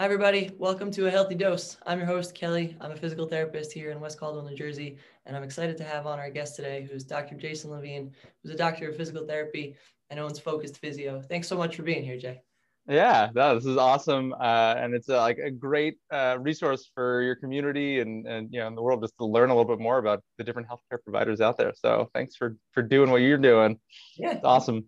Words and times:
Hi, 0.00 0.04
everybody. 0.04 0.52
Welcome 0.58 0.92
to 0.92 1.08
A 1.08 1.10
Healthy 1.10 1.34
Dose. 1.34 1.76
I'm 1.84 1.98
your 1.98 2.06
host, 2.06 2.32
Kelly. 2.32 2.76
I'm 2.80 2.92
a 2.92 2.96
physical 2.96 3.26
therapist 3.26 3.72
here 3.72 3.90
in 3.90 3.98
West 3.98 4.16
Caldwell, 4.16 4.44
New 4.44 4.54
Jersey, 4.54 4.96
and 5.26 5.36
I'm 5.36 5.42
excited 5.42 5.76
to 5.78 5.82
have 5.82 6.06
on 6.06 6.20
our 6.20 6.30
guest 6.30 6.54
today, 6.54 6.86
who's 6.88 7.02
Dr. 7.02 7.34
Jason 7.34 7.72
Levine, 7.72 8.12
who's 8.40 8.54
a 8.54 8.56
doctor 8.56 8.88
of 8.88 8.96
physical 8.96 9.26
therapy 9.26 9.74
and 10.08 10.20
owns 10.20 10.38
Focused 10.38 10.78
Physio. 10.78 11.20
Thanks 11.20 11.48
so 11.48 11.56
much 11.56 11.74
for 11.74 11.82
being 11.82 12.04
here, 12.04 12.16
Jay. 12.16 12.40
Yeah, 12.86 13.30
no, 13.34 13.56
this 13.56 13.66
is 13.66 13.76
awesome, 13.76 14.32
uh, 14.34 14.76
and 14.78 14.94
it's 14.94 15.08
a, 15.08 15.16
like 15.16 15.38
a 15.38 15.50
great 15.50 15.98
uh, 16.12 16.36
resource 16.38 16.88
for 16.94 17.20
your 17.22 17.34
community 17.34 17.98
and 17.98 18.24
and 18.28 18.52
you 18.52 18.60
know 18.60 18.68
in 18.68 18.76
the 18.76 18.82
world 18.82 19.02
just 19.02 19.18
to 19.18 19.26
learn 19.26 19.50
a 19.50 19.52
little 19.52 19.76
bit 19.76 19.82
more 19.82 19.98
about 19.98 20.22
the 20.38 20.44
different 20.44 20.68
healthcare 20.68 21.02
providers 21.02 21.40
out 21.40 21.56
there. 21.56 21.72
So 21.74 22.08
thanks 22.14 22.36
for 22.36 22.56
for 22.70 22.84
doing 22.84 23.10
what 23.10 23.22
you're 23.22 23.36
doing. 23.36 23.80
Yeah, 24.16 24.34
it's 24.34 24.44
awesome. 24.44 24.84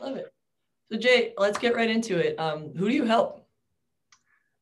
Love 0.00 0.16
it. 0.16 0.32
So 0.90 0.98
Jay, 0.98 1.32
let's 1.38 1.58
get 1.58 1.76
right 1.76 1.88
into 1.88 2.18
it. 2.18 2.36
Um, 2.40 2.72
who 2.74 2.88
do 2.88 2.94
you 2.96 3.04
help? 3.04 3.41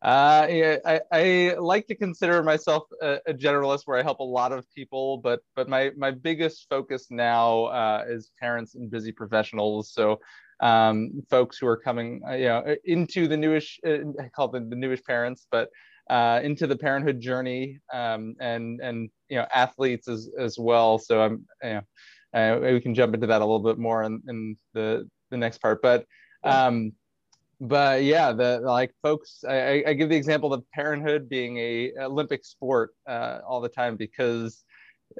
Uh, 0.02 0.46
yeah, 0.48 0.76
I, 0.86 1.00
I 1.12 1.54
like 1.58 1.86
to 1.88 1.94
consider 1.94 2.42
myself 2.42 2.84
a, 3.02 3.18
a, 3.26 3.34
generalist 3.34 3.82
where 3.84 3.98
I 3.98 4.02
help 4.02 4.20
a 4.20 4.24
lot 4.24 4.50
of 4.50 4.64
people, 4.74 5.18
but 5.18 5.40
but 5.54 5.68
my 5.68 5.90
my 5.94 6.10
biggest 6.10 6.66
focus 6.70 7.08
now 7.10 7.64
uh, 7.64 8.04
is 8.08 8.32
parents 8.40 8.74
and 8.76 8.90
busy 8.90 9.12
professionals. 9.12 9.92
So 9.92 10.18
um, 10.60 11.22
folks 11.28 11.58
who 11.58 11.66
are 11.66 11.76
coming, 11.76 12.22
uh, 12.26 12.32
you 12.32 12.46
know, 12.46 12.76
into 12.86 13.28
the 13.28 13.36
newish, 13.36 13.78
uh, 13.86 13.98
I 14.18 14.28
call 14.34 14.48
them 14.48 14.70
the 14.70 14.76
newish 14.76 15.04
parents, 15.04 15.46
but 15.50 15.68
uh, 16.08 16.40
into 16.42 16.66
the 16.66 16.76
parenthood 16.76 17.20
journey, 17.20 17.78
um, 17.92 18.36
and 18.40 18.80
and 18.80 19.10
you 19.28 19.36
know, 19.36 19.46
athletes 19.54 20.08
as 20.08 20.30
as 20.38 20.58
well. 20.58 20.98
So 20.98 21.20
I'm, 21.20 21.46
you 21.62 21.82
know, 22.32 22.58
uh, 22.66 22.72
we 22.72 22.80
can 22.80 22.94
jump 22.94 23.12
into 23.12 23.26
that 23.26 23.42
a 23.42 23.44
little 23.44 23.62
bit 23.62 23.78
more 23.78 24.02
in, 24.04 24.22
in 24.28 24.56
the 24.72 25.06
the 25.30 25.36
next 25.36 25.58
part, 25.58 25.82
but. 25.82 26.06
Um, 26.42 26.92
but 27.60 28.04
yeah, 28.04 28.32
the 28.32 28.60
like 28.62 28.92
folks, 29.02 29.44
I, 29.46 29.84
I 29.86 29.92
give 29.92 30.08
the 30.08 30.16
example 30.16 30.54
of 30.54 30.68
parenthood 30.70 31.28
being 31.28 31.58
a 31.58 31.92
Olympic 32.00 32.44
sport 32.44 32.90
uh, 33.06 33.40
all 33.46 33.60
the 33.60 33.68
time 33.68 33.96
because 33.96 34.64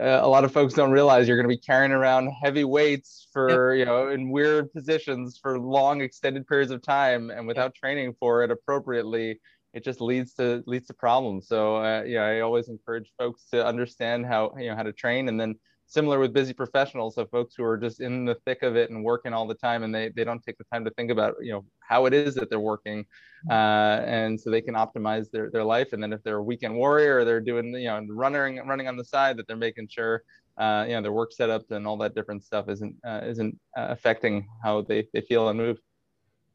uh, 0.00 0.20
a 0.22 0.28
lot 0.28 0.44
of 0.44 0.52
folks 0.52 0.72
don't 0.72 0.90
realize 0.90 1.28
you're 1.28 1.36
going 1.36 1.48
to 1.48 1.54
be 1.54 1.60
carrying 1.60 1.92
around 1.92 2.30
heavy 2.42 2.64
weights 2.64 3.26
for 3.32 3.74
you 3.74 3.84
know 3.84 4.08
in 4.08 4.30
weird 4.30 4.72
positions 4.72 5.38
for 5.40 5.58
long 5.58 6.00
extended 6.00 6.46
periods 6.46 6.70
of 6.70 6.80
time, 6.80 7.30
and 7.30 7.46
without 7.46 7.74
training 7.74 8.14
for 8.18 8.42
it 8.42 8.50
appropriately, 8.50 9.38
it 9.74 9.84
just 9.84 10.00
leads 10.00 10.32
to 10.34 10.62
leads 10.66 10.86
to 10.86 10.94
problems. 10.94 11.46
So 11.46 11.76
uh, 11.76 12.04
yeah, 12.06 12.22
I 12.22 12.40
always 12.40 12.68
encourage 12.68 13.12
folks 13.18 13.44
to 13.52 13.66
understand 13.66 14.24
how 14.24 14.54
you 14.58 14.70
know 14.70 14.76
how 14.76 14.84
to 14.84 14.92
train, 14.92 15.28
and 15.28 15.38
then 15.38 15.56
similar 15.90 16.20
with 16.20 16.32
busy 16.32 16.52
professionals. 16.52 17.16
So 17.16 17.26
folks 17.26 17.54
who 17.56 17.64
are 17.64 17.76
just 17.76 18.00
in 18.00 18.24
the 18.24 18.36
thick 18.46 18.62
of 18.62 18.76
it 18.76 18.90
and 18.90 19.04
working 19.04 19.32
all 19.32 19.46
the 19.46 19.56
time 19.56 19.82
and 19.82 19.92
they, 19.92 20.08
they 20.10 20.22
don't 20.22 20.40
take 20.40 20.56
the 20.56 20.64
time 20.72 20.84
to 20.84 20.90
think 20.92 21.10
about 21.10 21.34
you 21.42 21.52
know 21.52 21.64
how 21.80 22.06
it 22.06 22.14
is 22.14 22.34
that 22.36 22.48
they're 22.48 22.60
working 22.60 23.02
mm-hmm. 23.02 23.50
uh, 23.50 24.06
and 24.06 24.40
so 24.40 24.50
they 24.50 24.60
can 24.60 24.74
optimize 24.74 25.30
their, 25.32 25.50
their 25.50 25.64
life. 25.64 25.92
And 25.92 26.00
then 26.00 26.12
if 26.12 26.22
they're 26.22 26.36
a 26.36 26.42
weekend 26.42 26.76
warrior 26.76 27.18
or 27.18 27.24
they're 27.24 27.40
doing 27.40 27.74
you 27.74 27.88
know 27.88 28.06
running 28.08 28.64
running 28.66 28.86
on 28.86 28.96
the 28.96 29.04
side 29.04 29.36
that 29.36 29.48
they're 29.48 29.56
making 29.56 29.88
sure 29.88 30.22
uh, 30.58 30.84
you 30.86 30.94
know 30.94 31.02
their 31.02 31.12
work 31.12 31.32
setups 31.38 31.72
and 31.72 31.86
all 31.88 31.96
that 31.98 32.14
different 32.14 32.44
stuff 32.44 32.68
isn't 32.68 32.94
uh, 33.04 33.22
isn't 33.24 33.58
uh, 33.76 33.88
affecting 33.90 34.46
how 34.62 34.82
they, 34.82 35.08
they 35.12 35.20
feel 35.22 35.48
and 35.48 35.58
move. 35.58 35.78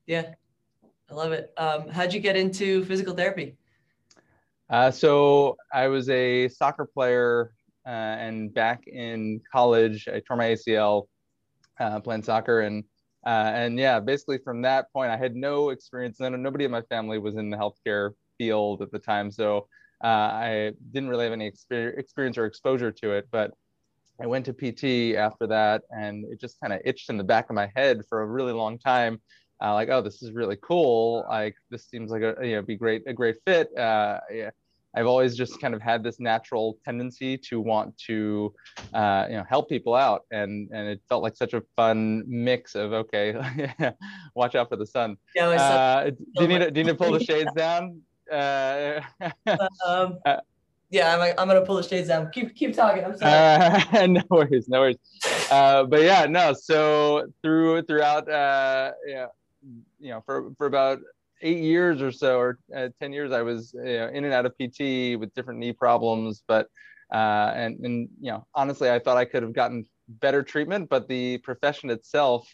Yeah. 0.08 0.33
I 1.11 1.14
love 1.14 1.33
it. 1.33 1.53
Um, 1.58 1.89
how'd 1.89 2.14
you 2.14 2.20
get 2.20 2.36
into 2.36 2.83
physical 2.86 3.14
therapy? 3.14 3.58
Uh, 4.70 4.89
so 4.89 5.58
I 5.72 5.88
was 5.88 6.09
a 6.09 6.47
soccer 6.47 6.86
player 6.86 7.52
and 7.86 8.53
back 8.53 8.88
in 8.88 9.41
college, 9.52 10.08
I 10.08 10.22
tore 10.28 10.38
my 10.38 10.52
ACL 10.52 11.08
uh, 11.80 12.00
playing 12.00 12.23
soccer, 12.23 12.61
and 12.61 12.83
uh, 13.25 13.52
and 13.53 13.77
yeah, 13.80 14.00
basically 14.00 14.38
from 14.38 14.61
that 14.64 14.92
point, 14.94 15.11
I 15.11 15.17
had 15.17 15.36
no 15.36 15.69
experience. 15.69 16.19
And 16.19 16.42
nobody 16.44 16.66
in 16.66 16.72
my 16.72 16.81
family 16.83 17.17
was 17.17 17.36
in 17.36 17.50
the 17.50 17.58
healthcare 17.58 18.11
field 18.38 18.81
at 18.81 18.92
the 18.92 19.00
time, 19.00 19.31
so 19.31 19.67
I 20.02 20.73
didn't 20.92 21.09
really 21.09 21.23
have 21.25 21.33
any 21.33 21.47
experience 21.47 22.38
or 22.38 22.45
exposure 22.45 22.92
to 22.92 23.11
it. 23.11 23.27
But 23.31 23.52
I 24.22 24.27
went 24.27 24.45
to 24.45 24.53
PT 24.53 25.17
after 25.17 25.47
that, 25.47 25.83
and 25.89 26.26
it 26.31 26.39
just 26.39 26.60
kind 26.61 26.73
of 26.73 26.80
itched 26.86 27.10
in 27.10 27.17
the 27.17 27.23
back 27.23 27.49
of 27.49 27.55
my 27.55 27.71
head 27.76 28.02
for 28.08 28.21
a 28.21 28.26
really 28.26 28.54
long 28.54 28.77
time. 28.77 29.21
Uh, 29.61 29.73
like, 29.73 29.89
oh, 29.89 30.02
this 30.02 30.21
is 30.21 30.31
really 30.31 30.58
cool. 30.61 31.26
Like, 31.30 31.55
this 31.70 31.87
seems 31.87 32.11
like 32.11 32.21
a 32.21 32.36
you 32.42 32.55
know 32.55 32.61
be 32.61 32.76
great 32.76 33.04
a 33.08 33.14
great 33.14 33.37
fit. 33.45 33.76
Uh, 33.77 34.20
yeah, 34.31 34.52
I've 34.95 35.08
always 35.08 35.36
just 35.36 35.60
kind 35.60 35.73
of 35.73 35.82
had 35.82 36.04
this 36.04 36.20
natural 36.20 36.78
tendency 36.86 37.38
to 37.50 37.60
want 37.60 37.98
to, 38.08 38.54
uh, 38.94 39.26
you 39.30 39.36
know, 39.36 39.44
help 39.48 39.67
people 39.70 39.94
out, 39.94 40.22
and 40.32 40.70
and 40.72 40.88
it 40.88 41.02
felt 41.10 41.22
like 41.22 41.36
such 41.36 41.54
a 41.54 41.61
fun 41.76 42.23
mix 42.28 42.76
of 42.76 42.94
okay, 42.94 43.36
watch 44.36 44.55
out 44.55 44.70
for 44.70 44.78
the 44.78 44.86
sun. 44.86 45.17
Yeah, 45.36 45.48
uh, 45.50 46.10
do 46.10 46.17
you 46.39 46.48
need 46.48 46.60
to, 46.60 46.72
do 46.72 46.80
you 46.80 46.86
need 46.86 46.92
to 46.92 46.98
pull 46.98 47.11
the 47.11 47.23
shades 47.23 47.52
down? 47.54 48.02
Uh, 48.32 49.02
um, 49.86 50.20
uh, 50.26 50.38
yeah, 50.89 51.14
I'm, 51.14 51.20
like, 51.20 51.39
I'm 51.39 51.48
gonna 51.48 51.66
pull 51.66 51.76
the 51.76 51.84
shades 51.84 52.08
down. 52.08 52.32
Keep 52.32 52.55
keep 52.55 52.73
talking. 52.73 53.04
I'm 53.04 53.17
sorry. 53.17 53.84
Uh, 54.00 54.08
no 54.08 54.22
worries, 54.30 54.70
no 54.70 54.80
worries. 54.80 54.98
Uh, 55.52 55.84
but 55.84 56.04
yeah, 56.04 56.26
no. 56.26 56.54
So 56.54 57.28
through 57.42 57.82
throughout, 57.84 58.30
uh, 58.30 58.92
yeah, 59.05 59.28
you 60.00 60.11
know, 60.11 60.23
for 60.26 60.52
for 60.58 60.67
about 60.67 61.00
eight 61.42 61.62
years 61.62 62.02
or 62.02 62.12
so, 62.12 62.38
or 62.38 62.60
uh, 62.76 62.90
10 63.00 63.14
years, 63.14 63.32
I 63.32 63.42
was 63.42 63.73
you 63.73 63.84
know, 63.84 64.08
in 64.08 64.23
and 64.26 64.34
out 64.34 64.46
of 64.46 64.54
PT 64.54 65.20
with 65.20 65.34
different 65.36 65.60
knee 65.60 65.73
problems. 65.73 66.44
But, 66.48 66.68
uh, 67.14 67.52
and, 67.56 67.80
and, 67.86 68.10
you 68.20 68.32
know, 68.32 68.46
honestly, 68.54 68.90
I 68.90 69.00
thought 69.00 69.18
I 69.18 69.26
could 69.26 69.44
have 69.44 69.54
gotten 69.54 69.86
better 70.08 70.44
treatment, 70.44 70.90
but 70.90 71.08
the 71.08 71.38
profession 71.40 71.90
itself, 71.90 72.48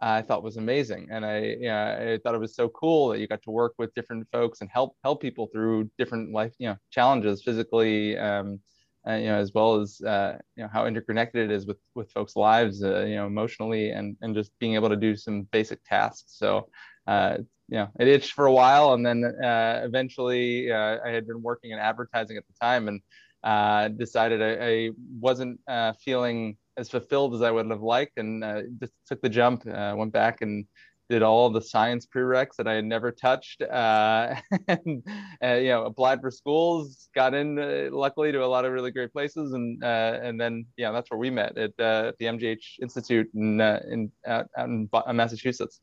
I 0.00 0.22
thought 0.22 0.44
was 0.44 0.56
amazing. 0.56 1.08
And 1.10 1.24
I, 1.24 1.38
you 1.40 1.68
know, 1.68 2.14
I 2.14 2.18
thought 2.22 2.34
it 2.34 2.40
was 2.40 2.54
so 2.54 2.68
cool 2.68 3.08
that 3.08 3.18
you 3.18 3.26
got 3.26 3.42
to 3.42 3.50
work 3.50 3.74
with 3.78 3.94
different 3.94 4.28
folks 4.30 4.60
and 4.60 4.70
help, 4.72 4.96
help 5.02 5.20
people 5.20 5.48
through 5.52 5.90
different 5.98 6.32
life, 6.32 6.52
you 6.58 6.68
know, 6.68 6.76
challenges 6.90 7.42
physically, 7.42 8.16
um, 8.16 8.60
uh, 9.08 9.14
you 9.14 9.26
know, 9.26 9.36
as 9.36 9.52
well 9.54 9.80
as 9.80 10.00
uh, 10.02 10.36
you 10.56 10.62
know 10.62 10.68
how 10.72 10.86
interconnected 10.86 11.50
it 11.50 11.54
is 11.54 11.66
with 11.66 11.78
with 11.94 12.10
folks' 12.10 12.36
lives, 12.36 12.82
uh, 12.82 13.04
you 13.04 13.14
know, 13.14 13.26
emotionally, 13.26 13.90
and 13.90 14.16
and 14.20 14.34
just 14.34 14.50
being 14.58 14.74
able 14.74 14.88
to 14.88 14.96
do 14.96 15.16
some 15.16 15.42
basic 15.50 15.82
tasks. 15.84 16.34
So 16.36 16.68
uh, 17.06 17.38
you 17.68 17.76
know, 17.76 17.90
it 18.00 18.08
itched 18.08 18.32
for 18.32 18.46
a 18.46 18.52
while, 18.52 18.94
and 18.94 19.04
then 19.04 19.24
uh, 19.24 19.82
eventually 19.84 20.72
uh, 20.72 20.98
I 21.04 21.10
had 21.10 21.26
been 21.26 21.42
working 21.42 21.70
in 21.70 21.78
advertising 21.78 22.38
at 22.38 22.44
the 22.46 22.54
time, 22.60 22.88
and 22.88 23.00
uh, 23.44 23.88
decided 23.88 24.42
I, 24.42 24.66
I 24.66 24.90
wasn't 25.20 25.60
uh, 25.68 25.92
feeling 26.04 26.56
as 26.78 26.88
fulfilled 26.88 27.34
as 27.34 27.42
I 27.42 27.50
would 27.50 27.70
have 27.70 27.82
liked, 27.82 28.16
and 28.16 28.42
uh, 28.42 28.62
just 28.80 28.94
took 29.06 29.20
the 29.20 29.28
jump. 29.28 29.66
Uh, 29.66 29.94
went 29.96 30.12
back 30.12 30.40
and 30.40 30.66
did 31.10 31.22
all 31.22 31.50
the 31.50 31.60
science 31.60 32.06
prereqs 32.06 32.56
that 32.56 32.66
I 32.66 32.74
had 32.74 32.84
never 32.86 33.12
touched, 33.12 33.60
and 33.60 34.42
you 34.86 35.02
know, 35.40 35.84
applied 35.84 36.22
for 36.22 36.30
schools, 36.30 37.10
got 37.14 37.34
in 37.34 37.90
luckily 37.92 38.32
to 38.32 38.44
a 38.44 38.46
lot 38.46 38.64
of 38.64 38.72
really 38.72 38.92
great 38.92 39.12
places, 39.12 39.52
and 39.52 39.84
and 39.84 40.40
then 40.40 40.64
yeah, 40.78 40.90
that's 40.90 41.10
where 41.10 41.18
we 41.18 41.28
met 41.28 41.58
at 41.58 41.76
the 41.76 42.14
MGH 42.18 42.80
Institute 42.80 43.28
in 43.34 43.60
in 43.60 44.10
out, 44.26 44.46
out 44.56 44.68
in 44.70 44.88
Massachusetts. 45.12 45.80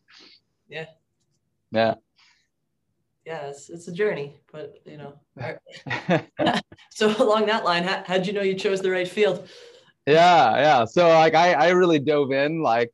Yeah, 0.67 0.85
yeah. 1.75 1.95
Yeah, 3.25 3.47
it's, 3.47 3.69
it's 3.69 3.87
a 3.87 3.91
journey, 3.91 4.39
but 4.51 4.81
you 4.85 4.97
know. 4.97 5.13
so 6.91 7.15
along 7.21 7.47
that 7.47 7.63
line, 7.63 7.83
how, 7.83 8.03
how'd 8.05 8.27
you 8.27 8.33
know 8.33 8.41
you 8.41 8.53
chose 8.53 8.81
the 8.81 8.91
right 8.91 9.07
field? 9.07 9.47
Yeah, 10.05 10.57
yeah. 10.57 10.85
So 10.85 11.07
like 11.09 11.33
I, 11.33 11.53
I 11.53 11.69
really 11.69 11.99
dove 11.99 12.31
in 12.31 12.61
like 12.61 12.91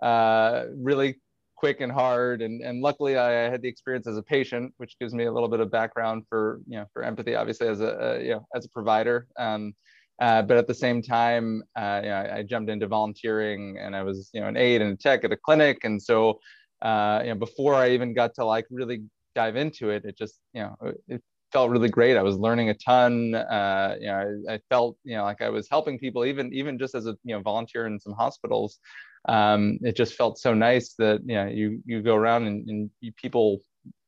uh, 0.00 0.64
really 0.74 1.20
quick 1.56 1.80
and 1.80 1.92
hard, 1.92 2.40
and 2.40 2.62
and 2.62 2.80
luckily 2.80 3.18
I 3.18 3.50
had 3.50 3.60
the 3.60 3.68
experience 3.68 4.06
as 4.06 4.16
a 4.16 4.22
patient, 4.22 4.72
which 4.78 4.98
gives 4.98 5.12
me 5.12 5.24
a 5.24 5.32
little 5.32 5.48
bit 5.48 5.60
of 5.60 5.70
background 5.70 6.24
for 6.30 6.60
you 6.66 6.78
know 6.78 6.86
for 6.94 7.02
empathy, 7.02 7.34
obviously 7.34 7.68
as 7.68 7.80
a, 7.80 7.86
a 7.86 8.22
you 8.22 8.30
know 8.30 8.46
as 8.54 8.64
a 8.64 8.70
provider. 8.70 9.26
Um, 9.38 9.74
uh, 10.20 10.42
but 10.42 10.56
at 10.56 10.66
the 10.66 10.74
same 10.74 11.00
time, 11.00 11.62
uh, 11.76 12.00
you 12.02 12.08
know, 12.08 12.16
I, 12.16 12.38
I, 12.38 12.42
jumped 12.42 12.70
into 12.70 12.88
volunteering, 12.88 13.78
and 13.78 13.94
I 13.94 14.02
was 14.02 14.30
you 14.32 14.40
know 14.40 14.48
an 14.48 14.56
aide 14.56 14.82
and 14.82 14.94
a 14.94 14.96
tech 14.96 15.24
at 15.24 15.32
a 15.32 15.36
clinic, 15.36 15.84
and 15.84 16.02
so 16.02 16.40
uh, 16.82 17.20
you 17.22 17.30
know, 17.30 17.34
before 17.36 17.74
I 17.74 17.90
even 17.90 18.14
got 18.14 18.34
to 18.34 18.44
like 18.44 18.66
really 18.70 19.02
dive 19.34 19.56
into 19.56 19.90
it, 19.90 20.04
it 20.04 20.16
just, 20.16 20.40
you 20.52 20.62
know, 20.62 20.76
it 21.08 21.22
felt 21.52 21.70
really 21.70 21.88
great. 21.88 22.16
I 22.16 22.22
was 22.22 22.36
learning 22.36 22.70
a 22.70 22.74
ton. 22.74 23.34
Uh, 23.34 23.96
you 24.00 24.06
know, 24.06 24.42
I, 24.48 24.54
I, 24.54 24.60
felt, 24.68 24.96
you 25.04 25.16
know, 25.16 25.24
like 25.24 25.42
I 25.42 25.48
was 25.48 25.68
helping 25.70 25.98
people, 25.98 26.24
even 26.24 26.52
even 26.52 26.78
just 26.78 26.94
as 26.94 27.06
a 27.06 27.16
you 27.24 27.34
know 27.34 27.40
volunteer 27.40 27.86
in 27.86 27.98
some 28.00 28.14
hospitals. 28.14 28.78
Um, 29.28 29.78
it 29.82 29.96
just 29.96 30.14
felt 30.14 30.38
so 30.38 30.54
nice 30.54 30.94
that 30.94 31.20
you 31.26 31.34
know 31.34 31.46
you 31.46 31.82
you 31.84 32.02
go 32.02 32.14
around 32.14 32.46
and, 32.46 32.68
and 32.68 32.90
people 33.16 33.60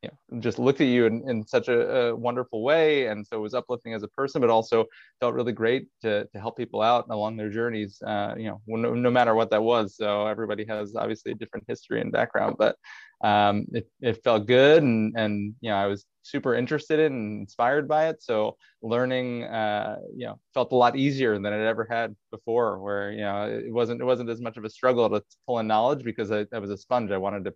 you 0.02 0.08
know, 0.08 0.40
just 0.40 0.58
looked 0.58 0.80
at 0.80 0.86
you 0.86 1.04
in, 1.04 1.28
in 1.28 1.46
such 1.46 1.68
a, 1.68 2.08
a, 2.08 2.16
wonderful 2.16 2.62
way. 2.62 3.08
And 3.08 3.26
so 3.26 3.36
it 3.36 3.40
was 3.40 3.52
uplifting 3.52 3.92
as 3.92 4.02
a 4.02 4.08
person, 4.08 4.40
but 4.40 4.48
also 4.48 4.86
felt 5.20 5.34
really 5.34 5.52
great 5.52 5.88
to, 6.02 6.26
to 6.26 6.40
help 6.40 6.56
people 6.56 6.80
out 6.80 7.06
along 7.10 7.36
their 7.36 7.50
journeys, 7.50 8.00
uh, 8.06 8.34
you 8.36 8.44
know, 8.44 8.60
no, 8.66 8.94
no, 8.94 9.10
matter 9.10 9.34
what 9.34 9.50
that 9.50 9.62
was. 9.62 9.96
So 9.96 10.26
everybody 10.26 10.64
has 10.66 10.94
obviously 10.94 11.32
a 11.32 11.34
different 11.34 11.66
history 11.68 12.00
and 12.00 12.10
background, 12.10 12.56
but 12.58 12.76
um, 13.22 13.66
it, 13.72 13.88
it 14.00 14.24
felt 14.24 14.46
good. 14.46 14.82
And, 14.82 15.14
and, 15.16 15.54
you 15.60 15.70
know, 15.70 15.76
I 15.76 15.86
was 15.86 16.06
super 16.22 16.54
interested 16.54 16.98
in 16.98 17.12
and 17.12 17.40
inspired 17.40 17.86
by 17.86 18.08
it. 18.08 18.22
So 18.22 18.56
learning, 18.80 19.44
uh, 19.44 19.96
you 20.16 20.26
know, 20.26 20.40
felt 20.54 20.72
a 20.72 20.76
lot 20.76 20.96
easier 20.96 21.38
than 21.38 21.52
it 21.52 21.66
ever 21.66 21.86
had 21.90 22.16
before 22.30 22.78
where, 22.78 23.12
you 23.12 23.20
know, 23.20 23.44
it 23.48 23.72
wasn't, 23.72 24.00
it 24.00 24.04
wasn't 24.04 24.30
as 24.30 24.40
much 24.40 24.56
of 24.56 24.64
a 24.64 24.70
struggle 24.70 25.10
to 25.10 25.22
pull 25.46 25.58
in 25.58 25.66
knowledge 25.66 26.04
because 26.04 26.30
I, 26.30 26.46
I 26.54 26.58
was 26.58 26.70
a 26.70 26.78
sponge. 26.78 27.10
I 27.10 27.18
wanted 27.18 27.44
to 27.44 27.54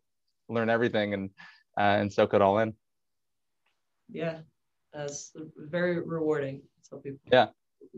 learn 0.51 0.69
everything. 0.69 1.15
And, 1.15 1.31
uh, 1.79 1.97
and 2.01 2.13
soak 2.13 2.35
it 2.35 2.43
all 2.43 2.59
in. 2.59 2.75
Yeah, 4.11 4.39
that's 4.93 5.33
very 5.57 6.01
rewarding. 6.01 6.63
Some 6.83 7.01
people 7.01 7.21
yeah 7.33 7.49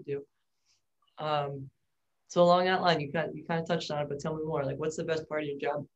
do. 0.06 0.22
Um, 1.18 1.68
so 2.28 2.42
along 2.42 2.66
that 2.66 2.82
line, 2.82 3.00
you 3.00 3.12
kind 3.12 3.30
you 3.34 3.44
kind 3.44 3.60
of 3.60 3.66
touched 3.66 3.90
on 3.90 4.02
it, 4.02 4.08
but 4.08 4.20
tell 4.20 4.36
me 4.36 4.44
more. 4.44 4.64
Like, 4.64 4.78
what's 4.78 4.96
the 4.96 5.04
best 5.04 5.28
part 5.28 5.42
of 5.42 5.48
your 5.48 5.58
job? 5.58 5.86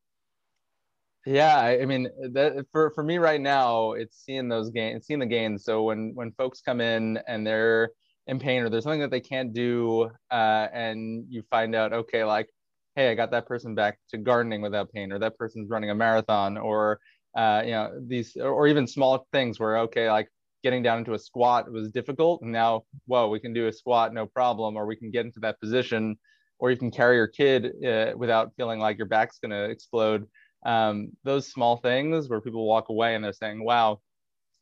Yeah, 1.27 1.59
I 1.59 1.85
mean, 1.85 2.09
that 2.33 2.67
for 2.73 2.91
for 2.93 3.03
me 3.03 3.19
right 3.19 3.41
now, 3.41 3.93
it's 3.93 4.25
seeing 4.25 4.49
those 4.49 4.71
gains, 4.71 5.07
seeing 5.07 5.21
the 5.21 5.27
gains. 5.27 5.65
So 5.65 5.83
when 5.83 6.13
when 6.15 6.33
folks 6.33 6.63
come 6.63 6.81
in 6.81 7.19
and 7.27 7.47
they're 7.47 7.91
in 8.27 8.39
pain 8.39 8.63
or 8.63 8.71
there's 8.71 8.85
something 8.85 9.01
that 9.01 9.11
they 9.11 9.21
can't 9.21 9.53
do, 9.53 10.11
uh, 10.31 10.69
and 10.73 11.27
you 11.29 11.43
find 11.51 11.75
out, 11.75 11.93
okay, 11.93 12.25
like, 12.25 12.49
hey, 12.95 13.11
I 13.11 13.15
got 13.15 13.33
that 13.33 13.47
person 13.47 13.75
back 13.75 13.99
to 14.11 14.19
gardening 14.19 14.63
without 14.63 14.93
pain, 14.93 15.13
or 15.13 15.19
that 15.19 15.37
person's 15.37 15.69
running 15.69 15.91
a 15.91 15.95
marathon, 15.95 16.57
or 16.57 17.01
uh, 17.37 17.63
you 17.65 17.73
know, 17.73 18.01
these, 18.07 18.37
or 18.37 18.67
even 18.67 18.87
small 18.87 19.27
things 19.33 19.61
where 19.61 19.79
okay, 19.81 20.11
like 20.11 20.29
getting 20.63 20.83
down 20.83 20.99
into 20.99 21.15
a 21.15 21.19
squat 21.19 21.71
was 21.71 21.91
difficult, 21.91 22.43
and 22.43 22.53
now, 22.53 22.83
whoa, 23.07 23.29
we 23.29 23.41
can 23.41 23.53
do 23.53 23.67
a 23.69 23.73
squat 23.73 24.13
no 24.13 24.27
problem, 24.27 24.77
or 24.77 24.87
we 24.87 24.97
can 24.97 25.11
get 25.11 25.27
into 25.27 25.41
that 25.41 25.61
position, 25.61 26.17
or 26.59 26.71
you 26.71 26.77
can 26.77 26.91
carry 26.91 27.17
your 27.17 27.29
kid 27.29 27.73
uh, 27.87 28.13
without 28.17 28.53
feeling 28.57 28.81
like 28.81 28.99
your 28.99 29.07
back's 29.07 29.39
gonna 29.39 29.65
explode. 29.65 30.27
Um, 30.67 31.11
those 31.25 31.51
small 31.51 31.79
things 31.79 32.29
where 32.29 32.41
people 32.41 32.67
walk 32.67 32.91
away 32.91 33.15
and 33.15 33.25
they're 33.25 33.33
saying, 33.33 33.65
"Wow, 33.65 34.01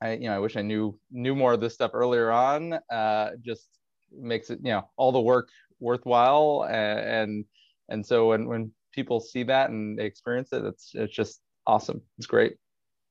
I 0.00 0.12
you 0.14 0.28
know 0.28 0.36
I 0.36 0.38
wish 0.38 0.56
I 0.56 0.62
knew 0.62 0.98
knew 1.10 1.34
more 1.34 1.52
of 1.54 1.60
this 1.60 1.74
stuff 1.74 1.92
earlier 1.94 2.30
on. 2.30 2.78
Uh, 2.90 3.30
just 3.42 3.68
makes 4.12 4.50
it 4.50 4.60
you 4.62 4.72
know 4.72 4.88
all 4.96 5.12
the 5.12 5.20
work 5.20 5.48
worthwhile 5.80 6.66
and 6.68 7.00
and, 7.00 7.44
and 7.88 8.06
so 8.06 8.28
when 8.28 8.46
when 8.48 8.72
people 8.92 9.20
see 9.20 9.42
that 9.44 9.70
and 9.70 9.98
they 9.98 10.04
experience 10.06 10.52
it, 10.52 10.64
it's 10.64 10.92
it's 10.94 11.14
just 11.14 11.40
awesome. 11.68 12.02
It's 12.16 12.26
great. 12.26 12.56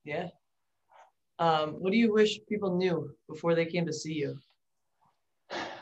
Yeah. 0.04 0.28
Um, 1.38 1.74
what 1.74 1.92
do 1.92 1.96
you 1.96 2.12
wish 2.12 2.40
people 2.48 2.76
knew 2.76 3.10
before 3.28 3.54
they 3.54 3.64
came 3.64 3.86
to 3.86 3.92
see 3.92 4.14
you? 4.14 4.36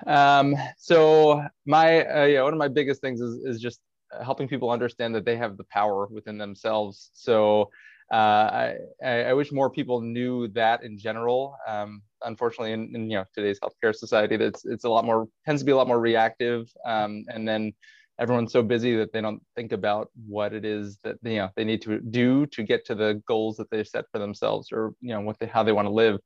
Um, 0.06 0.54
so 0.78 1.42
my 1.64 2.04
uh, 2.04 2.24
yeah, 2.26 2.42
one 2.42 2.52
of 2.52 2.58
my 2.58 2.68
biggest 2.68 3.00
things 3.00 3.20
is 3.20 3.44
is 3.44 3.60
just 3.60 3.80
helping 4.22 4.46
people 4.46 4.70
understand 4.70 5.14
that 5.14 5.24
they 5.24 5.36
have 5.36 5.56
the 5.56 5.64
power 5.64 6.06
within 6.06 6.38
themselves. 6.38 7.10
So 7.14 7.70
uh, 8.12 8.74
I, 9.02 9.22
I 9.30 9.32
wish 9.32 9.50
more 9.50 9.70
people 9.70 10.00
knew 10.00 10.46
that 10.48 10.84
in 10.84 10.98
general. 10.98 11.56
Um, 11.66 12.02
unfortunately, 12.22 12.72
in, 12.72 12.94
in, 12.94 13.10
you 13.10 13.16
know 13.16 13.24
today's 13.34 13.58
healthcare 13.58 13.94
society, 13.94 14.36
that's 14.36 14.64
it's 14.66 14.84
a 14.84 14.88
lot 14.88 15.04
more 15.04 15.26
tends 15.46 15.62
to 15.62 15.66
be 15.66 15.72
a 15.72 15.76
lot 15.76 15.88
more 15.88 16.00
reactive, 16.00 16.70
um, 16.84 17.24
and 17.28 17.48
then 17.48 17.72
everyone's 18.18 18.52
so 18.52 18.62
busy 18.62 18.96
that 18.96 19.12
they 19.12 19.20
don't 19.20 19.42
think 19.54 19.72
about 19.72 20.10
what 20.26 20.52
it 20.52 20.64
is 20.64 20.98
that 21.04 21.16
you 21.22 21.36
know 21.36 21.50
they 21.56 21.64
need 21.64 21.82
to 21.82 22.00
do 22.00 22.46
to 22.46 22.62
get 22.62 22.84
to 22.86 22.94
the 22.94 23.22
goals 23.26 23.56
that 23.56 23.70
they 23.70 23.84
set 23.84 24.04
for 24.12 24.18
themselves, 24.18 24.68
or 24.72 24.94
you 25.00 25.10
know 25.10 25.20
what 25.20 25.38
they 25.38 25.46
how 25.46 25.62
they 25.62 25.72
want 25.72 25.86
to 25.86 25.92
live. 25.92 26.18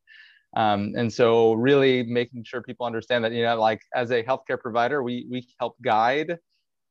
Um, 0.57 0.95
and 0.97 1.13
so, 1.13 1.53
really 1.53 2.03
making 2.03 2.45
sure 2.45 2.61
people 2.63 2.87
understand 2.87 3.25
that 3.25 3.33
you 3.33 3.45
know, 3.45 3.61
like 3.61 3.83
as 3.95 4.11
a 4.11 4.23
healthcare 4.23 4.59
provider, 4.59 5.03
we 5.03 5.27
we 5.31 5.47
help 5.59 5.77
guide 5.83 6.39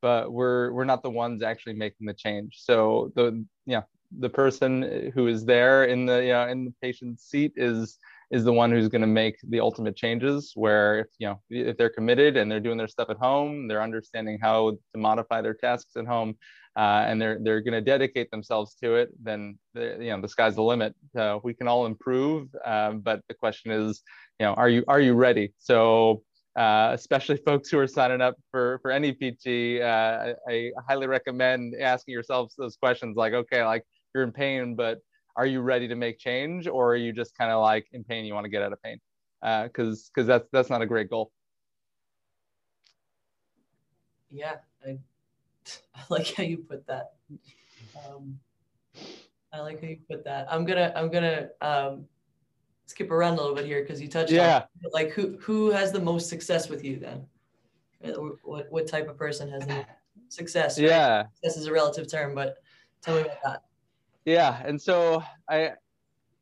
but 0.01 0.31
we're 0.31 0.71
we're 0.73 0.85
not 0.85 1.03
the 1.03 1.09
ones 1.09 1.43
actually 1.43 1.73
making 1.73 2.07
the 2.07 2.13
change 2.13 2.55
so 2.57 3.11
the 3.15 3.45
yeah 3.65 3.81
the 4.19 4.29
person 4.29 5.11
who 5.13 5.27
is 5.27 5.45
there 5.45 5.85
in 5.85 6.05
the 6.05 6.23
you 6.23 6.31
know 6.31 6.47
in 6.47 6.65
the 6.65 6.73
patient's 6.81 7.29
seat 7.29 7.53
is 7.55 7.97
is 8.31 8.43
the 8.43 8.53
one 8.53 8.71
who's 8.71 8.87
going 8.87 9.01
to 9.01 9.07
make 9.07 9.37
the 9.49 9.59
ultimate 9.59 9.95
changes 9.95 10.51
where 10.55 10.99
if 10.99 11.07
you 11.17 11.27
know 11.27 11.39
if 11.49 11.77
they're 11.77 11.89
committed 11.89 12.37
and 12.37 12.51
they're 12.51 12.59
doing 12.59 12.77
their 12.77 12.87
stuff 12.87 13.09
at 13.09 13.17
home 13.17 13.67
they're 13.67 13.81
understanding 13.81 14.37
how 14.41 14.71
to 14.93 14.99
modify 14.99 15.41
their 15.41 15.53
tasks 15.53 15.95
at 15.95 16.05
home 16.05 16.35
uh, 16.77 17.03
and 17.07 17.21
they're 17.21 17.39
they're 17.43 17.61
going 17.61 17.73
to 17.73 17.81
dedicate 17.81 18.29
themselves 18.31 18.75
to 18.75 18.95
it 18.95 19.09
then 19.21 19.57
the, 19.73 19.97
you 19.99 20.11
know 20.11 20.21
the 20.21 20.27
sky's 20.27 20.55
the 20.55 20.61
limit 20.61 20.93
uh, 21.17 21.39
we 21.43 21.53
can 21.53 21.67
all 21.67 21.85
improve 21.85 22.47
um, 22.65 22.99
but 22.99 23.21
the 23.27 23.33
question 23.33 23.71
is 23.71 24.01
you 24.39 24.45
know 24.45 24.53
are 24.53 24.69
you 24.69 24.83
are 24.87 25.01
you 25.01 25.13
ready 25.13 25.51
so 25.57 26.21
uh, 26.57 26.91
especially 26.93 27.37
folks 27.45 27.69
who 27.69 27.79
are 27.79 27.87
signing 27.87 28.21
up 28.21 28.35
for 28.51 28.79
for 28.81 28.91
any 28.91 29.13
PT. 29.13 29.81
Uh, 29.81 30.33
I, 30.47 30.51
I, 30.51 30.71
highly 30.87 31.07
recommend 31.07 31.75
asking 31.79 32.13
yourselves 32.13 32.55
those 32.57 32.75
questions 32.75 33.15
like, 33.15 33.33
okay, 33.33 33.63
like 33.63 33.83
you're 34.13 34.23
in 34.23 34.31
pain, 34.31 34.75
but 34.75 34.99
are 35.39 35.45
you 35.45 35.61
ready 35.61 35.87
to 35.87 35.95
make 35.95 36.19
change, 36.19 36.67
or 36.67 36.91
are 36.91 36.97
you 36.97 37.13
just 37.13 37.33
kind 37.37 37.49
of 37.49 37.61
like 37.61 37.87
in 37.93 38.03
pain, 38.03 38.25
you 38.25 38.33
want 38.33 38.43
to 38.43 38.49
get 38.49 38.61
out 38.61 38.73
of 38.73 38.83
pain? 38.83 38.99
Because 39.41 40.07
uh, 40.07 40.09
because 40.13 40.27
that's 40.27 40.45
that's 40.51 40.69
not 40.69 40.81
a 40.81 40.85
great 40.85 41.09
goal. 41.09 41.31
Yeah, 44.29 44.55
I, 44.85 44.97
I 45.95 46.01
like 46.09 46.35
how 46.35 46.43
you 46.43 46.57
put 46.57 46.85
that. 46.87 47.13
Um, 47.95 48.37
I 49.53 49.61
like 49.61 49.81
how 49.81 49.87
you 49.87 49.99
put 50.09 50.25
that. 50.25 50.51
I'm 50.51 50.65
gonna 50.65 50.91
I'm 50.93 51.09
gonna 51.09 51.47
um, 51.61 52.05
skip 52.85 53.09
around 53.09 53.35
a 53.35 53.41
little 53.41 53.55
bit 53.55 53.65
here 53.65 53.81
because 53.81 54.01
you 54.01 54.09
touched 54.09 54.33
yeah. 54.33 54.65
on 54.83 54.91
like 54.91 55.11
who 55.11 55.37
who 55.39 55.71
has 55.71 55.93
the 55.93 56.01
most 56.01 56.27
success 56.27 56.67
with 56.67 56.83
you 56.83 56.99
then? 56.99 57.25
What 58.43 58.69
what 58.69 58.87
type 58.87 59.07
of 59.07 59.17
person 59.17 59.49
has 59.51 59.65
the 59.65 59.85
success? 60.27 60.77
Right? 60.77 60.89
Yeah, 60.89 61.23
this 61.41 61.55
is 61.55 61.65
a 61.67 61.71
relative 61.71 62.11
term, 62.11 62.35
but 62.35 62.57
tell 63.01 63.15
me 63.15 63.21
about 63.21 63.41
that. 63.45 63.63
Yeah, 64.29 64.61
and 64.63 64.81
so 64.81 65.23
I 65.49 65.71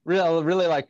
really 0.04 0.44
really 0.44 0.68
like 0.68 0.88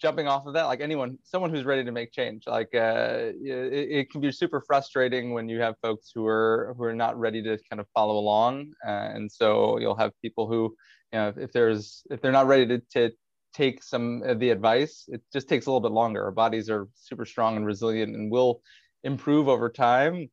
jumping 0.00 0.28
off 0.28 0.46
of 0.46 0.54
that 0.54 0.64
like 0.64 0.80
anyone 0.80 1.18
someone 1.24 1.50
who's 1.50 1.64
ready 1.64 1.84
to 1.84 1.90
make 1.90 2.12
change 2.12 2.44
like 2.46 2.68
uh, 2.74 3.32
it, 3.44 3.90
it, 3.98 4.10
can 4.10 4.20
be 4.20 4.30
super 4.30 4.60
frustrating 4.60 5.32
when 5.32 5.48
you 5.48 5.60
have 5.60 5.74
folks 5.82 6.12
who 6.14 6.24
are 6.24 6.72
who 6.76 6.84
are 6.84 6.94
not 6.94 7.18
ready 7.18 7.42
to 7.42 7.58
kind 7.68 7.80
of 7.80 7.86
follow 7.92 8.16
along 8.16 8.72
uh, 8.86 9.08
and 9.14 9.30
so 9.30 9.78
you'll 9.80 9.96
have 9.96 10.12
people 10.22 10.46
who 10.46 10.72
you 11.12 11.18
know 11.18 11.32
if 11.36 11.50
there's 11.50 12.04
if 12.08 12.20
they're 12.20 12.30
not 12.30 12.46
ready 12.46 12.66
to, 12.66 12.78
to 12.92 13.10
take 13.52 13.82
some 13.82 14.22
of 14.24 14.40
the 14.40 14.50
advice, 14.50 15.04
it 15.08 15.20
just 15.32 15.48
takes 15.48 15.66
a 15.66 15.70
little 15.70 15.80
bit 15.80 15.92
longer. 15.92 16.24
Our 16.24 16.30
bodies 16.30 16.70
are 16.70 16.88
super 16.94 17.24
strong 17.24 17.56
and 17.56 17.66
resilient 17.66 18.14
and 18.14 18.30
will 18.30 18.62
improve 19.04 19.48
over 19.48 19.68
time. 19.68 20.28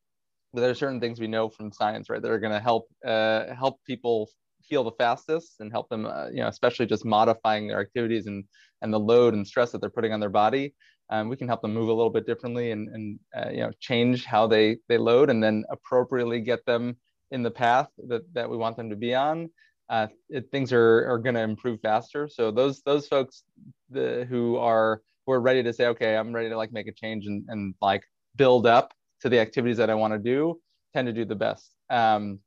But 0.52 0.62
there 0.62 0.70
are 0.70 0.74
certain 0.74 1.00
things 1.00 1.20
we 1.20 1.28
know 1.28 1.48
from 1.48 1.70
science, 1.70 2.10
right, 2.10 2.20
that 2.20 2.30
are 2.30 2.40
going 2.40 2.52
to 2.52 2.60
help 2.60 2.88
uh, 3.06 3.54
help 3.54 3.80
people 3.86 4.30
heal 4.70 4.84
the 4.84 4.92
fastest 4.92 5.56
and 5.60 5.70
help 5.70 5.88
them, 5.90 6.06
uh, 6.06 6.28
you 6.28 6.40
know, 6.40 6.48
especially 6.48 6.86
just 6.86 7.04
modifying 7.04 7.68
their 7.68 7.80
activities 7.80 8.26
and 8.26 8.44
and 8.82 8.92
the 8.92 9.00
load 9.00 9.34
and 9.34 9.46
stress 9.46 9.72
that 9.72 9.80
they're 9.80 9.90
putting 9.90 10.12
on 10.12 10.20
their 10.20 10.30
body. 10.30 10.74
Um, 11.10 11.28
we 11.28 11.36
can 11.36 11.48
help 11.48 11.60
them 11.60 11.74
move 11.74 11.88
a 11.88 11.92
little 11.92 12.10
bit 12.10 12.26
differently 12.26 12.70
and 12.70 12.88
and 12.88 13.20
uh, 13.36 13.50
you 13.50 13.60
know 13.60 13.72
change 13.80 14.24
how 14.24 14.46
they 14.46 14.78
they 14.88 14.96
load 14.96 15.28
and 15.28 15.42
then 15.42 15.64
appropriately 15.70 16.40
get 16.40 16.64
them 16.64 16.96
in 17.30 17.42
the 17.42 17.50
path 17.50 17.88
that 18.08 18.22
that 18.32 18.48
we 18.48 18.56
want 18.56 18.76
them 18.76 18.88
to 18.90 18.96
be 18.96 19.14
on 19.14 19.50
uh, 19.90 20.06
it, 20.28 20.50
things 20.52 20.72
are, 20.72 21.10
are 21.10 21.18
going 21.18 21.34
to 21.34 21.40
improve 21.40 21.80
faster. 21.80 22.28
So 22.28 22.52
those 22.52 22.80
those 22.82 23.08
folks 23.08 23.42
the, 23.90 24.24
who 24.30 24.56
are 24.56 25.02
who 25.26 25.32
are 25.32 25.40
ready 25.40 25.62
to 25.64 25.72
say, 25.72 25.86
okay, 25.88 26.16
I'm 26.16 26.32
ready 26.32 26.48
to 26.48 26.56
like 26.56 26.72
make 26.72 26.86
a 26.86 26.92
change 26.92 27.26
and, 27.26 27.44
and 27.48 27.74
like 27.82 28.04
build 28.36 28.66
up 28.66 28.94
to 29.22 29.28
the 29.28 29.40
activities 29.40 29.76
that 29.78 29.90
I 29.90 29.94
want 29.94 30.14
to 30.14 30.18
do, 30.18 30.60
tend 30.94 31.06
to 31.06 31.12
do 31.12 31.24
the 31.24 31.34
best. 31.34 31.74
Um, 31.90 32.38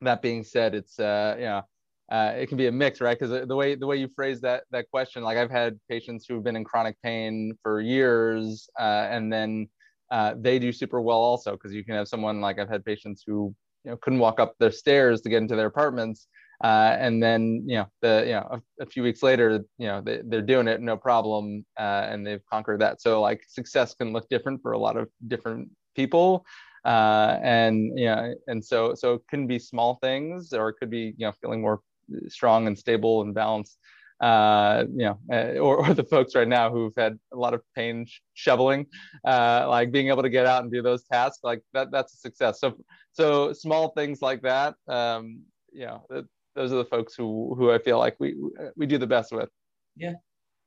that 0.00 0.22
being 0.22 0.44
said, 0.44 0.74
it's 0.74 0.98
uh, 0.98 1.34
you 1.38 1.44
know. 1.44 1.62
Uh, 2.10 2.32
it 2.36 2.46
can 2.48 2.58
be 2.58 2.66
a 2.66 2.72
mix, 2.72 3.00
right? 3.00 3.18
Because 3.18 3.46
the 3.46 3.56
way 3.56 3.74
the 3.74 3.86
way 3.86 3.96
you 3.96 4.08
phrase 4.14 4.40
that 4.42 4.64
that 4.70 4.90
question, 4.90 5.22
like 5.22 5.38
I've 5.38 5.50
had 5.50 5.78
patients 5.88 6.26
who've 6.28 6.44
been 6.44 6.56
in 6.56 6.64
chronic 6.64 6.96
pain 7.02 7.56
for 7.62 7.80
years, 7.80 8.68
uh, 8.78 9.06
and 9.10 9.32
then 9.32 9.68
uh, 10.10 10.34
they 10.38 10.58
do 10.58 10.72
super 10.72 11.00
well 11.00 11.18
also. 11.18 11.52
Because 11.52 11.72
you 11.72 11.84
can 11.84 11.94
have 11.94 12.08
someone 12.08 12.40
like 12.40 12.58
I've 12.58 12.68
had 12.68 12.84
patients 12.84 13.22
who 13.26 13.54
you 13.84 13.92
know 13.92 13.96
couldn't 13.98 14.18
walk 14.18 14.40
up 14.40 14.54
their 14.58 14.72
stairs 14.72 15.22
to 15.22 15.30
get 15.30 15.38
into 15.38 15.56
their 15.56 15.66
apartments, 15.68 16.26
uh, 16.62 16.96
and 16.98 17.22
then 17.22 17.62
you 17.66 17.76
know 17.76 17.86
the 18.02 18.22
you 18.26 18.32
know 18.32 18.46
a, 18.50 18.82
a 18.82 18.86
few 18.86 19.02
weeks 19.02 19.22
later 19.22 19.64
you 19.78 19.86
know 19.86 20.00
they, 20.00 20.20
they're 20.24 20.40
doing 20.42 20.68
it 20.68 20.80
no 20.80 20.96
problem 20.96 21.64
uh, 21.78 22.06
and 22.08 22.26
they've 22.26 22.44
conquered 22.50 22.80
that 22.80 23.00
so 23.00 23.20
like 23.20 23.42
success 23.48 23.94
can 23.94 24.12
look 24.12 24.28
different 24.28 24.62
for 24.62 24.72
a 24.72 24.78
lot 24.78 24.96
of 24.96 25.08
different 25.26 25.68
people 25.96 26.46
uh, 26.84 27.38
and 27.42 27.92
know 27.94 28.32
and 28.46 28.64
so 28.64 28.94
so 28.94 29.14
it 29.14 29.22
can 29.28 29.46
be 29.46 29.58
small 29.58 29.98
things 30.02 30.52
or 30.52 30.68
it 30.68 30.74
could 30.78 30.90
be 30.90 31.14
you 31.16 31.26
know 31.26 31.32
feeling 31.40 31.60
more 31.60 31.80
strong 32.28 32.66
and 32.66 32.78
stable 32.78 33.22
and 33.22 33.34
balanced 33.34 33.78
uh, 34.22 34.84
you 34.94 35.04
know, 35.04 35.18
uh, 35.32 35.58
or, 35.58 35.84
or 35.84 35.94
the 35.94 36.04
folks 36.04 36.36
right 36.36 36.46
now 36.46 36.70
who've 36.70 36.94
had 36.96 37.18
a 37.32 37.36
lot 37.36 37.54
of 37.54 37.60
pain 37.74 38.06
sh- 38.06 38.20
shoveling, 38.34 38.86
uh, 39.26 39.66
like 39.68 39.90
being 39.90 40.08
able 40.08 40.22
to 40.22 40.30
get 40.30 40.46
out 40.46 40.62
and 40.62 40.72
do 40.72 40.80
those 40.80 41.02
tasks, 41.02 41.40
like 41.42 41.60
that, 41.72 41.90
that's 41.90 42.14
a 42.14 42.16
success. 42.18 42.60
So, 42.60 42.76
so 43.12 43.52
small 43.52 43.88
things 43.88 44.22
like 44.22 44.40
that, 44.42 44.76
um, 44.86 45.42
you 45.72 45.86
know, 45.86 46.06
those 46.54 46.72
are 46.72 46.76
the 46.76 46.84
folks 46.84 47.14
who 47.16 47.54
who 47.56 47.72
I 47.72 47.78
feel 47.78 47.98
like 47.98 48.14
we 48.20 48.36
we 48.76 48.86
do 48.86 48.98
the 48.98 49.06
best 49.06 49.32
with. 49.32 49.48
Yeah, 49.96 50.12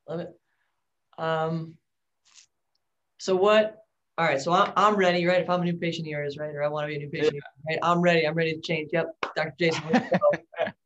love 0.09 0.19
it. 0.19 0.33
Um, 1.17 1.77
so 3.19 3.35
what? 3.35 3.83
All 4.17 4.25
right, 4.25 4.41
so 4.41 4.51
I'm, 4.51 4.73
I'm 4.75 4.95
ready, 4.95 5.25
right? 5.25 5.41
If 5.41 5.49
I'm 5.49 5.61
a 5.61 5.65
new 5.65 5.77
patient 5.77 6.07
of 6.07 6.11
yours, 6.11 6.37
right, 6.37 6.53
or 6.55 6.63
I 6.63 6.67
want 6.67 6.85
to 6.85 6.87
be 6.87 6.95
a 6.95 6.99
new 6.99 7.09
patient, 7.09 7.35
yeah. 7.35 7.75
right? 7.75 7.79
I'm 7.83 8.01
ready. 8.01 8.27
I'm 8.27 8.33
ready 8.33 8.53
to 8.53 8.61
change. 8.61 8.89
Yep, 8.93 9.07
Dr. 9.35 9.53
Jason. 9.59 9.83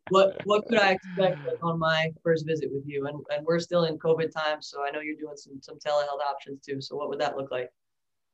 What 0.10 0.38
what 0.46 0.66
could 0.68 0.80
I 0.80 0.92
expect 0.92 1.38
on 1.62 1.80
my 1.80 2.12
first 2.24 2.46
visit 2.46 2.70
with 2.72 2.84
you? 2.86 3.08
And 3.08 3.20
and 3.36 3.46
we're 3.46 3.60
still 3.60 3.86
in 3.86 3.98
COVID 3.98 4.32
time, 4.32 4.62
so 4.62 4.84
I 4.84 4.92
know 4.92 5.00
you're 5.00 5.18
doing 5.18 5.36
some 5.38 5.62
some 5.62 5.78
telehealth 5.78 6.22
options 6.28 6.62
too. 6.62 6.82
So 6.82 6.96
what 6.96 7.10
would 7.10 7.20
that 7.20 7.38
look 7.38 7.52
like? 7.52 7.70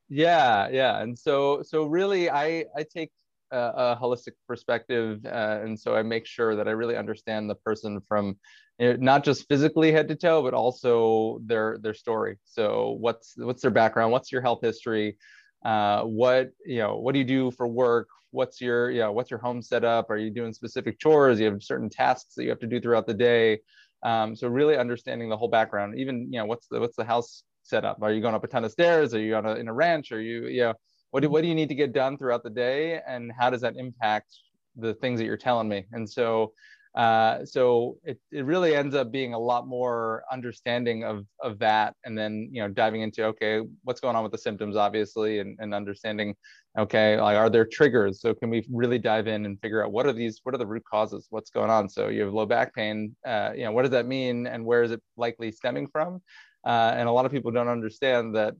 Yeah, 0.09 0.69
yeah, 0.69 1.01
and 1.01 1.17
so 1.17 1.61
so 1.63 1.85
really, 1.85 2.29
I 2.29 2.65
I 2.75 2.83
take 2.83 3.11
a, 3.51 3.57
a 3.57 3.99
holistic 4.01 4.33
perspective, 4.47 5.25
uh, 5.25 5.59
and 5.63 5.79
so 5.79 5.95
I 5.95 6.03
make 6.03 6.25
sure 6.25 6.55
that 6.55 6.67
I 6.67 6.71
really 6.71 6.95
understand 6.95 7.49
the 7.49 7.55
person 7.55 8.01
from 8.07 8.37
you 8.79 8.89
know, 8.89 8.95
not 8.99 9.23
just 9.23 9.47
physically 9.47 9.91
head 9.91 10.07
to 10.09 10.15
toe, 10.15 10.43
but 10.43 10.53
also 10.53 11.39
their 11.45 11.77
their 11.79 11.93
story. 11.93 12.37
So 12.43 12.97
what's 12.99 13.33
what's 13.37 13.61
their 13.61 13.71
background? 13.71 14.11
What's 14.11 14.31
your 14.31 14.41
health 14.41 14.59
history? 14.61 15.17
Uh, 15.65 16.03
what 16.03 16.51
you 16.63 16.77
know? 16.77 16.97
What 16.97 17.13
do 17.13 17.19
you 17.19 17.25
do 17.25 17.49
for 17.49 17.67
work? 17.67 18.07
What's 18.29 18.61
your 18.61 18.91
you 18.91 18.99
know? 18.99 19.11
What's 19.11 19.31
your 19.31 19.39
home 19.39 19.63
setup? 19.63 20.11
Are 20.11 20.17
you 20.17 20.29
doing 20.29 20.53
specific 20.53 20.99
chores? 20.99 21.39
You 21.39 21.47
have 21.47 21.63
certain 21.63 21.89
tasks 21.89 22.35
that 22.35 22.43
you 22.43 22.49
have 22.49 22.59
to 22.59 22.67
do 22.67 22.79
throughout 22.79 23.07
the 23.07 23.15
day. 23.15 23.61
Um, 24.03 24.35
so 24.35 24.47
really 24.47 24.77
understanding 24.77 25.27
the 25.27 25.37
whole 25.37 25.47
background, 25.47 25.97
even 25.97 26.31
you 26.31 26.37
know, 26.37 26.45
what's 26.45 26.67
the 26.67 26.79
what's 26.79 26.95
the 26.95 27.03
house 27.03 27.43
setup? 27.63 27.97
Are 28.03 28.13
you 28.13 28.21
going 28.21 28.35
up 28.35 28.43
a 28.43 28.47
ton 28.47 28.63
of 28.63 28.71
stairs? 28.71 29.15
Are 29.15 29.19
you 29.19 29.35
on 29.35 29.47
a, 29.47 29.55
in 29.55 29.67
a 29.67 29.73
ranch? 29.73 30.11
Are 30.11 30.21
you 30.21 30.45
you 30.45 30.61
know, 30.61 30.73
what 31.09 31.21
do, 31.21 31.29
what 31.31 31.41
do 31.41 31.47
you 31.47 31.55
need 31.55 31.69
to 31.69 31.75
get 31.75 31.93
done 31.93 32.15
throughout 32.15 32.43
the 32.43 32.51
day, 32.51 32.99
and 33.07 33.31
how 33.35 33.49
does 33.49 33.61
that 33.61 33.75
impact 33.75 34.35
the 34.75 34.93
things 34.93 35.19
that 35.19 35.25
you're 35.25 35.37
telling 35.37 35.67
me? 35.67 35.85
And 35.93 36.07
so 36.07 36.53
uh, 36.95 37.43
so 37.45 37.97
it, 38.03 38.17
it 38.31 38.45
really 38.45 38.73
ends 38.73 38.95
up 38.95 39.11
being 39.11 39.33
a 39.33 39.39
lot 39.39 39.67
more 39.67 40.23
understanding 40.31 41.03
of, 41.03 41.25
of 41.41 41.59
that 41.59 41.93
and 42.05 42.17
then 42.17 42.49
you 42.51 42.61
know 42.61 42.69
diving 42.69 43.01
into 43.01 43.25
okay 43.25 43.61
what's 43.83 43.99
going 43.99 44.15
on 44.15 44.23
with 44.23 44.31
the 44.31 44.37
symptoms 44.37 44.77
obviously 44.77 45.39
and, 45.39 45.57
and 45.59 45.73
understanding 45.73 46.33
okay 46.77 47.19
like 47.19 47.37
are 47.37 47.49
there 47.49 47.65
triggers? 47.65 48.21
So 48.21 48.33
can 48.33 48.49
we 48.49 48.65
really 48.71 48.97
dive 48.97 49.27
in 49.27 49.45
and 49.45 49.59
figure 49.59 49.83
out 49.83 49.91
what 49.91 50.05
are 50.05 50.13
these 50.13 50.39
what 50.43 50.55
are 50.55 50.57
the 50.57 50.67
root 50.67 50.83
causes? 50.89 51.27
What's 51.29 51.49
going 51.49 51.69
on? 51.69 51.89
So 51.89 52.07
you 52.07 52.21
have 52.23 52.33
low 52.33 52.45
back 52.45 52.73
pain 52.73 53.15
uh, 53.27 53.51
you 53.55 53.65
know 53.65 53.73
what 53.73 53.81
does 53.81 53.91
that 53.91 54.07
mean 54.07 54.47
and 54.47 54.65
where 54.65 54.83
is 54.83 54.91
it 54.91 55.01
likely 55.17 55.51
stemming 55.51 55.87
from? 55.87 56.21
Uh, 56.65 56.93
and 56.95 57.09
a 57.09 57.11
lot 57.11 57.25
of 57.25 57.31
people 57.31 57.51
don't 57.51 57.67
understand 57.67 58.35
that 58.35 58.55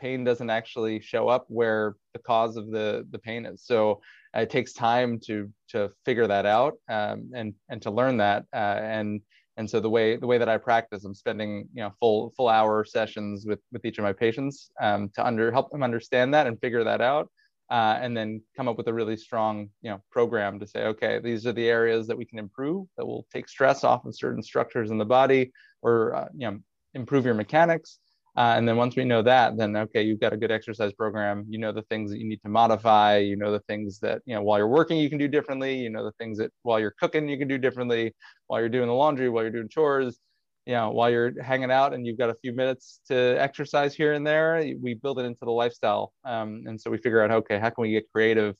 pain 0.00 0.24
doesn't 0.24 0.50
actually 0.50 1.00
show 1.00 1.28
up 1.28 1.44
where 1.48 1.94
the 2.12 2.18
cause 2.20 2.56
of 2.56 2.70
the 2.70 3.06
the 3.10 3.18
pain 3.18 3.44
is. 3.44 3.62
So 3.64 4.00
it 4.36 4.50
takes 4.50 4.72
time 4.72 5.18
to 5.26 5.50
to 5.70 5.90
figure 6.04 6.26
that 6.26 6.46
out 6.46 6.74
um, 6.88 7.30
and 7.34 7.54
and 7.68 7.82
to 7.82 7.90
learn 7.90 8.16
that 8.18 8.44
uh, 8.52 8.78
and 8.80 9.20
and 9.56 9.68
so 9.68 9.80
the 9.80 9.88
way 9.88 10.16
the 10.16 10.26
way 10.26 10.38
that 10.38 10.48
I 10.48 10.58
practice, 10.58 11.04
I'm 11.04 11.14
spending 11.14 11.68
you 11.72 11.82
know 11.82 11.92
full 11.98 12.32
full 12.36 12.48
hour 12.48 12.84
sessions 12.84 13.46
with 13.46 13.60
with 13.72 13.84
each 13.84 13.98
of 13.98 14.04
my 14.04 14.12
patients 14.12 14.70
um, 14.80 15.10
to 15.14 15.26
under 15.26 15.50
help 15.50 15.70
them 15.70 15.82
understand 15.82 16.34
that 16.34 16.46
and 16.46 16.60
figure 16.60 16.84
that 16.84 17.00
out, 17.00 17.30
uh, 17.70 17.98
and 18.00 18.16
then 18.16 18.42
come 18.56 18.68
up 18.68 18.76
with 18.76 18.88
a 18.88 18.94
really 18.94 19.16
strong 19.16 19.70
you 19.80 19.90
know 19.90 20.00
program 20.10 20.60
to 20.60 20.66
say 20.66 20.84
okay 20.84 21.20
these 21.20 21.46
are 21.46 21.52
the 21.52 21.68
areas 21.68 22.06
that 22.06 22.16
we 22.16 22.24
can 22.24 22.38
improve 22.38 22.86
that 22.96 23.06
will 23.06 23.26
take 23.32 23.48
stress 23.48 23.82
off 23.82 24.04
of 24.04 24.14
certain 24.14 24.42
structures 24.42 24.90
in 24.90 24.98
the 24.98 25.04
body 25.04 25.52
or 25.82 26.14
uh, 26.14 26.28
you 26.36 26.50
know 26.50 26.58
improve 26.94 27.24
your 27.24 27.34
mechanics 27.34 27.98
uh, 28.36 28.54
and 28.56 28.68
then 28.68 28.76
once 28.76 28.96
we 28.96 29.04
know 29.04 29.22
that, 29.22 29.56
then 29.56 29.74
okay, 29.76 30.02
you've 30.02 30.20
got 30.20 30.32
a 30.32 30.36
good 30.36 30.50
exercise 30.50 30.92
program. 30.92 31.46
You 31.48 31.58
know 31.58 31.72
the 31.72 31.82
things 31.82 32.10
that 32.10 32.18
you 32.18 32.28
need 32.28 32.42
to 32.42 32.50
modify. 32.50 33.18
You 33.18 33.36
know 33.36 33.50
the 33.50 33.60
things 33.60 33.98
that 34.00 34.20
you 34.26 34.34
know 34.34 34.42
while 34.42 34.58
you're 34.58 34.68
working 34.68 34.98
you 34.98 35.08
can 35.08 35.18
do 35.18 35.28
differently. 35.28 35.76
You 35.76 35.90
know 35.90 36.04
the 36.04 36.12
things 36.12 36.38
that 36.38 36.52
while 36.62 36.78
you're 36.78 36.94
cooking 37.00 37.28
you 37.28 37.38
can 37.38 37.48
do 37.48 37.56
differently. 37.56 38.14
While 38.46 38.60
you're 38.60 38.68
doing 38.68 38.88
the 38.88 38.94
laundry, 38.94 39.28
while 39.30 39.42
you're 39.42 39.52
doing 39.52 39.68
chores, 39.68 40.18
you 40.66 40.74
know 40.74 40.90
while 40.90 41.10
you're 41.10 41.42
hanging 41.42 41.70
out 41.70 41.94
and 41.94 42.06
you've 42.06 42.18
got 42.18 42.28
a 42.30 42.34
few 42.34 42.52
minutes 42.52 43.00
to 43.08 43.14
exercise 43.40 43.94
here 43.94 44.12
and 44.12 44.26
there. 44.26 44.62
We 44.82 44.94
build 44.94 45.18
it 45.18 45.24
into 45.24 45.44
the 45.44 45.52
lifestyle, 45.52 46.12
um, 46.24 46.64
and 46.66 46.78
so 46.78 46.90
we 46.90 46.98
figure 46.98 47.22
out 47.22 47.30
okay, 47.30 47.58
how 47.58 47.70
can 47.70 47.82
we 47.82 47.92
get 47.92 48.04
creative 48.12 48.56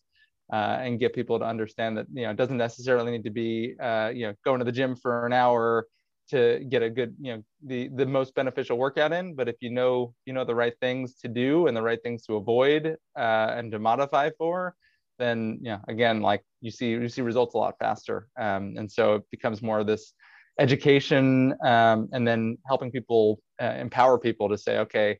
uh, 0.52 0.78
and 0.80 0.98
get 0.98 1.14
people 1.14 1.38
to 1.38 1.44
understand 1.44 1.98
that 1.98 2.06
you 2.14 2.22
know 2.22 2.30
it 2.30 2.36
doesn't 2.36 2.56
necessarily 2.56 3.12
need 3.12 3.24
to 3.24 3.30
be 3.30 3.74
uh, 3.80 4.10
you 4.14 4.26
know 4.26 4.34
going 4.44 4.58
to 4.58 4.64
the 4.64 4.72
gym 4.72 4.96
for 4.96 5.26
an 5.26 5.32
hour 5.32 5.86
to 6.28 6.64
get 6.68 6.82
a 6.82 6.90
good 6.90 7.14
you 7.20 7.34
know 7.34 7.42
the 7.64 7.88
the 7.94 8.06
most 8.06 8.34
beneficial 8.34 8.78
workout 8.78 9.12
in. 9.12 9.34
But 9.34 9.48
if 9.48 9.56
you 9.60 9.70
know 9.70 10.14
you 10.24 10.32
know 10.32 10.44
the 10.44 10.54
right 10.54 10.74
things 10.80 11.14
to 11.22 11.28
do 11.28 11.66
and 11.66 11.76
the 11.76 11.82
right 11.82 12.02
things 12.02 12.24
to 12.26 12.36
avoid 12.36 12.96
uh, 13.18 13.48
and 13.56 13.70
to 13.72 13.78
modify 13.78 14.30
for 14.38 14.74
then 15.18 15.58
yeah 15.62 15.78
again 15.88 16.20
like 16.20 16.42
you 16.60 16.70
see 16.70 16.90
you 16.90 17.08
see 17.08 17.22
results 17.22 17.54
a 17.54 17.58
lot 17.58 17.74
faster. 17.78 18.28
Um, 18.38 18.74
and 18.76 18.90
so 18.90 19.14
it 19.16 19.22
becomes 19.30 19.62
more 19.62 19.78
of 19.78 19.86
this 19.86 20.12
education 20.58 21.54
um, 21.64 22.08
and 22.12 22.26
then 22.26 22.58
helping 22.66 22.90
people 22.90 23.40
uh, 23.60 23.74
empower 23.78 24.18
people 24.18 24.48
to 24.48 24.56
say 24.56 24.78
okay 24.78 25.18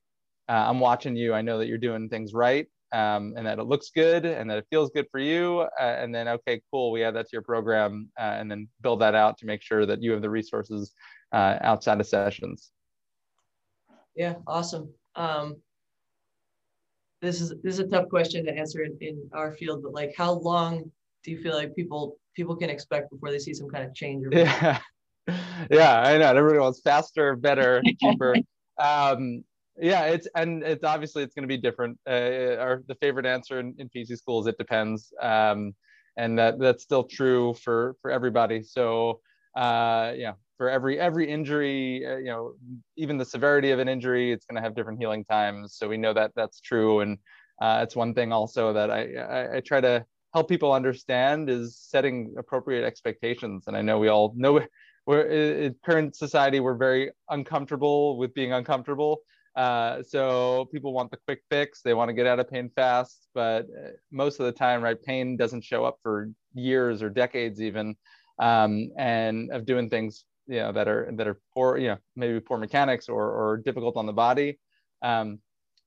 uh, 0.49 0.65
i'm 0.69 0.81
watching 0.81 1.17
you. 1.17 1.35
I 1.35 1.43
know 1.43 1.59
that 1.59 1.67
you're 1.67 1.79
doing 1.79 2.09
things 2.09 2.33
right 2.33 2.67
um, 2.97 3.35
and 3.37 3.47
that 3.47 3.59
it 3.59 3.65
looks 3.65 3.91
good 3.91 4.25
and 4.25 4.49
that 4.49 4.57
it 4.57 4.67
feels 4.71 4.91
good 4.91 5.07
for 5.11 5.21
you. 5.21 5.67
Uh, 5.79 5.83
and 5.83 6.15
then, 6.15 6.29
okay, 6.29 6.63
cool, 6.71 6.91
we 6.91 7.05
add 7.05 7.15
that 7.15 7.27
to 7.27 7.33
your 7.33 7.43
program 7.43 8.09
uh, 8.19 8.23
and 8.23 8.51
then 8.51 8.69
build 8.81 9.03
that 9.03 9.15
out 9.15 9.37
to 9.39 9.47
make 9.47 9.61
sure 9.61 9.85
that 9.85 10.03
you 10.03 10.13
have 10.13 10.23
the 10.23 10.31
resources 10.31 10.95
uh, 11.33 11.59
outside 11.61 12.01
of 12.01 12.07
sessions. 12.07 12.71
Yeah, 14.15 14.37
awesome. 14.47 14.89
Um, 15.15 15.57
this 17.21 17.43
is 17.43 17.51
this 17.63 17.75
is 17.75 17.81
a 17.81 17.87
tough 17.87 18.09
question 18.09 18.47
to 18.47 18.57
answer 18.57 18.83
in, 18.83 18.97
in 19.03 19.29
our 19.35 19.53
field, 19.53 19.83
but 19.83 19.93
like, 19.93 20.15
how 20.17 20.33
long 20.33 20.91
do 21.23 21.31
you 21.31 21.39
feel 21.39 21.55
like 21.55 21.77
people 21.77 22.17
people 22.35 22.57
can 22.57 22.71
expect 22.71 23.11
before 23.11 23.31
they 23.31 23.39
see 23.39 23.53
some 23.53 23.69
kind 23.69 23.85
of 23.85 23.95
change? 23.95 24.25
yeah, 24.33 24.79
yeah, 25.71 26.01
I 26.01 26.17
know. 26.17 26.35
Everybody 26.35 26.61
wants 26.61 26.81
faster, 26.81 27.37
better, 27.37 27.83
cheaper. 28.01 28.37
Um, 28.79 29.45
yeah 29.79 30.05
it's 30.05 30.29
and 30.35 30.63
it's 30.63 30.85
obviously 30.85 31.23
it's 31.23 31.35
going 31.35 31.43
to 31.43 31.49
be 31.49 31.57
different. 31.57 31.99
Uh, 32.09 32.57
our 32.59 32.83
the 32.89 32.95
favorite 32.97 33.27
answer 33.27 33.61
in, 33.61 33.75
in 33.79 33.89
pt 33.89 34.19
schools 34.19 34.47
it 34.47 34.59
depends. 34.59 35.13
Um, 35.21 35.75
and 36.17 36.39
that 36.39 36.59
that's 36.59 36.83
still 36.83 37.05
true 37.05 37.55
for 37.55 37.97
for 38.01 38.11
everybody. 38.11 38.63
So 38.63 39.21
uh, 39.57 40.13
yeah 40.17 40.33
for 40.57 40.71
every 40.71 40.99
every 40.99 41.31
injury 41.31 42.07
uh, 42.07 42.17
you 42.17 42.27
know 42.27 42.55
even 42.97 43.19
the 43.19 43.25
severity 43.25 43.71
of 43.71 43.79
an 43.79 43.89
injury 43.89 44.33
it's 44.33 44.47
going 44.47 44.57
to 44.57 44.63
have 44.63 44.75
different 44.75 44.99
healing 44.99 45.25
times. 45.25 45.75
So 45.77 45.89
we 45.89 45.97
know 45.97 46.15
that 46.15 46.33
that's 46.35 46.61
true. 46.61 47.01
And 47.01 47.19
uh, 47.61 47.81
it's 47.83 47.97
one 47.97 48.15
thing 48.15 48.33
also 48.33 48.73
that 48.73 48.91
I, 48.91 49.15
I, 49.15 49.57
I 49.57 49.61
try 49.61 49.81
to 49.81 50.05
help 50.35 50.49
people 50.49 50.73
understand 50.73 51.49
is 51.49 51.79
setting 51.79 52.35
appropriate 52.39 52.85
expectations. 52.85 53.65
And 53.67 53.77
i 53.77 53.83
know 53.83 53.99
we 53.99 54.09
all 54.09 54.33
know 54.37 54.61
we're 55.07 55.23
in 55.23 55.75
current 55.85 56.17
society 56.17 56.61
we're 56.61 56.77
very 56.77 57.11
uncomfortable 57.31 58.19
with 58.19 58.35
being 58.35 58.53
uncomfortable 58.53 59.21
uh, 59.57 60.03
so 60.03 60.69
people 60.71 60.93
want 60.93 61.11
the 61.11 61.19
quick 61.27 61.43
fix. 61.51 61.81
They 61.81 61.95
want 61.95 62.11
to 62.11 62.13
get 62.13 62.27
out 62.27 62.39
of 62.39 62.51
pain 62.51 62.71
fast, 62.77 63.29
but 63.35 63.63
uh, 63.63 63.91
most 64.13 64.39
of 64.39 64.47
the 64.47 64.53
time, 64.53 64.83
right, 64.83 65.01
pain 65.03 65.37
doesn't 65.37 65.65
show 65.65 65.85
up 65.85 65.99
for 66.03 66.31
years 66.55 67.03
or 67.03 67.09
decades 67.09 67.61
even, 67.63 67.97
um, 68.39 68.91
and 68.99 69.51
of 69.51 69.65
doing 69.65 69.89
things 69.89 70.25
you 70.47 70.59
know 70.59 70.73
that 70.73 70.89
are 70.89 71.11
that 71.17 71.27
are 71.27 71.41
poor, 71.55 71.79
you 71.79 71.89
know, 71.89 71.97
maybe 72.15 72.39
poor 72.39 72.59
mechanics 72.59 73.09
or 73.09 73.31
or 73.31 73.57
difficult 73.57 73.97
on 73.97 74.07
the 74.07 74.13
body. 74.13 74.59
Um, 75.03 75.39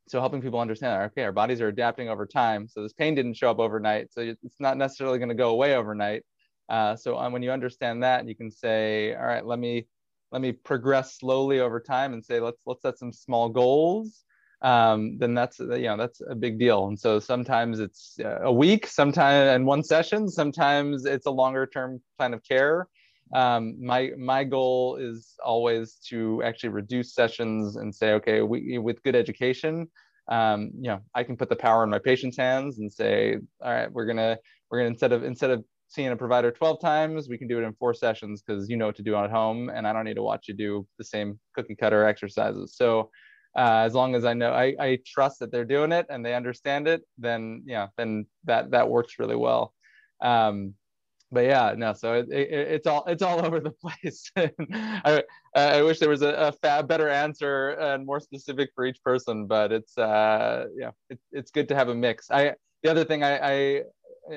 so 0.08 0.20
helping 0.20 0.42
people 0.42 0.60
understand, 0.60 1.04
okay, 1.04 1.24
our 1.24 1.32
bodies 1.32 1.62
are 1.62 1.68
adapting 1.68 2.10
over 2.10 2.26
time. 2.26 2.68
So 2.68 2.82
this 2.82 2.94
pain 2.94 3.14
didn't 3.14 3.36
show 3.36 3.52
up 3.52 3.60
overnight. 3.60 4.12
So 4.12 4.22
it's 4.22 4.60
not 4.60 4.76
necessarily 4.76 5.20
going 5.20 5.30
to 5.30 5.36
go 5.36 5.52
away 5.52 5.76
overnight. 5.76 6.24
Uh, 6.68 6.96
so 6.96 7.18
um, 7.18 7.32
when 7.32 7.44
you 7.44 7.52
understand 7.52 8.02
that, 8.02 8.28
you 8.28 8.36
can 8.36 8.50
say, 8.50 9.14
all 9.14 9.26
right, 9.26 9.46
let 9.46 9.60
me 9.60 9.86
let 10.32 10.42
me 10.42 10.52
progress 10.52 11.18
slowly 11.18 11.60
over 11.60 11.80
time 11.80 12.14
and 12.14 12.24
say 12.24 12.40
let's 12.40 12.62
let's 12.66 12.82
set 12.82 12.98
some 12.98 13.12
small 13.12 13.50
goals. 13.50 14.24
Um, 14.62 15.18
then 15.18 15.34
that's 15.34 15.60
you 15.60 15.84
know 15.84 15.98
that's 15.98 16.22
a 16.30 16.36
big 16.36 16.60
deal. 16.60 16.88
And 16.88 17.00
so 17.00 17.20
sometimes 17.20 17.80
it's 17.80 18.20
uh, 18.24 18.40
a 18.42 18.52
week 18.52 18.88
sometimes 18.88 19.56
and 19.56 19.66
one 19.66 19.84
session 19.84 20.28
sometimes 20.30 21.06
it's 21.06 21.26
a 21.26 21.32
longer 21.32 21.66
term 21.66 22.02
plan 22.18 22.34
of 22.34 22.44
care. 22.44 22.88
Um, 23.34 23.76
my 23.84 24.12
my 24.18 24.44
goal 24.44 24.96
is 24.96 25.36
always 25.44 25.96
to 26.10 26.42
actually 26.44 26.70
reduce 26.70 27.14
sessions 27.14 27.76
and 27.76 27.94
say 27.94 28.14
okay 28.14 28.42
we, 28.42 28.80
with 28.80 29.04
good 29.04 29.16
education 29.16 29.88
um, 30.30 30.72
you 30.76 30.90
know 30.90 31.00
i 31.14 31.24
can 31.24 31.38
put 31.38 31.48
the 31.48 31.56
power 31.56 31.84
in 31.84 31.92
my 31.92 32.00
patient's 32.00 32.38
hands 32.38 32.80
and 32.80 32.92
say 32.92 33.38
all 33.64 33.72
right 33.72 33.92
we're 33.92 34.08
gonna 34.08 34.36
we're 34.70 34.80
gonna 34.80 34.90
instead 34.90 35.12
of 35.12 35.24
instead 35.24 35.52
of 35.52 35.64
seeing 35.90 36.10
a 36.10 36.16
provider 36.16 36.52
12 36.52 36.80
times, 36.80 37.28
we 37.28 37.38
can 37.38 37.48
do 37.48 37.60
it 37.60 37.64
in 37.64 37.74
four 37.74 37.96
sessions 37.96 38.44
because 38.44 38.70
you 38.70 38.78
know 38.78 38.86
what 38.86 38.96
to 38.96 39.04
do 39.04 39.16
at 39.16 39.32
home 39.32 39.70
and 39.70 39.88
I 39.88 39.92
don't 39.92 40.06
need 40.06 40.16
to 40.16 40.24
watch 40.24 40.48
you 40.48 40.54
do 40.54 40.88
the 41.00 41.04
same 41.04 41.40
cookie 41.56 41.76
cutter 41.76 42.06
exercises. 42.06 42.76
So 42.76 43.10
uh, 43.58 43.82
as 43.86 43.96
long 43.96 44.14
as 44.14 44.24
I 44.24 44.36
know, 44.36 44.52
I, 44.52 44.76
I 44.80 45.00
trust 45.04 45.40
that 45.40 45.52
they're 45.52 45.66
doing 45.66 45.92
it 45.92 46.06
and 46.10 46.24
they 46.24 46.36
understand 46.36 46.88
it, 46.88 47.02
then, 47.18 47.64
yeah, 47.66 47.88
then 47.98 48.28
that, 48.44 48.70
that 48.72 48.88
works 48.88 49.16
really 49.18 49.36
well. 49.36 49.74
Um, 50.22 50.76
but 51.32 51.46
yeah, 51.46 51.74
no, 51.76 51.94
so 51.94 52.14
it, 52.14 52.28
it, 52.32 52.52
it's 52.52 52.88
all, 52.88 53.04
it's 53.08 53.24
all 53.24 53.44
over 53.46 53.60
the 53.60 53.72
place. 53.72 54.32
I, 54.38 55.24
I 55.56 55.82
wish 55.82 55.98
there 55.98 56.10
was 56.10 56.22
a, 56.22 56.54
a 56.62 56.84
better 56.84 57.10
answer 57.10 57.70
and 57.70 58.06
more 58.06 58.20
specific 58.20 58.70
for 58.76 58.86
each 58.86 59.02
person, 59.04 59.48
but 59.48 59.72
it's, 59.72 59.98
uh, 59.98 60.66
yeah, 60.78 60.92
it, 61.10 61.20
it's 61.32 61.50
good 61.50 61.68
to 61.70 61.76
have 61.76 61.90
a 61.90 61.96
mix. 61.96 62.30
I, 62.30 62.54
the 62.84 62.92
other 62.92 63.04
thing 63.04 63.24
I, 63.24 63.40
I 63.40 63.82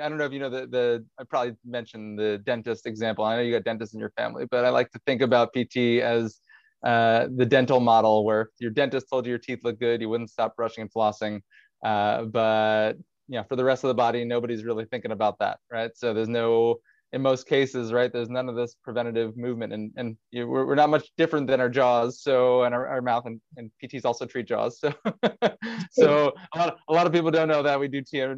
I 0.00 0.08
don't 0.08 0.18
know 0.18 0.24
if 0.24 0.32
you 0.32 0.38
know 0.38 0.50
the 0.50 0.66
the 0.66 1.04
I 1.18 1.24
probably 1.24 1.54
mentioned 1.64 2.18
the 2.18 2.38
dentist 2.44 2.86
example. 2.86 3.24
I 3.24 3.36
know 3.36 3.42
you 3.42 3.52
got 3.52 3.64
dentists 3.64 3.94
in 3.94 4.00
your 4.00 4.12
family, 4.16 4.46
but 4.50 4.64
I 4.64 4.70
like 4.70 4.90
to 4.92 5.00
think 5.06 5.20
about 5.20 5.52
PT 5.52 6.00
as 6.00 6.38
uh, 6.84 7.28
the 7.36 7.46
dental 7.46 7.80
model, 7.80 8.24
where 8.24 8.50
your 8.58 8.70
dentist 8.70 9.06
told 9.10 9.26
you 9.26 9.30
your 9.30 9.38
teeth 9.38 9.60
look 9.64 9.78
good, 9.78 10.00
you 10.00 10.08
wouldn't 10.08 10.30
stop 10.30 10.56
brushing 10.56 10.82
and 10.82 10.92
flossing. 10.92 11.40
Uh, 11.84 12.24
but 12.24 12.94
you 13.28 13.38
know, 13.38 13.44
for 13.48 13.56
the 13.56 13.64
rest 13.64 13.84
of 13.84 13.88
the 13.88 13.94
body, 13.94 14.24
nobody's 14.24 14.64
really 14.64 14.84
thinking 14.84 15.12
about 15.12 15.38
that, 15.38 15.58
right? 15.70 15.90
So 15.94 16.12
there's 16.12 16.28
no, 16.28 16.76
in 17.12 17.22
most 17.22 17.46
cases, 17.46 17.92
right? 17.92 18.12
There's 18.12 18.28
none 18.28 18.48
of 18.48 18.56
this 18.56 18.74
preventative 18.82 19.36
movement, 19.36 19.72
and 19.72 19.92
and 19.96 20.16
you 20.30 20.48
we're, 20.48 20.66
we're 20.66 20.74
not 20.74 20.90
much 20.90 21.08
different 21.16 21.46
than 21.46 21.60
our 21.60 21.68
jaws. 21.68 22.20
So 22.20 22.64
and 22.64 22.74
our, 22.74 22.88
our 22.88 23.02
mouth 23.02 23.26
and, 23.26 23.40
and 23.56 23.70
PTs 23.82 24.04
also 24.04 24.26
treat 24.26 24.46
jaws. 24.48 24.80
So 24.80 24.92
so 25.92 26.32
a 26.54 26.58
lot, 26.58 26.78
a 26.88 26.92
lot 26.92 27.06
of 27.06 27.12
people 27.12 27.30
don't 27.30 27.48
know 27.48 27.62
that 27.62 27.78
we 27.78 27.88
do 27.88 28.02
T, 28.02 28.22
uh, 28.22 28.34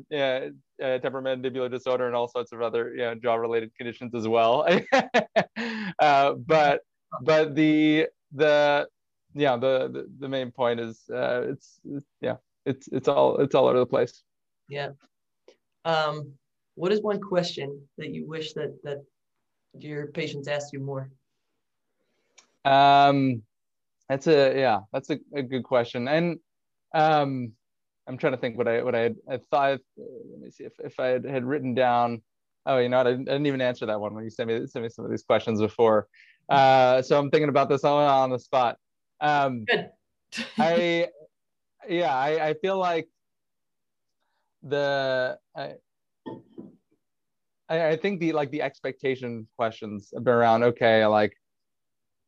uh, 0.83 0.99
temporomandibular 0.99 1.71
disorder 1.71 2.07
and 2.07 2.17
all 2.17 2.29
sorts 2.29 2.53
of 2.53 2.63
other 2.63 2.91
you 2.91 2.99
know, 2.99 3.15
jaw 3.15 3.35
related 3.35 3.75
conditions 3.77 4.15
as 4.15 4.27
well. 4.27 4.67
uh, 6.01 6.35
but 6.35 6.81
but 7.23 7.55
the 7.55 8.07
the 8.33 8.89
yeah 9.35 9.57
the 9.57 9.89
the, 9.93 10.09
the 10.21 10.29
main 10.29 10.51
point 10.51 10.81
is 10.81 11.03
uh, 11.13 11.43
it's, 11.49 11.81
yeah 12.21 12.37
it's 12.67 12.89
it's 12.93 13.09
all 13.09 13.39
it's 13.39 13.55
all 13.55 13.67
over 13.67 13.79
the 13.79 13.87
place. 13.87 14.23
Yeah. 14.69 14.91
Um, 15.85 16.33
what 16.77 16.93
is 16.93 17.03
one 17.03 17.21
question 17.21 17.81
that 17.99 18.11
you 18.11 18.27
wish 18.27 18.55
that 18.55 18.77
that 18.85 19.05
your 19.79 20.09
patients 20.09 20.49
ask 20.49 20.73
you 20.73 20.81
more? 20.81 21.11
Um, 22.65 23.43
that's 24.09 24.27
a 24.27 24.59
yeah, 24.59 24.81
that's 24.93 25.11
a, 25.11 25.19
a 25.35 25.43
good 25.43 25.65
question, 25.65 26.09
and 26.09 26.39
um, 26.95 27.53
I'm 28.07 28.19
trying 28.19 28.33
to 28.33 28.39
think 28.39 28.59
what 28.59 28.69
I 28.69 28.83
what 28.83 28.95
I 28.95 29.01
had 29.01 29.17
I 29.31 29.39
thought. 29.51 29.81
Let 29.97 30.41
me 30.41 30.51
see 30.51 30.65
if 30.65 30.73
if 30.81 31.01
I 31.01 31.07
had, 31.07 31.25
had 31.25 31.45
written 31.45 31.75
down. 31.75 32.23
Oh, 32.67 32.79
you 32.79 32.89
know 32.89 32.99
what? 32.99 33.07
I 33.07 33.11
didn't, 33.11 33.29
I 33.29 33.33
didn't 33.33 33.47
even 33.47 33.61
answer 33.61 33.87
that 33.87 34.01
one 34.01 34.15
when 34.15 34.25
you 34.25 34.31
sent 34.31 34.49
me 34.49 34.67
sent 34.67 34.83
me 34.83 34.89
some 34.89 35.05
of 35.05 35.11
these 35.11 35.23
questions 35.23 35.61
before. 35.61 36.09
Uh, 36.49 37.03
so 37.03 37.19
I'm 37.19 37.31
thinking 37.31 37.49
about 37.49 37.69
this 37.69 37.85
on 37.85 38.07
on 38.07 38.31
the 38.31 38.39
spot. 38.39 38.77
Um, 39.21 39.65
Good. 39.65 39.91
I 40.59 41.09
yeah, 41.89 42.15
I, 42.15 42.49
I 42.49 42.55
feel 42.55 42.79
like 42.79 43.09
the 44.63 45.39
I, 45.57 45.75
I 47.69 47.97
think 47.97 48.21
the 48.21 48.33
like 48.33 48.51
the 48.51 48.63
expectation 48.63 49.47
questions 49.57 50.13
around 50.27 50.63
okay 50.63 51.05
like 51.07 51.37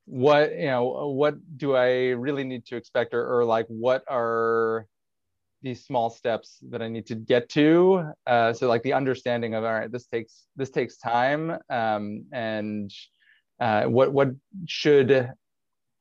what 0.04 0.52
you 0.56 0.66
know 0.66 1.09
what 1.09 1.35
do 1.56 1.75
I 1.75 2.11
really 2.11 2.45
need 2.45 2.66
to 2.66 2.76
expect 2.76 3.14
or, 3.14 3.38
or 3.38 3.45
like 3.45 3.66
what 3.68 4.04
are 4.09 4.87
these 5.63 5.85
small 5.85 6.11
steps 6.11 6.59
that 6.71 6.83
I 6.83 6.89
need 6.89 7.07
to 7.07 7.15
get 7.15 7.49
to 7.51 8.13
uh, 8.27 8.53
so 8.53 8.69
like 8.69 8.83
the 8.83 8.93
understanding 8.93 9.55
of 9.55 9.65
all 9.65 9.73
right 9.73 9.91
this 9.91 10.07
takes 10.07 10.45
this 10.57 10.71
takes 10.71 10.97
time 10.99 11.59
um, 11.71 12.25
and 12.33 12.93
uh, 13.61 13.85
what 13.85 14.13
what 14.13 14.29
should 14.67 15.33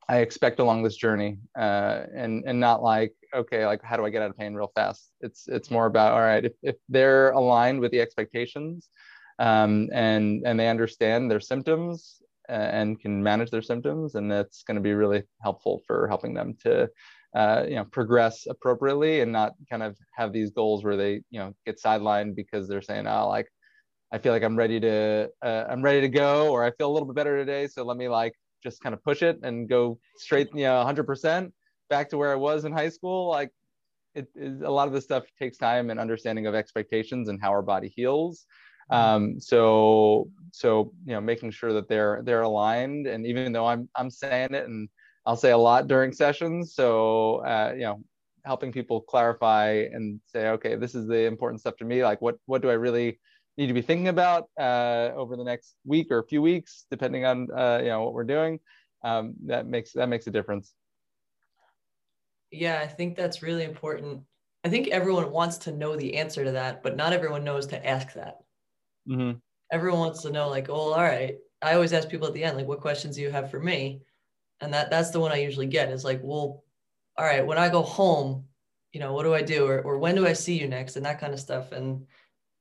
I 0.08 0.18
expect 0.18 0.60
along 0.60 0.82
this 0.82 0.96
journey, 0.96 1.38
uh, 1.58 2.04
and 2.14 2.44
and 2.46 2.60
not 2.60 2.82
like 2.82 3.14
okay, 3.34 3.66
like 3.66 3.82
how 3.82 3.96
do 3.96 4.04
I 4.04 4.10
get 4.10 4.22
out 4.22 4.30
of 4.30 4.38
pain 4.38 4.54
real 4.54 4.70
fast? 4.74 5.10
It's 5.20 5.48
it's 5.48 5.70
more 5.70 5.86
about 5.86 6.12
all 6.12 6.20
right 6.20 6.44
if, 6.44 6.52
if 6.62 6.76
they're 6.88 7.32
aligned 7.32 7.80
with 7.80 7.90
the 7.90 8.00
expectations, 8.00 8.88
um, 9.38 9.88
and 9.92 10.42
and 10.46 10.60
they 10.60 10.68
understand 10.68 11.30
their 11.30 11.40
symptoms 11.40 12.22
uh, 12.48 12.52
and 12.52 13.00
can 13.00 13.20
manage 13.22 13.50
their 13.50 13.62
symptoms, 13.62 14.14
and 14.14 14.30
that's 14.30 14.62
going 14.62 14.76
to 14.76 14.80
be 14.80 14.94
really 14.94 15.24
helpful 15.42 15.82
for 15.86 16.06
helping 16.08 16.34
them 16.34 16.56
to. 16.62 16.88
Uh, 17.36 17.66
you 17.68 17.76
know, 17.76 17.84
progress 17.84 18.46
appropriately 18.48 19.20
and 19.20 19.30
not 19.30 19.52
kind 19.68 19.82
of 19.82 19.94
have 20.14 20.32
these 20.32 20.50
goals 20.50 20.82
where 20.82 20.96
they, 20.96 21.12
you 21.28 21.38
know, 21.38 21.52
get 21.66 21.78
sidelined 21.78 22.34
because 22.34 22.66
they're 22.66 22.80
saying, 22.90 23.06
"Oh, 23.06 23.28
like, 23.28 23.46
I 24.10 24.16
feel 24.16 24.32
like 24.32 24.42
I'm 24.42 24.56
ready 24.56 24.80
to, 24.80 25.28
uh, 25.42 25.64
I'm 25.68 25.82
ready 25.82 26.00
to 26.00 26.08
go," 26.08 26.50
or 26.50 26.64
"I 26.64 26.70
feel 26.70 26.90
a 26.90 26.94
little 26.94 27.06
bit 27.06 27.14
better 27.14 27.36
today, 27.36 27.66
so 27.66 27.84
let 27.84 27.98
me 27.98 28.08
like 28.08 28.32
just 28.62 28.80
kind 28.80 28.94
of 28.94 29.04
push 29.04 29.20
it 29.22 29.38
and 29.42 29.68
go 29.68 29.98
straight, 30.16 30.48
you 30.54 30.64
know, 30.64 30.82
100% 30.82 31.52
back 31.90 32.08
to 32.10 32.16
where 32.16 32.32
I 32.32 32.36
was 32.36 32.64
in 32.64 32.72
high 32.72 32.88
school. 32.88 33.28
Like 33.28 33.50
it, 34.14 34.28
it, 34.34 34.62
a 34.62 34.70
lot 34.70 34.88
of 34.88 34.94
this 34.94 35.04
stuff 35.04 35.24
takes 35.38 35.58
time 35.58 35.90
and 35.90 36.00
understanding 36.00 36.46
of 36.46 36.54
expectations 36.54 37.28
and 37.28 37.38
how 37.40 37.50
our 37.50 37.62
body 37.62 37.92
heals. 37.94 38.46
Um, 38.90 39.38
so, 39.40 40.30
so, 40.52 40.92
you 41.04 41.12
know, 41.12 41.20
making 41.20 41.50
sure 41.50 41.72
that 41.74 41.88
they're, 41.88 42.22
they're 42.24 42.42
aligned. 42.42 43.06
And 43.06 43.26
even 43.26 43.52
though 43.52 43.66
I'm, 43.66 43.88
I'm 43.94 44.10
saying 44.10 44.54
it 44.54 44.66
and 44.66 44.88
I'll 45.26 45.36
say 45.36 45.50
a 45.50 45.58
lot 45.58 45.88
during 45.88 46.12
sessions. 46.12 46.74
So, 46.74 47.44
uh, 47.44 47.72
you 47.74 47.82
know, 47.82 48.02
helping 48.44 48.72
people 48.72 49.00
clarify 49.00 49.86
and 49.92 50.20
say, 50.26 50.48
okay, 50.50 50.76
this 50.76 50.94
is 50.94 51.06
the 51.06 51.24
important 51.24 51.60
stuff 51.60 51.76
to 51.78 51.84
me. 51.84 52.04
Like 52.04 52.22
what, 52.22 52.36
what 52.46 52.62
do 52.62 52.70
I 52.70 52.74
really, 52.74 53.18
need 53.56 53.68
to 53.68 53.74
be 53.74 53.82
thinking 53.82 54.08
about 54.08 54.48
uh, 54.58 55.10
over 55.14 55.36
the 55.36 55.44
next 55.44 55.76
week 55.84 56.10
or 56.10 56.18
a 56.18 56.26
few 56.26 56.42
weeks, 56.42 56.84
depending 56.90 57.24
on 57.24 57.48
uh, 57.50 57.78
you 57.82 57.88
know 57.88 58.04
what 58.04 58.12
we're 58.12 58.24
doing. 58.24 58.60
Um, 59.02 59.34
that 59.46 59.66
makes 59.66 59.92
that 59.92 60.08
makes 60.08 60.26
a 60.26 60.30
difference. 60.30 60.74
Yeah, 62.50 62.80
I 62.82 62.86
think 62.86 63.16
that's 63.16 63.42
really 63.42 63.64
important. 63.64 64.22
I 64.64 64.68
think 64.68 64.88
everyone 64.88 65.30
wants 65.30 65.58
to 65.58 65.72
know 65.72 65.96
the 65.96 66.16
answer 66.16 66.44
to 66.44 66.52
that, 66.52 66.82
but 66.82 66.96
not 66.96 67.12
everyone 67.12 67.44
knows 67.44 67.66
to 67.68 67.86
ask 67.86 68.14
that. 68.14 68.38
Mm-hmm. 69.08 69.38
Everyone 69.72 70.00
wants 70.00 70.22
to 70.22 70.30
know, 70.30 70.48
like, 70.48 70.68
oh, 70.68 70.92
all 70.92 71.02
right. 71.02 71.36
I 71.62 71.74
always 71.74 71.92
ask 71.92 72.08
people 72.08 72.26
at 72.26 72.34
the 72.34 72.44
end, 72.44 72.56
like, 72.56 72.68
what 72.68 72.80
questions 72.80 73.16
do 73.16 73.22
you 73.22 73.30
have 73.30 73.50
for 73.50 73.58
me? 73.58 74.02
And 74.60 74.72
that 74.72 74.90
that's 74.90 75.10
the 75.10 75.20
one 75.20 75.32
I 75.32 75.36
usually 75.36 75.66
get 75.66 75.90
is 75.90 76.04
like, 76.04 76.20
well, 76.22 76.64
all 77.18 77.24
right, 77.24 77.46
when 77.46 77.58
I 77.58 77.68
go 77.68 77.82
home, 77.82 78.44
you 78.92 79.00
know, 79.00 79.12
what 79.12 79.24
do 79.24 79.34
I 79.34 79.42
do? 79.42 79.66
Or, 79.66 79.82
or 79.82 79.98
when 79.98 80.14
do 80.14 80.26
I 80.26 80.32
see 80.32 80.58
you 80.58 80.68
next? 80.68 80.96
And 80.96 81.04
that 81.04 81.20
kind 81.20 81.34
of 81.34 81.40
stuff. 81.40 81.72
And 81.72 82.06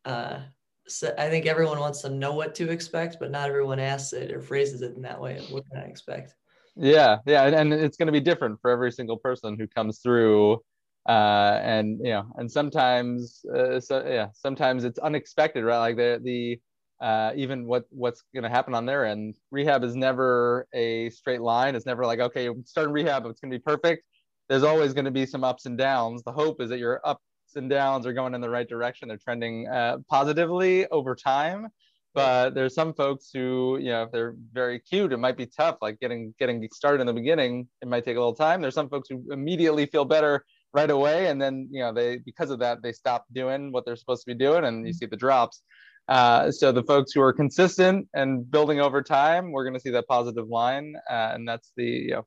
uh, 0.04 0.40
so 0.88 1.14
I 1.18 1.30
think 1.30 1.46
everyone 1.46 1.80
wants 1.80 2.02
to 2.02 2.10
know 2.10 2.34
what 2.34 2.56
to 2.56 2.70
expect, 2.70 3.18
but 3.20 3.32
not 3.32 3.50
everyone 3.50 3.80
asks 3.80 4.14
it 4.14 4.32
or 4.32 4.42
phrases 4.42 4.82
it 4.82 4.96
in 4.96 5.02
that 5.04 5.20
way. 5.20 5.40
What 5.50 5.64
can 5.70 5.80
I 5.80 5.86
expect? 5.86 6.36
Yeah, 6.76 7.20
yeah, 7.26 7.46
and, 7.46 7.74
it's 7.74 7.96
going 7.96 8.08
to 8.08 8.12
be 8.12 8.20
different 8.20 8.60
for 8.62 8.70
every 8.70 8.92
single 8.92 9.18
person 9.18 9.58
who 9.58 9.66
comes 9.66 10.00
through, 10.00 10.62
uh, 11.08 11.60
and 11.64 12.00
you 12.00 12.12
know, 12.12 12.26
and 12.36 12.52
sometimes, 12.52 13.46
uh, 13.56 13.80
so 13.80 14.06
yeah, 14.06 14.28
sometimes 14.34 14.84
it's 14.84 15.00
unexpected, 15.00 15.64
right? 15.64 15.80
Like 15.80 15.96
the 15.96 16.20
the 16.22 16.60
uh, 17.02 17.32
even 17.36 17.66
what 17.66 17.86
what's 17.90 18.24
going 18.34 18.44
to 18.44 18.50
happen 18.50 18.74
on 18.74 18.86
their 18.86 19.06
end. 19.06 19.36
Rehab 19.52 19.84
is 19.84 19.96
never 19.96 20.68
a 20.74 21.10
straight 21.10 21.42
line. 21.42 21.76
It's 21.76 21.86
never 21.86 22.06
like 22.06 22.20
okay, 22.20 22.44
you're 22.46 22.56
starting 22.66 22.94
rehab, 22.94 23.26
it's 23.26 23.40
going 23.40 23.52
to 23.52 23.58
be 23.58 23.64
perfect. 23.64 24.04
There's 24.50 24.64
always 24.64 24.94
going 24.94 25.06
to 25.06 25.12
be 25.12 25.26
some 25.26 25.44
ups 25.44 25.66
and 25.66 25.78
downs. 25.78 26.24
The 26.24 26.32
hope 26.32 26.62
is 26.62 26.70
that 26.70 26.80
your 26.80 27.02
ups 27.04 27.22
and 27.56 27.70
downs 27.70 28.06
are 28.06 28.14
going 28.14 28.36
in 28.36 28.42
the 28.42 28.50
right 28.50 28.68
direction. 28.68 29.08
They're 29.08 29.18
trending 29.18 29.68
uh, 29.68 29.98
positively 30.10 30.88
over 30.88 31.16
time. 31.16 31.68
But 32.16 32.56
there's 32.56 32.74
some 32.74 32.94
folks 32.94 33.30
who, 33.34 33.78
you 33.78 33.90
know, 33.90 34.04
if 34.04 34.12
they're 34.14 34.36
very 34.54 34.78
acute, 34.78 35.12
it 35.12 35.18
might 35.18 35.36
be 35.36 35.46
tough. 35.46 35.76
Like 35.82 36.00
getting 36.00 36.34
getting 36.40 36.66
started 36.74 37.02
in 37.02 37.08
the 37.08 37.14
beginning, 37.14 37.68
it 37.82 37.90
might 37.90 38.06
take 38.06 38.16
a 38.16 38.20
little 38.20 38.34
time. 38.34 38.62
There's 38.62 38.74
some 38.74 38.88
folks 38.88 39.10
who 39.10 39.22
immediately 39.32 39.86
feel 39.86 40.06
better 40.06 40.46
right 40.74 40.90
away, 40.90 41.28
and 41.28 41.42
then 41.42 41.68
you 41.70 41.82
know 41.82 41.92
they 41.92 42.20
because 42.20 42.52
of 42.52 42.60
that 42.60 42.82
they 42.82 42.94
stop 42.94 43.26
doing 43.34 43.74
what 43.74 43.86
they're 43.86 43.98
supposed 43.98 44.24
to 44.24 44.34
be 44.34 44.38
doing, 44.38 44.64
and 44.64 44.88
you 44.88 44.94
see 44.94 45.06
the 45.06 45.18
drops. 45.18 45.62
Uh, 46.08 46.52
so 46.52 46.72
the 46.72 46.84
folks 46.84 47.12
who 47.14 47.22
are 47.22 47.34
consistent 47.34 48.08
and 48.14 48.50
building 48.50 48.80
over 48.80 49.02
time, 49.02 49.52
we're 49.52 49.64
going 49.64 49.74
to 49.74 49.80
see 49.80 49.90
that 49.90 50.08
positive 50.08 50.48
line, 50.48 50.96
uh, 51.10 51.32
and 51.34 51.48
that's 51.48 51.72
the 51.76 51.84
you 51.84 52.12
know, 52.12 52.26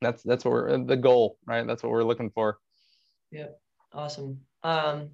that's 0.00 0.22
that's 0.22 0.44
what 0.44 0.52
we're 0.52 0.84
the 0.84 0.96
goal, 0.96 1.36
right? 1.46 1.66
That's 1.66 1.82
what 1.82 1.90
we're 1.90 2.04
looking 2.04 2.30
for. 2.30 2.58
Yeah, 3.30 3.48
awesome. 3.92 4.40
Um, 4.62 5.10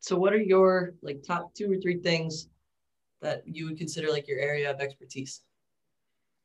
so 0.00 0.16
what 0.16 0.32
are 0.32 0.40
your 0.40 0.94
like 1.02 1.22
top 1.26 1.54
two 1.54 1.72
or 1.72 1.76
three 1.76 1.98
things 1.98 2.48
that 3.20 3.42
you 3.46 3.66
would 3.66 3.78
consider 3.78 4.10
like 4.10 4.28
your 4.28 4.38
area 4.38 4.70
of 4.70 4.80
expertise? 4.80 5.42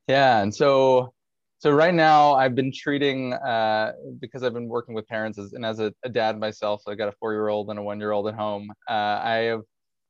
Yeah, 0.08 0.42
and 0.42 0.54
so 0.54 1.14
so 1.60 1.72
right 1.72 1.94
now 1.94 2.34
I've 2.34 2.56
been 2.56 2.72
treating 2.74 3.34
uh, 3.34 3.94
because 4.20 4.44
I've 4.44 4.54
been 4.54 4.68
working 4.68 4.96
with 4.96 5.08
parents 5.08 5.38
as, 5.38 5.54
and 5.54 5.66
as 5.66 5.80
a, 5.80 5.94
a 6.04 6.10
dad 6.10 6.40
myself. 6.40 6.82
So 6.84 6.92
I 6.92 6.96
got 6.96 7.08
a 7.08 7.14
four-year-old 7.14 7.70
and 7.70 7.80
a 7.80 7.82
one-year-old 7.82 8.28
at 8.28 8.36
home. 8.36 8.70
Uh, 8.90 9.20
I 9.24 9.36
have 9.36 9.60
uh, 9.60 9.64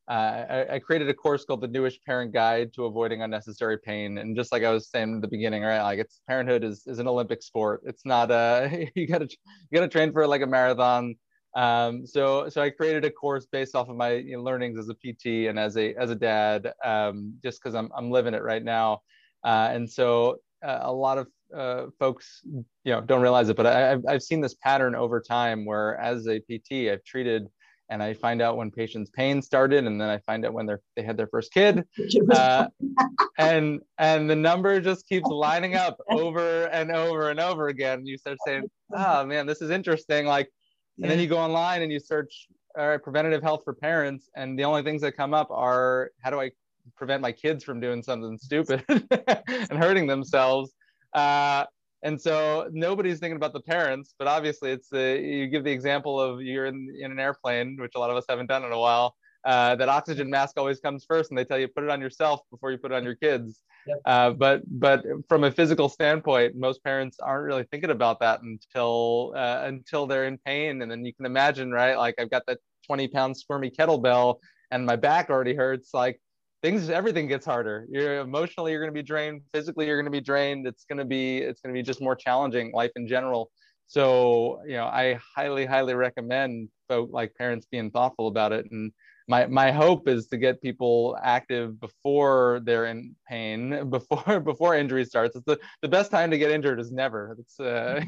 I, 0.07 0.65
I, 0.73 0.79
created 0.79 1.07
a 1.07 1.13
course 1.13 1.45
called 1.45 1.61
the 1.61 1.67
Newish 1.67 1.99
Parent 2.05 2.33
Guide 2.33 2.73
to 2.73 2.85
Avoiding 2.85 3.21
Unnecessary 3.21 3.77
Pain. 3.77 4.17
And 4.17 4.35
just 4.35 4.51
like 4.51 4.63
I 4.63 4.71
was 4.71 4.89
saying 4.89 5.13
in 5.13 5.21
the 5.21 5.27
beginning, 5.27 5.63
right? 5.63 5.81
Like 5.81 5.99
it's 5.99 6.19
parenthood 6.27 6.63
is, 6.63 6.85
is 6.87 6.99
an 6.99 7.07
Olympic 7.07 7.41
sport. 7.41 7.81
It's 7.85 8.05
not 8.05 8.29
a 8.29 8.89
you 8.95 9.07
gotta 9.07 9.29
you 9.29 9.75
gotta 9.79 9.87
train 9.87 10.11
for 10.11 10.27
like 10.27 10.41
a 10.41 10.47
marathon. 10.47 11.15
Um, 11.55 12.05
so, 12.05 12.49
so 12.49 12.61
I 12.61 12.71
created 12.71 13.05
a 13.05 13.11
course 13.11 13.45
based 13.45 13.75
off 13.75 13.87
of 13.87 13.95
my 13.95 14.13
you 14.13 14.35
know, 14.35 14.43
learnings 14.43 14.77
as 14.77 14.89
a 14.89 14.95
PT 14.95 15.47
and 15.47 15.57
as 15.57 15.77
a 15.77 15.93
as 15.95 16.09
a 16.09 16.15
dad, 16.15 16.73
um, 16.83 17.35
just 17.43 17.61
because 17.61 17.75
I'm 17.75 17.89
I'm 17.95 18.11
living 18.11 18.33
it 18.33 18.43
right 18.43 18.63
now. 18.63 19.01
Uh, 19.43 19.69
and 19.71 19.89
so 19.89 20.37
uh, 20.65 20.79
a 20.81 20.91
lot 20.91 21.17
of 21.17 21.27
uh, 21.55 21.85
folks, 21.99 22.41
you 22.45 22.65
know, 22.85 23.01
don't 23.01 23.21
realize 23.21 23.49
it, 23.49 23.55
but 23.55 23.67
I, 23.67 23.79
have 23.79 24.05
I've 24.07 24.23
seen 24.23 24.41
this 24.41 24.55
pattern 24.55 24.95
over 24.95 25.21
time 25.21 25.65
where, 25.65 25.97
as 25.99 26.27
a 26.27 26.39
PT, 26.39 26.91
I've 26.91 27.03
treated 27.03 27.47
and 27.89 28.01
I 28.01 28.13
find 28.13 28.41
out 28.41 28.57
when 28.57 28.71
patients' 28.71 29.09
pain 29.09 29.41
started, 29.41 29.85
and 29.85 29.99
then 29.99 30.09
I 30.09 30.17
find 30.19 30.45
out 30.45 30.53
when 30.53 30.65
they 30.65 30.75
they 30.95 31.03
had 31.03 31.17
their 31.17 31.27
first 31.27 31.53
kid, 31.53 31.83
uh, 32.31 32.67
and 33.37 33.81
and 33.97 34.29
the 34.29 34.35
number 34.35 34.79
just 34.79 35.07
keeps 35.07 35.27
lining 35.29 35.75
up 35.75 35.97
over 36.09 36.65
and 36.67 36.91
over 36.91 37.29
and 37.29 37.39
over 37.39 37.67
again. 37.67 38.05
You 38.05 38.17
start 38.17 38.37
saying, 38.45 38.69
"Oh 38.95 39.25
man, 39.25 39.45
this 39.45 39.61
is 39.61 39.69
interesting." 39.69 40.25
Like 40.25 40.49
and 41.01 41.09
then 41.09 41.19
you 41.19 41.27
go 41.27 41.37
online 41.37 41.81
and 41.81 41.91
you 41.91 41.99
search 41.99 42.47
all 42.77 42.87
right, 42.87 43.01
preventative 43.01 43.43
health 43.43 43.61
for 43.63 43.73
parents, 43.73 44.29
and 44.35 44.57
the 44.57 44.63
only 44.63 44.81
things 44.81 45.01
that 45.01 45.15
come 45.15 45.33
up 45.33 45.49
are 45.51 46.11
how 46.21 46.29
do 46.29 46.39
I 46.39 46.51
prevent 46.95 47.21
my 47.21 47.31
kids 47.31 47.63
from 47.63 47.79
doing 47.79 48.01
something 48.03 48.37
stupid 48.37 48.83
and 48.89 49.77
hurting 49.77 50.07
themselves. 50.07 50.73
Uh, 51.13 51.65
and 52.03 52.19
so 52.19 52.69
nobody's 52.71 53.19
thinking 53.19 53.37
about 53.37 53.53
the 53.53 53.61
parents, 53.61 54.13
but 54.19 54.27
obviously 54.27 54.71
it's 54.71 54.89
the 54.89 55.19
you 55.19 55.47
give 55.47 55.63
the 55.63 55.71
example 55.71 56.19
of 56.19 56.41
you're 56.41 56.65
in, 56.65 56.93
in 56.99 57.11
an 57.11 57.19
airplane, 57.19 57.77
which 57.79 57.93
a 57.95 57.99
lot 57.99 58.09
of 58.09 58.17
us 58.17 58.25
haven't 58.27 58.47
done 58.47 58.63
in 58.63 58.71
a 58.71 58.79
while. 58.79 59.15
Uh, 59.45 59.75
that 59.75 59.89
oxygen 59.89 60.29
mask 60.29 60.57
always 60.57 60.79
comes 60.79 61.03
first, 61.05 61.29
and 61.31 61.37
they 61.37 61.43
tell 61.43 61.57
you 61.57 61.67
put 61.67 61.83
it 61.83 61.89
on 61.89 61.99
yourself 61.99 62.41
before 62.49 62.71
you 62.71 62.77
put 62.77 62.91
it 62.91 62.95
on 62.95 63.03
your 63.03 63.15
kids. 63.15 63.61
Yep. 63.87 63.97
Uh, 64.05 64.29
but 64.31 64.61
but 64.67 65.03
from 65.27 65.43
a 65.43 65.51
physical 65.51 65.89
standpoint, 65.89 66.55
most 66.55 66.83
parents 66.83 67.17
aren't 67.19 67.45
really 67.45 67.65
thinking 67.71 67.89
about 67.89 68.19
that 68.19 68.41
until 68.41 69.33
uh, 69.35 69.63
until 69.63 70.07
they're 70.07 70.25
in 70.25 70.37
pain, 70.45 70.81
and 70.81 70.91
then 70.91 71.03
you 71.05 71.13
can 71.13 71.25
imagine, 71.25 71.71
right? 71.71 71.97
Like 71.97 72.15
I've 72.19 72.29
got 72.29 72.45
that 72.47 72.59
20 72.85 73.07
pound 73.09 73.37
squirmy 73.37 73.69
kettlebell, 73.69 74.39
and 74.71 74.85
my 74.85 74.95
back 74.95 75.29
already 75.29 75.55
hurts 75.55 75.93
like 75.93 76.21
things 76.63 76.89
everything 76.89 77.28
gets 77.28 77.45
harder. 77.45 77.86
You're 77.89 78.21
emotionally 78.21 78.71
you're 78.71 78.82
going 78.82 78.93
to 78.93 78.99
be 78.99 79.06
drained. 79.06 79.41
Physically 79.54 79.86
you're 79.86 79.97
going 79.97 80.12
to 80.12 80.17
be 80.17 80.21
drained. 80.21 80.65
It's 80.65 80.86
going 80.86 80.97
to 80.97 81.06
be 81.06 81.39
it's 81.39 81.62
going 81.62 81.76
to 81.76 81.78
be 81.78 81.84
just 81.84 82.02
more 82.02 82.15
challenging 82.15 82.71
life 82.73 82.91
in 82.95 83.08
general. 83.08 83.52
So 83.86 84.62
you 84.65 84.73
know 84.73 84.86
i 84.86 85.19
highly 85.36 85.65
highly 85.65 85.93
recommend 85.93 86.69
folk 86.88 87.10
like 87.12 87.36
parents 87.36 87.67
being 87.69 87.91
thoughtful 87.91 88.28
about 88.28 88.54
it. 88.54 88.65
And 88.71 88.91
my 89.28 89.45
my 89.47 89.71
hope 89.71 90.08
is 90.08 90.28
to 90.28 90.38
get 90.38 90.62
people 90.62 91.17
active 91.21 91.80
before 91.80 92.62
they're 92.63 92.86
in 92.86 93.15
pain 93.28 93.89
before 93.97 94.39
before 94.39 94.76
injury 94.76 95.06
starts. 95.06 95.36
It's 95.36 95.45
the, 95.45 95.60
the 95.82 95.89
best 95.89 96.12
time 96.12 96.32
to 96.32 96.38
get 96.38 96.49
injured 96.49 96.80
is 96.80 96.91
never. 96.91 97.36
It's 97.39 97.60
uh 97.60 98.02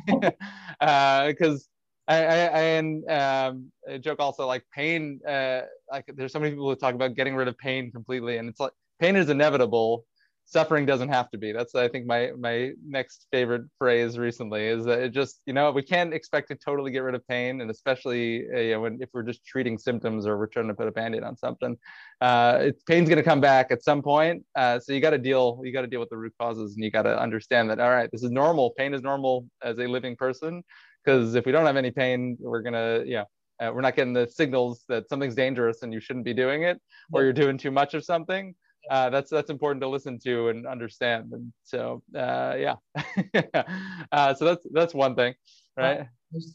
because 1.27 1.67
uh, 1.69 1.74
I, 2.07 2.15
I, 2.17 2.61
and 2.61 3.09
um, 3.09 3.71
joke 3.99 4.19
also 4.19 4.45
like 4.45 4.63
pain. 4.73 5.19
Uh, 5.27 5.61
like 5.91 6.05
there's 6.15 6.31
so 6.31 6.39
many 6.39 6.51
people 6.51 6.69
who 6.69 6.75
talk 6.75 6.93
about 6.93 7.15
getting 7.15 7.35
rid 7.35 7.47
of 7.47 7.57
pain 7.57 7.91
completely, 7.91 8.37
and 8.37 8.47
it's 8.47 8.59
like 8.59 8.73
pain 8.99 9.15
is 9.15 9.29
inevitable. 9.29 10.05
Suffering 10.47 10.85
doesn't 10.85 11.09
have 11.09 11.31
to 11.31 11.39
be. 11.39 11.51
That's 11.51 11.73
I 11.73 11.87
think 11.87 12.05
my 12.05 12.31
my 12.37 12.73
next 12.87 13.25
favorite 13.31 13.63
phrase 13.79 14.19
recently 14.19 14.67
is 14.67 14.85
that 14.85 14.99
it 14.99 15.09
just 15.09 15.41
you 15.47 15.53
know 15.53 15.71
we 15.71 15.81
can't 15.81 16.13
expect 16.13 16.49
to 16.49 16.55
totally 16.55 16.91
get 16.91 16.99
rid 16.99 17.15
of 17.15 17.27
pain, 17.27 17.61
and 17.61 17.71
especially 17.71 18.45
uh, 18.53 18.59
you 18.59 18.71
know, 18.73 18.81
when 18.81 18.99
if 19.01 19.09
we're 19.11 19.23
just 19.23 19.43
treating 19.43 19.75
symptoms 19.75 20.27
or 20.27 20.37
we're 20.37 20.45
trying 20.45 20.67
to 20.67 20.75
put 20.75 20.87
a 20.87 20.91
band-aid 20.91 21.23
on 21.23 21.35
something, 21.35 21.75
uh, 22.21 22.59
it's 22.61 22.83
pain's 22.83 23.09
going 23.09 23.17
to 23.17 23.23
come 23.23 23.41
back 23.41 23.71
at 23.71 23.83
some 23.83 24.03
point. 24.03 24.45
Uh, 24.55 24.79
so 24.79 24.93
you 24.93 24.99
got 24.99 25.09
to 25.09 25.17
deal 25.17 25.59
you 25.63 25.73
got 25.73 25.81
to 25.81 25.87
deal 25.87 25.99
with 25.99 26.09
the 26.09 26.17
root 26.17 26.33
causes, 26.39 26.75
and 26.75 26.83
you 26.83 26.91
got 26.91 27.03
to 27.03 27.19
understand 27.19 27.67
that 27.71 27.79
all 27.79 27.89
right, 27.89 28.11
this 28.11 28.21
is 28.21 28.29
normal. 28.29 28.69
Pain 28.77 28.93
is 28.93 29.01
normal 29.01 29.47
as 29.63 29.79
a 29.79 29.87
living 29.87 30.15
person 30.15 30.63
because 31.05 31.35
if 31.35 31.45
we 31.45 31.51
don't 31.51 31.65
have 31.65 31.77
any 31.77 31.91
pain, 31.91 32.37
we're 32.39 32.61
gonna, 32.61 33.03
yeah, 33.05 33.23
uh, 33.59 33.71
we're 33.73 33.81
not 33.81 33.95
getting 33.95 34.13
the 34.13 34.27
signals 34.27 34.83
that 34.89 35.07
something's 35.07 35.35
dangerous 35.35 35.83
and 35.83 35.93
you 35.93 35.99
shouldn't 35.99 36.25
be 36.25 36.33
doing 36.33 36.63
it, 36.63 36.81
or 37.11 37.23
you're 37.23 37.33
doing 37.33 37.57
too 37.57 37.71
much 37.71 37.93
of 37.93 38.03
something. 38.03 38.55
Uh, 38.89 39.09
that's 39.09 39.31
that's 39.31 39.49
important 39.49 39.81
to 39.81 39.87
listen 39.87 40.19
to 40.19 40.49
and 40.49 40.67
understand. 40.67 41.31
And 41.31 41.51
so, 41.63 42.03
uh, 42.15 42.55
yeah, 42.57 42.75
uh, 44.11 44.33
so 44.33 44.45
that's 44.45 44.65
that's 44.71 44.93
one 44.93 45.15
thing, 45.15 45.33
right? 45.77 46.07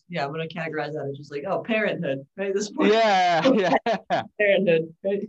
yeah, 0.08 0.24
I'm 0.24 0.30
gonna 0.30 0.46
categorize 0.46 0.92
that 0.92 1.08
as 1.10 1.16
just 1.16 1.32
like, 1.32 1.44
oh, 1.46 1.62
parenthood, 1.62 2.26
right? 2.36 2.54
This 2.54 2.70
point. 2.70 2.92
Yeah, 2.92 3.48
yeah. 3.54 4.22
parenthood, 4.38 4.94
right? 5.04 5.28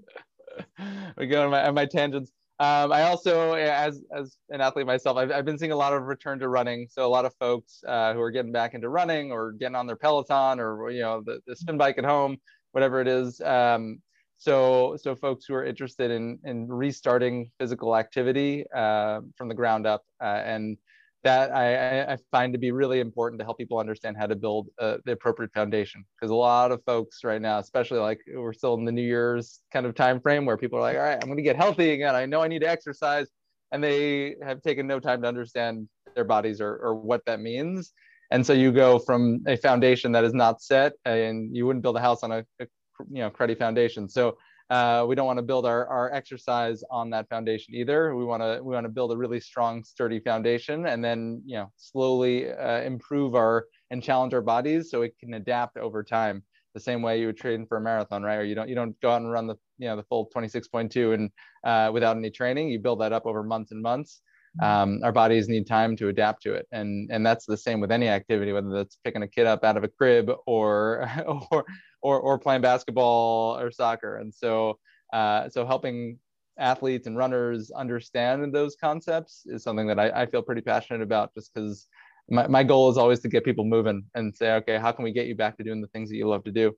we 1.18 1.28
go 1.28 1.46
on 1.46 1.52
my, 1.52 1.68
on 1.68 1.74
my 1.74 1.86
tangents. 1.86 2.32
Um, 2.62 2.92
I 2.92 3.02
also, 3.04 3.54
as 3.54 4.04
as 4.16 4.38
an 4.52 4.62
athlete 4.62 4.86
myself, 4.86 5.18
I've, 5.18 5.32
I've 5.32 5.46
been 5.46 5.58
seeing 5.58 5.72
a 5.72 5.76
lot 5.76 5.94
of 5.94 6.04
return 6.04 6.38
to 6.40 6.48
running. 6.48 6.88
So 6.92 7.04
a 7.04 7.10
lot 7.10 7.26
of 7.26 7.34
folks 7.40 7.84
uh, 7.88 8.14
who 8.14 8.22
are 8.22 8.30
getting 8.30 8.52
back 8.52 8.76
into 8.76 8.88
running 8.88 9.32
or 9.32 9.54
getting 9.54 9.76
on 9.76 9.88
their 9.88 9.96
Peloton 9.96 10.60
or 10.60 10.92
you 10.92 11.02
know 11.02 11.24
the, 11.26 11.40
the 11.48 11.56
spin 11.56 11.76
bike 11.76 11.98
at 11.98 12.06
home, 12.06 12.38
whatever 12.72 13.02
it 13.02 13.08
is. 13.08 13.42
Um, 13.42 14.00
so 14.38 14.96
so 15.02 15.16
folks 15.16 15.46
who 15.46 15.56
are 15.56 15.66
interested 15.66 16.12
in 16.12 16.38
in 16.44 16.68
restarting 16.68 17.50
physical 17.58 17.96
activity 17.96 18.64
uh, 18.76 19.22
from 19.36 19.48
the 19.48 19.56
ground 19.56 19.88
up 19.88 20.04
uh, 20.22 20.44
and 20.46 20.78
that 21.24 21.52
I, 21.56 22.14
I, 22.14 22.18
find 22.32 22.52
to 22.54 22.60
be 22.60 22.72
really 22.72 23.00
important 23.00 23.40
to 23.40 23.46
help 23.46 23.58
people 23.60 23.78
understand 23.78 24.18
how 24.18 24.26
to 24.26 24.36
build 24.36 24.70
uh, 24.80 24.98
the 25.06 25.12
appropriate 25.12 25.54
foundation. 25.54 26.04
Because 26.16 26.32
a 26.32 26.36
lot 26.36 26.72
of 26.72 26.84
folks 26.84 27.24
right 27.24 27.42
now, 27.42 27.60
especially 27.60 28.00
like 28.00 28.20
we're 28.34 28.54
still 28.54 28.74
in 28.74 28.86
the 28.86 28.92
New 28.92 29.04
Year's 29.04 29.62
kind 29.72 29.86
of 29.86 29.94
time 29.94 30.20
frame 30.20 30.46
where 30.46 30.58
people 30.58 30.80
are 30.80 30.82
like, 30.82 30.98
all 30.98 31.04
right, 31.04 31.20
I'm 31.22 31.28
going 31.28 31.38
to 31.38 31.44
get 31.44 31.56
healthy 31.56 31.92
again. 31.92 32.16
I 32.16 32.26
know 32.26 32.42
I 32.42 32.48
need 32.48 32.62
to 32.62 32.70
exercise, 32.70 33.28
and 33.72 33.84
they 33.84 34.36
have 34.44 34.62
taken 34.62 34.88
no 34.88 35.00
time 35.00 35.22
to 35.22 35.28
understand 35.28 35.88
their 36.16 36.26
bodies 36.26 36.60
or, 36.60 36.76
or 36.78 36.96
what 36.96 37.24
that 37.26 37.40
means. 37.40 37.94
And 38.32 38.46
so 38.46 38.54
you 38.54 38.72
go 38.72 38.98
from 38.98 39.44
a 39.46 39.58
foundation 39.58 40.12
that 40.14 40.24
is 40.24 40.34
not 40.34 40.62
set, 40.62 40.94
and 41.06 41.56
you 41.56 41.68
wouldn't 41.68 41.84
build 41.84 41.98
a 41.98 42.02
house 42.02 42.24
on 42.24 42.32
a, 42.32 42.46
a 42.60 42.68
you 43.12 43.22
know 43.22 43.30
cruddy 43.30 43.58
foundation. 43.58 44.10
So 44.10 44.38
uh, 44.72 45.06
we 45.06 45.16
don't 45.16 45.26
want 45.26 45.38
to 45.38 45.44
build 45.44 45.66
our, 45.66 45.86
our 45.88 46.14
exercise 46.14 46.82
on 46.90 47.10
that 47.10 47.28
foundation 47.28 47.76
either. 47.76 48.16
We 48.16 48.24
want 48.24 48.42
to 48.42 48.62
we 48.64 48.74
want 48.74 48.86
to 48.86 48.90
build 48.90 49.12
a 49.12 49.18
really 49.18 49.42
strong, 49.42 49.84
sturdy 49.84 50.22
foundation, 50.22 50.88
and 50.88 51.04
then 51.04 51.42
you 51.46 51.58
know 51.58 51.72
slowly 51.76 52.50
uh, 52.50 52.82
improve 52.82 53.36
our 53.36 53.66
and 53.92 54.02
challenge 54.02 54.34
our 54.34 54.42
bodies 54.42 54.90
so 54.90 55.02
it 55.02 55.14
can 55.20 55.34
adapt 55.34 55.76
over 55.76 56.04
time. 56.04 56.42
The 56.74 56.80
same 56.80 57.02
way 57.02 57.20
you 57.20 57.26
would 57.26 57.36
train 57.36 57.66
for 57.68 57.76
a 57.76 57.82
marathon, 57.82 58.24
right? 58.24 58.38
Or 58.38 58.46
you 58.46 58.56
don't 58.56 58.70
you 58.70 58.76
don't 58.76 59.00
go 59.02 59.12
out 59.12 59.22
and 59.22 59.30
run 59.30 59.46
the 59.46 59.56
you 59.78 59.90
know 59.90 59.98
the 59.98 60.04
full 60.04 60.30
26.2 60.34 61.16
and 61.16 61.30
uh, 61.66 61.92
without 61.92 62.16
any 62.16 62.32
training. 62.32 62.70
You 62.70 62.80
build 62.80 63.02
that 63.02 63.12
up 63.12 63.26
over 63.26 63.44
months 63.44 63.74
and 63.74 63.82
months. 63.82 64.22
Mm-hmm. 64.60 64.66
Um, 64.66 65.00
our 65.04 65.12
bodies 65.12 65.48
need 65.48 65.66
time 65.66 65.96
to 65.98 66.10
adapt 66.10 66.44
to 66.44 66.54
it, 66.54 66.68
and 66.72 67.10
and 67.12 67.26
that's 67.26 67.46
the 67.46 67.56
same 67.56 67.80
with 67.80 67.92
any 67.92 68.10
activity, 68.10 68.52
whether 68.52 68.70
that's 68.70 68.98
picking 69.04 69.24
a 69.24 69.28
kid 69.28 69.48
up 69.48 69.64
out 69.64 69.78
of 69.78 69.84
a 69.84 69.88
crib 69.88 70.30
or 70.46 71.10
or 71.52 71.66
or, 72.02 72.20
or 72.20 72.40
playing 72.40 72.62
basketball 72.62 73.58
or 73.58 73.72
soccer. 73.72 74.18
And 74.18 74.34
so, 74.34 74.80
uh, 75.14 75.50
so 75.50 75.66
helping 75.66 76.18
athletes 76.58 77.08
and 77.08 77.18
runners 77.18 77.72
understand 77.72 78.54
those 78.54 78.76
concepts 78.76 79.44
is 79.46 79.64
something 79.64 79.88
that 79.88 80.00
I, 80.00 80.22
I 80.22 80.26
feel 80.26 80.42
pretty 80.42 80.62
passionate 80.62 81.02
about 81.02 81.34
just 81.34 81.54
because 81.54 81.88
my, 82.30 82.48
my 82.48 82.64
goal 82.64 82.90
is 82.90 82.98
always 82.98 83.20
to 83.22 83.30
get 83.30 83.46
people 83.46 83.66
moving 83.66 84.04
and 84.16 84.36
say, 84.36 84.54
okay, 84.54 84.78
how 84.78 84.92
can 84.92 85.04
we 85.04 85.12
get 85.12 85.28
you 85.28 85.36
back 85.36 85.58
to 85.58 85.64
doing 85.64 85.82
the 85.82 85.88
things 85.88 86.10
that 86.10 86.18
you 86.18 86.28
love 86.28 86.44
to 86.46 86.52
do? 86.52 86.76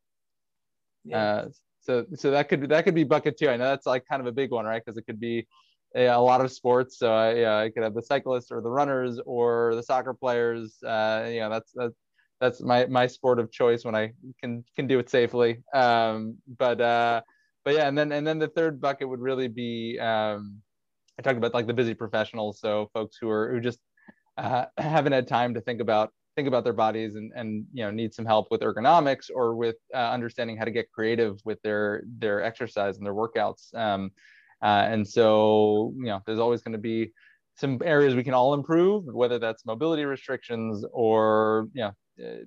Yeah. 1.06 1.18
Uh, 1.18 1.48
so, 1.82 2.06
so 2.16 2.32
that 2.32 2.48
could, 2.48 2.70
that 2.70 2.86
could 2.86 2.96
be 2.96 3.04
bucket 3.04 3.38
two. 3.38 3.50
I 3.50 3.58
know 3.58 3.66
that's 3.66 3.86
like 3.86 4.06
kind 4.10 4.22
of 4.22 4.28
a 4.28 4.32
big 4.32 4.52
one, 4.52 4.66
right? 4.66 4.82
Because 4.84 4.98
it 4.98 5.06
could 5.06 5.20
be 5.20 5.48
a 5.96 6.18
lot 6.18 6.42
of 6.42 6.52
sports. 6.52 6.98
So 6.98 7.14
I, 7.14 7.34
yeah, 7.36 7.58
I 7.58 7.70
could 7.70 7.84
have 7.84 7.94
the 7.94 8.02
cyclists 8.02 8.52
or 8.52 8.62
the 8.62 8.70
runners 8.70 9.20
or 9.26 9.76
the 9.76 9.84
soccer 9.84 10.14
players. 10.14 10.82
Uh, 10.84 11.28
you 11.30 11.40
know, 11.40 11.50
that's, 11.50 11.72
that's, 11.76 11.96
that's 12.44 12.62
my 12.62 12.86
my 12.88 13.08
sport 13.08 13.40
of 13.40 13.52
choice 13.52 13.86
when 13.86 13.96
I 13.96 14.12
can 14.42 14.66
can 14.76 14.86
do 14.86 15.00
it 15.00 15.10
safely. 15.10 15.64
Um, 15.74 16.38
but 16.58 16.82
uh, 16.82 17.22
but 17.64 17.74
yeah, 17.74 17.88
and 17.88 17.98
then 17.98 18.12
and 18.12 18.28
then 18.28 18.38
the 18.38 18.50
third 18.50 18.82
bucket 18.82 19.08
would 19.08 19.22
really 19.22 19.48
be 19.48 19.98
um, 19.98 20.62
I 21.18 21.22
talked 21.22 21.38
about 21.38 21.54
like 21.54 21.68
the 21.68 21.74
busy 21.74 21.94
professionals, 21.94 22.60
so 22.60 22.90
folks 22.94 23.18
who 23.20 23.30
are 23.30 23.50
who 23.50 23.62
just 23.62 23.80
uh, 24.38 24.66
haven't 24.78 25.14
had 25.14 25.28
time 25.28 25.54
to 25.54 25.62
think 25.62 25.80
about 25.80 26.12
think 26.36 26.48
about 26.48 26.66
their 26.66 26.74
bodies 26.74 27.16
and 27.16 27.32
and 27.34 27.66
you 27.72 27.86
know 27.86 27.92
need 27.92 28.14
some 28.14 28.26
help 28.26 28.48
with 28.52 28.60
ergonomics 28.62 29.30
or 29.34 29.56
with 29.56 29.78
uh, 29.94 30.10
understanding 30.10 30.58
how 30.58 30.66
to 30.66 30.72
get 30.72 30.92
creative 30.92 31.40
with 31.46 31.62
their 31.62 32.04
their 32.18 32.44
exercise 32.44 32.98
and 32.98 33.06
their 33.06 33.14
workouts. 33.14 33.74
Um, 33.74 34.12
uh, 34.64 34.88
and 34.90 35.08
so 35.08 35.94
you 35.98 36.06
know 36.06 36.22
there's 36.26 36.40
always 36.40 36.62
going 36.62 36.74
to 36.74 36.80
be 36.80 37.12
some 37.56 37.80
areas 37.84 38.16
we 38.16 38.24
can 38.24 38.34
all 38.34 38.54
improve, 38.54 39.06
whether 39.06 39.38
that's 39.38 39.66
mobility 39.66 40.06
restrictions 40.06 40.86
or 40.92 41.68
you 41.74 41.84
know 41.84 42.26
uh, 42.26 42.44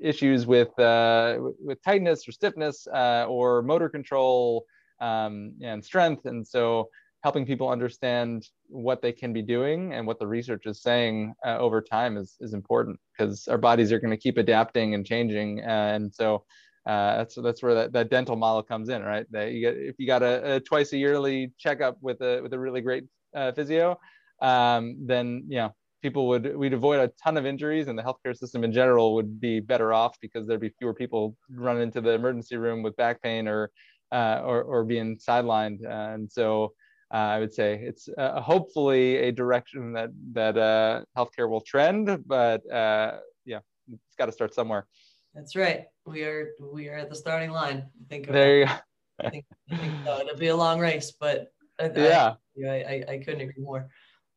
issues 0.00 0.46
with 0.46 0.76
uh, 0.78 1.38
with 1.62 1.82
tightness 1.82 2.26
or 2.26 2.32
stiffness 2.32 2.86
uh, 2.88 3.26
or 3.28 3.62
motor 3.62 3.88
control 3.88 4.64
um, 5.00 5.52
and 5.62 5.84
strength. 5.84 6.24
And 6.24 6.46
so 6.46 6.88
helping 7.22 7.44
people 7.44 7.68
understand 7.68 8.48
what 8.68 9.02
they 9.02 9.12
can 9.12 9.32
be 9.32 9.42
doing 9.42 9.92
and 9.92 10.06
what 10.06 10.18
the 10.18 10.26
research 10.26 10.64
is 10.64 10.82
saying 10.82 11.34
uh, 11.46 11.58
over 11.58 11.82
time 11.82 12.16
is, 12.16 12.36
is 12.40 12.54
important 12.54 12.98
because 13.12 13.46
our 13.48 13.58
bodies 13.58 13.92
are 13.92 14.00
going 14.00 14.10
to 14.10 14.16
keep 14.16 14.38
adapting 14.38 14.94
and 14.94 15.04
changing. 15.04 15.60
And 15.60 16.12
so 16.12 16.44
uh, 16.86 17.18
that's 17.18 17.34
that's 17.34 17.62
where 17.62 17.74
that, 17.74 17.92
that 17.92 18.10
dental 18.10 18.36
model 18.36 18.62
comes 18.62 18.88
in, 18.88 19.02
right? 19.02 19.26
That 19.30 19.52
you 19.52 19.60
get 19.60 19.76
if 19.76 19.96
you 19.98 20.06
got 20.06 20.22
a, 20.22 20.56
a 20.56 20.60
twice 20.60 20.92
a 20.92 20.96
yearly 20.96 21.52
checkup 21.58 21.98
with 22.00 22.20
a 22.22 22.40
with 22.42 22.52
a 22.54 22.58
really 22.58 22.80
great 22.80 23.04
uh, 23.34 23.52
physio, 23.52 23.98
um, 24.40 24.96
then 25.06 25.44
you 25.48 25.58
know 25.58 25.74
people 26.02 26.28
would 26.28 26.56
we'd 26.56 26.72
avoid 26.72 27.00
a 27.00 27.12
ton 27.22 27.36
of 27.36 27.44
injuries 27.44 27.88
and 27.88 27.98
the 27.98 28.02
healthcare 28.02 28.36
system 28.36 28.64
in 28.64 28.72
general 28.72 29.14
would 29.14 29.40
be 29.40 29.60
better 29.60 29.92
off 29.92 30.16
because 30.22 30.46
there'd 30.46 30.60
be 30.60 30.72
fewer 30.78 30.94
people 30.94 31.36
running 31.50 31.82
into 31.82 32.00
the 32.00 32.10
emergency 32.10 32.56
room 32.56 32.82
with 32.82 32.96
back 32.96 33.20
pain 33.20 33.46
or 33.46 33.70
uh, 34.10 34.40
or, 34.42 34.62
or 34.62 34.84
being 34.84 35.18
sidelined 35.18 35.78
and 35.86 36.30
so 36.32 36.72
uh, 37.12 37.16
I 37.16 37.40
would 37.40 37.52
say 37.52 37.74
it's 37.82 38.08
uh, 38.16 38.40
hopefully 38.40 39.16
a 39.16 39.32
direction 39.32 39.92
that 39.92 40.10
that 40.32 41.04
healthcare 41.16 41.50
will 41.50 41.60
trend, 41.60 42.24
but 42.26 42.62
yeah, 42.70 43.58
it's 43.92 44.16
got 44.16 44.26
to 44.26 44.32
start 44.32 44.54
somewhere. 44.54 44.86
That's 45.34 45.54
right. 45.54 45.86
We 46.10 46.24
are 46.24 46.50
we 46.60 46.88
are 46.88 46.96
at 46.96 47.08
the 47.08 47.16
starting 47.16 47.50
line. 47.50 47.86
I 48.00 48.04
think 48.08 48.26
there 48.26 48.58
you 48.58 48.66
go. 48.66 48.72
I 49.20 49.30
think, 49.30 49.44
I 49.70 49.76
think 49.76 49.94
so. 50.04 50.20
it'll 50.20 50.36
be 50.36 50.48
a 50.48 50.56
long 50.56 50.80
race, 50.80 51.12
but 51.18 51.52
I, 51.78 51.90
yeah, 51.94 52.34
I, 52.66 52.68
I, 52.68 53.04
I 53.08 53.18
couldn't 53.18 53.42
agree 53.42 53.62
more. 53.62 53.88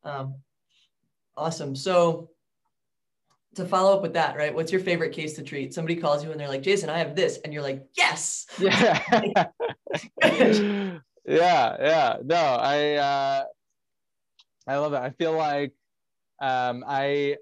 Um, 0.04 0.36
Awesome. 1.36 1.74
So 1.74 2.30
to 3.56 3.64
follow 3.64 3.94
up 3.94 4.02
with 4.02 4.14
that, 4.14 4.36
right? 4.36 4.54
What's 4.54 4.72
your 4.72 4.80
favorite 4.80 5.12
case 5.12 5.34
to 5.34 5.42
treat? 5.42 5.74
Somebody 5.74 5.96
calls 5.96 6.24
you 6.24 6.30
and 6.30 6.38
they're 6.38 6.48
like, 6.48 6.62
Jason, 6.62 6.90
I 6.90 6.98
have 6.98 7.14
this. 7.14 7.38
And 7.44 7.52
you're 7.52 7.62
like, 7.62 7.84
yes. 7.96 8.46
Yeah. 8.58 9.02
yeah. 10.22 10.98
Yeah. 11.26 12.16
No, 12.24 12.36
I, 12.36 12.94
uh, 12.94 13.44
I 14.66 14.76
love 14.76 14.92
it. 14.92 15.00
I 15.00 15.10
feel 15.10 15.36
like, 15.36 15.72
um, 16.40 16.84
I, 16.86 17.36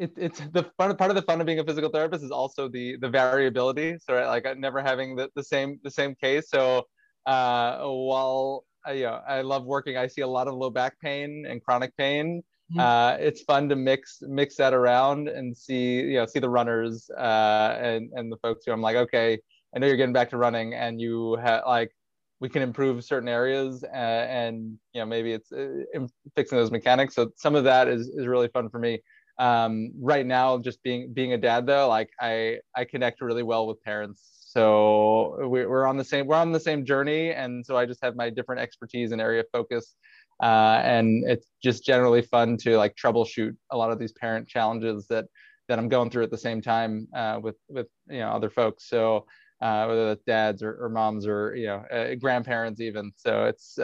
it, 0.00 0.12
it's 0.16 0.40
the 0.52 0.64
fun 0.78 0.96
part 0.96 1.10
of 1.10 1.14
the 1.14 1.22
fun 1.22 1.40
of 1.40 1.46
being 1.46 1.58
a 1.58 1.64
physical 1.64 1.90
therapist 1.90 2.24
is 2.24 2.30
also 2.30 2.68
the 2.68 2.96
the 2.96 3.08
variability. 3.08 3.96
So 4.00 4.14
right, 4.14 4.26
like 4.26 4.58
never 4.58 4.82
having 4.82 5.14
the, 5.14 5.28
the 5.36 5.44
same 5.44 5.78
the 5.84 5.90
same 5.90 6.14
case. 6.14 6.48
So 6.48 6.86
uh, 7.26 7.78
while 7.84 8.64
I, 8.84 8.92
you 8.92 9.04
know, 9.04 9.20
I 9.28 9.42
love 9.42 9.66
working, 9.66 9.98
I 9.98 10.06
see 10.06 10.22
a 10.22 10.26
lot 10.26 10.48
of 10.48 10.54
low 10.54 10.70
back 10.70 10.98
pain 11.00 11.44
and 11.48 11.62
chronic 11.62 11.94
pain. 11.98 12.42
Mm-hmm. 12.72 12.80
Uh, 12.80 13.16
it's 13.20 13.42
fun 13.42 13.68
to 13.68 13.76
mix 13.76 14.22
mix 14.22 14.56
that 14.56 14.72
around 14.72 15.28
and 15.28 15.54
see 15.56 16.00
you 16.00 16.14
know 16.14 16.26
see 16.26 16.38
the 16.38 16.48
runners 16.48 17.10
uh, 17.18 17.76
and 17.80 18.10
and 18.14 18.32
the 18.32 18.38
folks 18.38 18.64
who 18.64 18.72
I'm 18.72 18.80
like 18.80 18.96
okay 18.96 19.38
I 19.74 19.78
know 19.78 19.86
you're 19.86 19.96
getting 19.96 20.14
back 20.14 20.30
to 20.30 20.38
running 20.38 20.74
and 20.74 21.00
you 21.00 21.36
have 21.36 21.62
like 21.66 21.90
we 22.38 22.48
can 22.48 22.62
improve 22.62 23.04
certain 23.04 23.28
areas 23.28 23.84
uh, 23.84 24.24
and 24.42 24.78
you 24.94 25.00
know 25.00 25.06
maybe 25.06 25.32
it's 25.32 25.52
uh, 25.52 26.06
fixing 26.36 26.58
those 26.58 26.70
mechanics 26.70 27.16
so 27.16 27.30
some 27.36 27.56
of 27.56 27.64
that 27.64 27.88
is 27.88 28.08
is 28.08 28.26
really 28.26 28.48
fun 28.48 28.70
for 28.70 28.78
me 28.78 29.00
um, 29.38 29.92
right 30.00 30.26
now 30.26 30.58
just 30.58 30.82
being 30.82 31.12
being 31.12 31.32
a 31.32 31.38
dad 31.38 31.66
though 31.66 31.88
like 31.88 32.10
i 32.20 32.58
i 32.76 32.84
connect 32.84 33.20
really 33.20 33.42
well 33.42 33.66
with 33.66 33.82
parents. 33.82 34.28
So 34.52 35.36
we're 35.46 35.86
on 35.86 35.96
the 35.96 36.04
same 36.04 36.26
we're 36.26 36.36
on 36.36 36.52
the 36.52 36.60
same 36.60 36.84
journey 36.84 37.30
and 37.30 37.64
so 37.64 37.76
i 37.76 37.86
just 37.86 38.02
have 38.02 38.16
my 38.16 38.30
different 38.30 38.60
expertise 38.60 39.12
and 39.12 39.20
area 39.20 39.40
of 39.40 39.46
focus. 39.52 39.96
Uh, 40.42 40.80
and 40.82 41.28
it's 41.28 41.48
just 41.62 41.84
generally 41.84 42.22
fun 42.22 42.56
to 42.56 42.76
like 42.78 42.96
troubleshoot 42.96 43.54
a 43.72 43.76
lot 43.76 43.90
of 43.90 43.98
these 43.98 44.12
parent 44.12 44.48
challenges 44.48 45.06
that 45.08 45.26
that 45.68 45.78
i'm 45.78 45.88
going 45.88 46.10
through 46.10 46.24
at 46.24 46.30
the 46.30 46.38
same 46.38 46.60
time 46.60 47.06
uh, 47.14 47.38
with 47.42 47.56
with 47.68 47.86
you 48.08 48.18
know 48.18 48.30
other 48.30 48.50
folks. 48.50 48.88
So 48.88 49.26
uh, 49.60 49.84
whether 49.84 50.06
that's 50.06 50.24
dads 50.24 50.62
or, 50.62 50.82
or, 50.82 50.88
moms 50.88 51.26
or 51.26 51.54
you 51.54 51.66
know 51.66 51.84
uh, 51.92 52.14
grandparents 52.14 52.80
even. 52.80 53.12
So 53.16 53.44
it's 53.44 53.78
uh, 53.78 53.82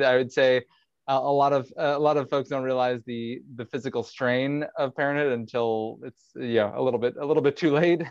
uh, 0.00 0.04
i 0.04 0.16
would 0.16 0.32
say 0.32 0.62
a 1.08 1.32
lot 1.32 1.52
of 1.52 1.72
a 1.78 1.98
lot 1.98 2.16
of 2.16 2.28
folks 2.28 2.50
don't 2.50 2.62
realize 2.62 3.00
the 3.06 3.40
the 3.56 3.64
physical 3.64 4.02
strain 4.02 4.64
of 4.76 4.94
parenthood 4.94 5.32
until 5.32 5.98
it's 6.02 6.30
know 6.36 6.72
a 6.76 6.82
little 6.82 7.00
bit 7.00 7.14
a 7.18 7.24
little 7.24 7.42
bit 7.42 7.56
too 7.56 7.72
late 7.72 8.02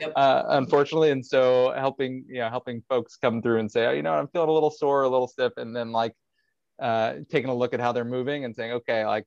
yep. 0.00 0.12
uh, 0.16 0.42
unfortunately. 0.48 1.10
And 1.10 1.24
so 1.24 1.74
helping 1.76 2.24
you 2.28 2.40
know 2.40 2.48
helping 2.48 2.82
folks 2.88 3.16
come 3.16 3.42
through 3.42 3.60
and 3.60 3.70
say 3.70 3.86
oh, 3.86 3.92
you 3.92 4.02
know 4.02 4.14
i'm 4.14 4.28
feeling 4.28 4.48
a 4.48 4.52
little 4.52 4.70
sore 4.70 5.02
a 5.02 5.08
little 5.08 5.28
stiff 5.28 5.52
and 5.58 5.76
then 5.76 5.92
like 5.92 6.12
uh, 6.80 7.14
taking 7.30 7.48
a 7.48 7.54
look 7.54 7.72
at 7.72 7.80
how 7.80 7.92
they're 7.92 8.04
moving 8.04 8.44
and 8.44 8.54
saying 8.54 8.72
okay 8.72 9.04
like 9.06 9.24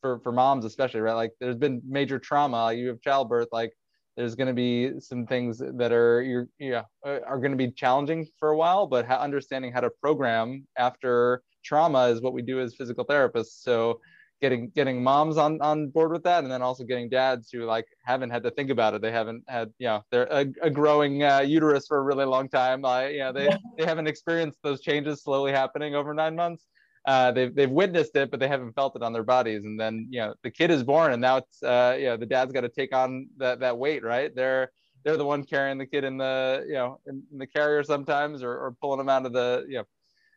for 0.00 0.18
for 0.20 0.32
moms 0.32 0.64
especially 0.64 1.00
right? 1.00 1.14
Like 1.14 1.32
there's 1.40 1.56
been 1.56 1.80
major 1.88 2.18
trauma. 2.18 2.64
Like 2.64 2.78
you 2.78 2.88
have 2.88 3.00
childbirth. 3.00 3.48
Like 3.52 3.72
there's 4.16 4.34
going 4.34 4.48
to 4.48 4.54
be 4.54 5.00
some 5.00 5.26
things 5.26 5.58
that 5.58 5.92
are 5.92 6.22
you're 6.22 6.48
yeah 6.58 6.82
are 7.04 7.38
going 7.38 7.52
to 7.52 7.56
be 7.56 7.70
challenging 7.70 8.26
for 8.38 8.50
a 8.50 8.56
while 8.56 8.86
but 8.86 9.06
understanding 9.06 9.72
how 9.72 9.80
to 9.80 9.90
program 10.02 10.66
after 10.76 11.42
trauma 11.62 12.08
is 12.08 12.20
what 12.20 12.32
we 12.32 12.42
do 12.42 12.60
as 12.60 12.74
physical 12.74 13.04
therapists. 13.04 13.62
So 13.62 14.00
getting 14.42 14.70
getting 14.70 15.02
moms 15.02 15.38
on 15.38 15.60
on 15.62 15.88
board 15.88 16.10
with 16.10 16.24
that 16.24 16.42
and 16.42 16.52
then 16.52 16.60
also 16.60 16.84
getting 16.84 17.08
dads 17.08 17.48
who 17.50 17.64
like 17.64 17.86
haven't 18.04 18.30
had 18.30 18.42
to 18.42 18.50
think 18.50 18.70
about 18.70 18.92
it. 18.92 19.00
They 19.00 19.12
haven't 19.12 19.44
had 19.48 19.72
you 19.78 19.86
know 19.86 20.04
they're 20.10 20.26
a, 20.30 20.46
a 20.60 20.68
growing 20.68 21.22
uh, 21.22 21.40
uterus 21.40 21.86
for 21.86 21.98
a 21.98 22.02
really 22.02 22.24
long 22.24 22.48
time. 22.48 22.84
Uh, 22.84 23.02
you 23.02 23.20
know 23.20 23.32
they, 23.32 23.48
they 23.78 23.86
haven't 23.86 24.08
experienced 24.08 24.58
those 24.62 24.80
changes 24.80 25.22
slowly 25.22 25.52
happening 25.52 25.94
over 25.94 26.12
nine 26.12 26.36
months. 26.36 26.66
Uh, 27.04 27.32
they've, 27.32 27.52
they've 27.54 27.70
witnessed 27.70 28.14
it 28.14 28.30
but 28.30 28.38
they 28.38 28.46
haven't 28.46 28.72
felt 28.74 28.94
it 28.96 29.02
on 29.02 29.12
their 29.12 29.22
bodies. 29.22 29.64
And 29.64 29.78
then 29.78 30.08
you 30.10 30.20
know 30.20 30.34
the 30.42 30.50
kid 30.50 30.70
is 30.70 30.82
born 30.82 31.12
and 31.12 31.22
now 31.22 31.38
it's 31.38 31.62
uh, 31.62 31.96
you 31.98 32.06
know 32.06 32.16
the 32.16 32.26
dad's 32.26 32.52
got 32.52 32.62
to 32.62 32.68
take 32.68 32.94
on 32.94 33.28
that 33.38 33.60
that 33.60 33.78
weight 33.78 34.02
right? 34.02 34.34
They're 34.34 34.72
they're 35.04 35.16
the 35.16 35.24
one 35.24 35.44
carrying 35.44 35.78
the 35.78 35.86
kid 35.86 36.04
in 36.04 36.16
the 36.16 36.64
you 36.66 36.74
know 36.74 36.98
in, 37.06 37.22
in 37.30 37.38
the 37.38 37.46
carrier 37.46 37.82
sometimes 37.84 38.42
or, 38.42 38.52
or 38.52 38.76
pulling 38.80 38.98
them 38.98 39.08
out 39.08 39.26
of 39.26 39.32
the 39.32 39.64
you 39.68 39.78
know 39.78 39.84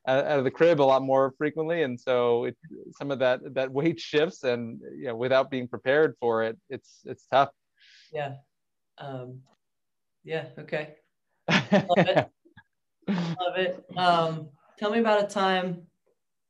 out 0.07 0.39
of 0.39 0.43
the 0.43 0.51
crib 0.51 0.81
a 0.81 0.83
lot 0.83 1.01
more 1.01 1.33
frequently. 1.37 1.83
And 1.83 1.99
so 1.99 2.45
it, 2.45 2.57
some 2.91 3.11
of 3.11 3.19
that 3.19 3.41
that 3.53 3.71
weight 3.71 3.99
shifts 3.99 4.43
and 4.43 4.79
you 4.95 5.05
know 5.05 5.15
without 5.15 5.49
being 5.49 5.67
prepared 5.67 6.15
for 6.19 6.43
it 6.43 6.57
it's 6.69 7.01
it's 7.05 7.25
tough. 7.31 7.49
Yeah. 8.13 8.35
Um 8.97 9.41
yeah 10.23 10.45
okay. 10.59 10.95
Love 11.49 11.97
it. 11.97 12.29
Love 13.07 13.57
it. 13.57 13.85
Um 13.97 14.49
tell 14.77 14.91
me 14.91 14.99
about 14.99 15.23
a 15.23 15.27
time 15.27 15.83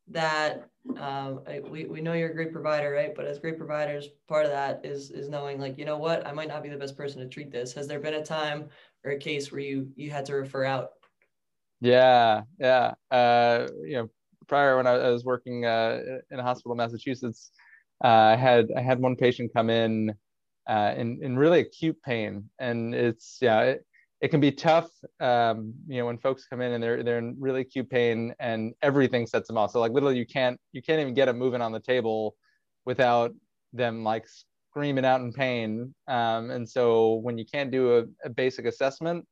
that 0.08 0.70
um, 1.00 1.41
we, 1.70 1.86
we 1.86 2.02
know 2.02 2.13
you're 2.13 2.30
a 2.30 2.34
great 2.34 2.54
provider, 2.54 2.91
right? 2.91 3.15
But 3.15 3.26
as 3.26 3.39
great 3.39 3.58
providers, 3.58 4.08
part 4.28 4.46
of 4.46 4.52
that 4.52 4.82
is 4.86 5.10
is 5.10 5.30
knowing 5.30 5.60
like, 5.60 5.80
you 5.80 5.86
know 5.86 5.98
what, 5.98 6.28
I 6.28 6.32
might 6.32 6.48
not 6.48 6.62
be 6.62 6.70
the 6.70 6.78
best 6.78 6.96
person 6.96 7.22
to 7.22 7.28
treat 7.28 7.52
this. 7.52 7.74
Has 7.74 7.88
there 7.88 8.00
been 8.00 8.13
a 8.13 8.24
time 8.24 8.70
or 9.04 9.12
a 9.12 9.18
case 9.18 9.52
where 9.52 9.62
you 9.62 9.91
you 9.96 10.12
had 10.12 10.26
to 10.26 10.36
refer 10.36 10.63
out 10.63 10.91
yeah, 11.81 12.41
yeah. 12.59 12.93
Uh, 13.11 13.67
you 13.83 13.93
know, 13.93 14.09
prior 14.47 14.77
when 14.77 14.88
I, 14.88 15.09
was 15.09 15.23
working 15.23 15.65
uh, 15.65 16.01
in 16.31 16.39
a 16.39 16.43
hospital 16.43 16.71
in 16.73 16.77
Massachusetts, 16.77 17.51
uh, 18.03 18.07
I 18.07 18.35
had 18.35 18.69
I 18.75 18.81
had 18.81 18.99
one 18.99 19.15
patient 19.15 19.51
come 19.53 19.69
in 19.69 20.13
uh, 20.67 20.93
in 20.97 21.19
in 21.23 21.38
really 21.38 21.59
acute 21.61 21.97
pain, 22.03 22.49
and 22.59 22.93
it's 22.93 23.38
yeah, 23.41 23.61
it, 23.61 23.85
it 24.21 24.29
can 24.29 24.39
be 24.39 24.51
tough. 24.51 24.89
Um, 25.19 25.73
you 25.88 25.97
know, 25.99 26.07
when 26.07 26.17
folks 26.17 26.45
come 26.45 26.61
in 26.61 26.73
and 26.73 26.83
they're 26.83 27.03
they're 27.03 27.19
in 27.19 27.35
really 27.39 27.61
acute 27.61 27.89
pain, 27.89 28.33
and 28.39 28.73
everything 28.81 29.27
sets 29.27 29.47
them 29.47 29.57
off. 29.57 29.71
So 29.71 29.79
like 29.79 29.91
literally, 29.91 30.17
you 30.17 30.25
can't 30.25 30.59
you 30.71 30.81
can't 30.81 30.99
even 30.99 31.13
get 31.13 31.25
them 31.25 31.38
moving 31.38 31.61
on 31.61 31.71
the 31.71 31.79
table 31.79 32.35
without 32.85 33.33
them 33.73 34.03
like 34.03 34.25
screaming 34.69 35.05
out 35.05 35.21
in 35.21 35.31
pain. 35.31 35.93
Um, 36.07 36.51
and 36.51 36.67
so 36.67 37.15
when 37.15 37.38
you 37.38 37.45
can't 37.45 37.71
do 37.71 37.97
a, 37.97 38.03
a 38.25 38.29
basic 38.29 38.65
assessment 38.65 39.25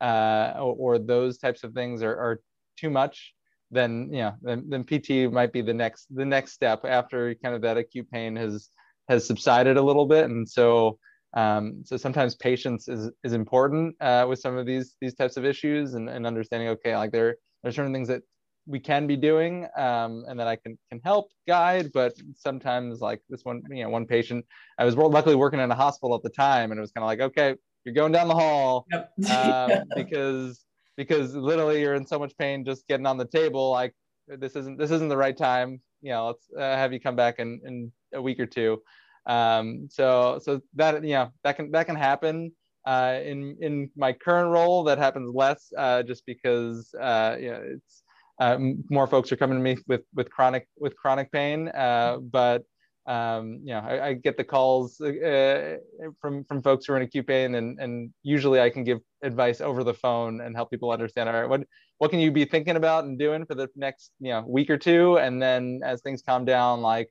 uh, 0.00 0.54
or, 0.56 0.94
or, 0.94 0.98
those 0.98 1.38
types 1.38 1.62
of 1.64 1.72
things 1.72 2.02
are, 2.02 2.16
are 2.16 2.40
too 2.76 2.90
much, 2.90 3.34
then 3.70 4.08
you 4.10 4.20
know 4.20 4.34
then, 4.42 4.64
then 4.68 4.84
PT 4.84 5.32
might 5.32 5.52
be 5.52 5.62
the 5.62 5.74
next 5.74 6.06
the 6.14 6.24
next 6.24 6.52
step 6.52 6.84
after 6.84 7.34
kind 7.36 7.54
of 7.54 7.62
that 7.62 7.76
acute 7.76 8.10
pain 8.10 8.36
has 8.36 8.70
has 9.08 9.26
subsided 9.26 9.76
a 9.76 9.82
little 9.82 10.06
bit, 10.06 10.24
and 10.26 10.48
so 10.48 10.98
um, 11.34 11.82
so 11.84 11.96
sometimes 11.96 12.34
patience 12.36 12.88
is 12.88 13.10
is 13.24 13.32
important 13.32 13.94
uh, 14.00 14.26
with 14.28 14.38
some 14.40 14.56
of 14.56 14.66
these 14.66 14.96
these 15.00 15.14
types 15.14 15.36
of 15.36 15.44
issues 15.44 15.94
and, 15.94 16.08
and 16.08 16.26
understanding 16.26 16.68
okay 16.68 16.96
like 16.96 17.12
there 17.12 17.36
there's 17.62 17.76
certain 17.76 17.92
things 17.92 18.08
that 18.08 18.22
we 18.66 18.78
can 18.78 19.06
be 19.06 19.16
doing 19.16 19.66
um, 19.76 20.24
and 20.28 20.38
that 20.38 20.46
I 20.46 20.56
can 20.56 20.78
can 20.90 21.00
help 21.04 21.30
guide, 21.46 21.90
but 21.92 22.14
sometimes 22.36 23.00
like 23.00 23.20
this 23.28 23.44
one, 23.44 23.62
you 23.70 23.82
know, 23.82 23.90
one 23.90 24.06
patient, 24.06 24.44
I 24.78 24.84
was 24.84 24.96
luckily 24.96 25.34
working 25.34 25.60
in 25.60 25.70
a 25.70 25.74
hospital 25.74 26.14
at 26.14 26.22
the 26.22 26.30
time 26.30 26.70
and 26.70 26.78
it 26.78 26.80
was 26.80 26.92
kind 26.92 27.02
of 27.02 27.08
like, 27.08 27.20
okay, 27.20 27.56
you're 27.84 27.94
going 27.94 28.12
down 28.12 28.28
the 28.28 28.34
hall 28.34 28.86
yep. 28.92 29.12
um, 29.30 29.84
because 29.94 30.64
because 30.96 31.34
literally 31.34 31.80
you're 31.80 31.94
in 31.94 32.06
so 32.06 32.18
much 32.18 32.36
pain 32.38 32.64
just 32.64 32.86
getting 32.88 33.06
on 33.06 33.16
the 33.16 33.24
table 33.24 33.70
like 33.70 33.94
this 34.28 34.56
isn't 34.56 34.78
this 34.78 34.90
isn't 34.90 35.08
the 35.08 35.16
right 35.16 35.36
time 35.36 35.80
you 36.02 36.10
know 36.10 36.28
let's 36.28 36.48
uh, 36.56 36.76
have 36.76 36.92
you 36.92 37.00
come 37.00 37.16
back 37.16 37.38
in 37.38 37.60
in 37.64 37.92
a 38.14 38.20
week 38.20 38.38
or 38.38 38.46
two 38.46 38.80
um, 39.26 39.88
so 39.90 40.38
so 40.42 40.60
that 40.74 41.02
you 41.04 41.14
know 41.14 41.30
that 41.44 41.56
can 41.56 41.70
that 41.70 41.86
can 41.86 41.96
happen 41.96 42.52
uh, 42.86 43.18
in 43.22 43.56
in 43.60 43.90
my 43.96 44.12
current 44.12 44.50
role 44.50 44.84
that 44.84 44.98
happens 44.98 45.34
less 45.34 45.72
uh, 45.76 46.02
just 46.02 46.24
because 46.26 46.94
uh, 47.00 47.36
you 47.38 47.50
know 47.50 47.62
it's 47.64 48.02
uh, 48.40 48.56
more 48.88 49.06
folks 49.06 49.30
are 49.30 49.36
coming 49.36 49.58
to 49.58 49.62
me 49.62 49.76
with 49.86 50.02
with 50.14 50.30
chronic 50.30 50.66
with 50.78 50.96
chronic 50.96 51.30
pain 51.30 51.68
uh, 51.68 52.16
but 52.16 52.64
um, 53.10 53.58
you 53.64 53.74
know, 53.74 53.80
I, 53.80 54.06
I, 54.06 54.12
get 54.12 54.36
the 54.36 54.44
calls 54.44 55.00
uh, 55.00 55.78
from 56.20 56.44
from 56.44 56.62
folks 56.62 56.86
who 56.86 56.92
are 56.92 56.96
in 56.96 57.02
acute 57.02 57.26
pain, 57.26 57.56
and 57.56 57.76
and 57.80 58.12
usually 58.22 58.60
I 58.60 58.70
can 58.70 58.84
give 58.84 59.00
advice 59.24 59.60
over 59.60 59.82
the 59.82 59.92
phone 59.92 60.40
and 60.40 60.54
help 60.54 60.70
people 60.70 60.92
understand. 60.92 61.28
All 61.28 61.34
right, 61.34 61.48
what 61.48 61.64
what 61.98 62.12
can 62.12 62.20
you 62.20 62.30
be 62.30 62.44
thinking 62.44 62.76
about 62.76 63.02
and 63.04 63.18
doing 63.18 63.46
for 63.46 63.56
the 63.56 63.68
next 63.74 64.12
you 64.20 64.30
know 64.30 64.44
week 64.46 64.70
or 64.70 64.78
two, 64.78 65.18
and 65.18 65.42
then 65.42 65.80
as 65.84 66.02
things 66.02 66.22
calm 66.22 66.44
down, 66.44 66.82
like 66.82 67.08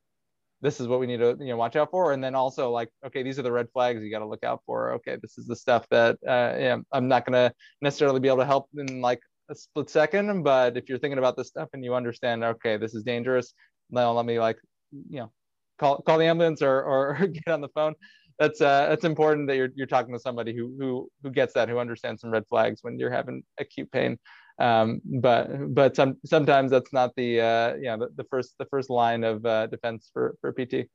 this 0.61 0.79
is 0.79 0.87
what 0.87 1.01
we 1.01 1.05
need 1.07 1.17
to 1.17 1.35
you 1.37 1.47
know 1.47 1.57
watch 1.57 1.75
out 1.75 1.91
for, 1.91 2.13
and 2.13 2.23
then 2.23 2.33
also 2.33 2.71
like 2.71 2.89
okay, 3.05 3.21
these 3.21 3.37
are 3.37 3.43
the 3.43 3.51
red 3.51 3.67
flags 3.73 4.01
you 4.01 4.09
got 4.09 4.19
to 4.19 4.25
look 4.25 4.45
out 4.45 4.61
for. 4.65 4.93
Okay, 4.93 5.17
this 5.21 5.37
is 5.37 5.47
the 5.47 5.55
stuff 5.55 5.85
that 5.91 6.15
uh, 6.25 6.55
yeah, 6.57 6.77
I'm 6.93 7.09
not 7.09 7.25
gonna 7.25 7.51
necessarily 7.81 8.21
be 8.21 8.29
able 8.29 8.37
to 8.37 8.45
help 8.45 8.69
in 8.77 9.01
like 9.01 9.19
a 9.49 9.55
split 9.55 9.89
second, 9.89 10.43
but 10.43 10.77
if 10.77 10.87
you're 10.87 10.99
thinking 10.99 11.17
about 11.17 11.35
this 11.35 11.49
stuff 11.49 11.67
and 11.73 11.83
you 11.83 11.93
understand, 11.93 12.41
okay, 12.45 12.77
this 12.77 12.95
is 12.95 13.03
dangerous, 13.03 13.53
now 13.89 14.13
let 14.13 14.25
me 14.25 14.39
like 14.39 14.57
you 14.91 15.19
know 15.19 15.31
call 15.79 16.01
call 16.01 16.17
the 16.17 16.25
ambulance 16.25 16.61
or 16.61 16.83
or, 16.83 17.27
get 17.27 17.47
on 17.47 17.61
the 17.61 17.69
phone. 17.69 17.95
That's 18.37 18.61
uh, 18.61 18.87
that's 18.89 19.05
important 19.05 19.47
that 19.47 19.57
you're 19.57 19.69
you're 19.75 19.87
talking 19.87 20.13
to 20.13 20.19
somebody 20.19 20.55
who 20.55 20.75
who 20.79 21.09
who 21.23 21.31
gets 21.31 21.53
that, 21.53 21.69
who 21.69 21.79
understands 21.79 22.21
some 22.21 22.31
red 22.31 22.45
flags 22.47 22.79
when 22.83 22.99
you're 22.99 23.11
having 23.11 23.43
acute 23.59 23.91
pain. 23.91 24.17
Um, 24.59 25.01
but 25.05 25.73
but 25.73 25.95
some 25.95 26.17
sometimes 26.25 26.71
that's 26.71 26.93
not 26.93 27.11
the 27.15 27.41
uh, 27.41 27.75
yeah 27.81 27.97
the, 27.97 28.09
the 28.15 28.25
first 28.25 28.55
the 28.59 28.65
first 28.65 28.89
line 28.89 29.23
of 29.23 29.45
uh, 29.45 29.67
defense 29.67 30.09
for 30.13 30.35
for 30.41 30.53
PT. 30.53 30.89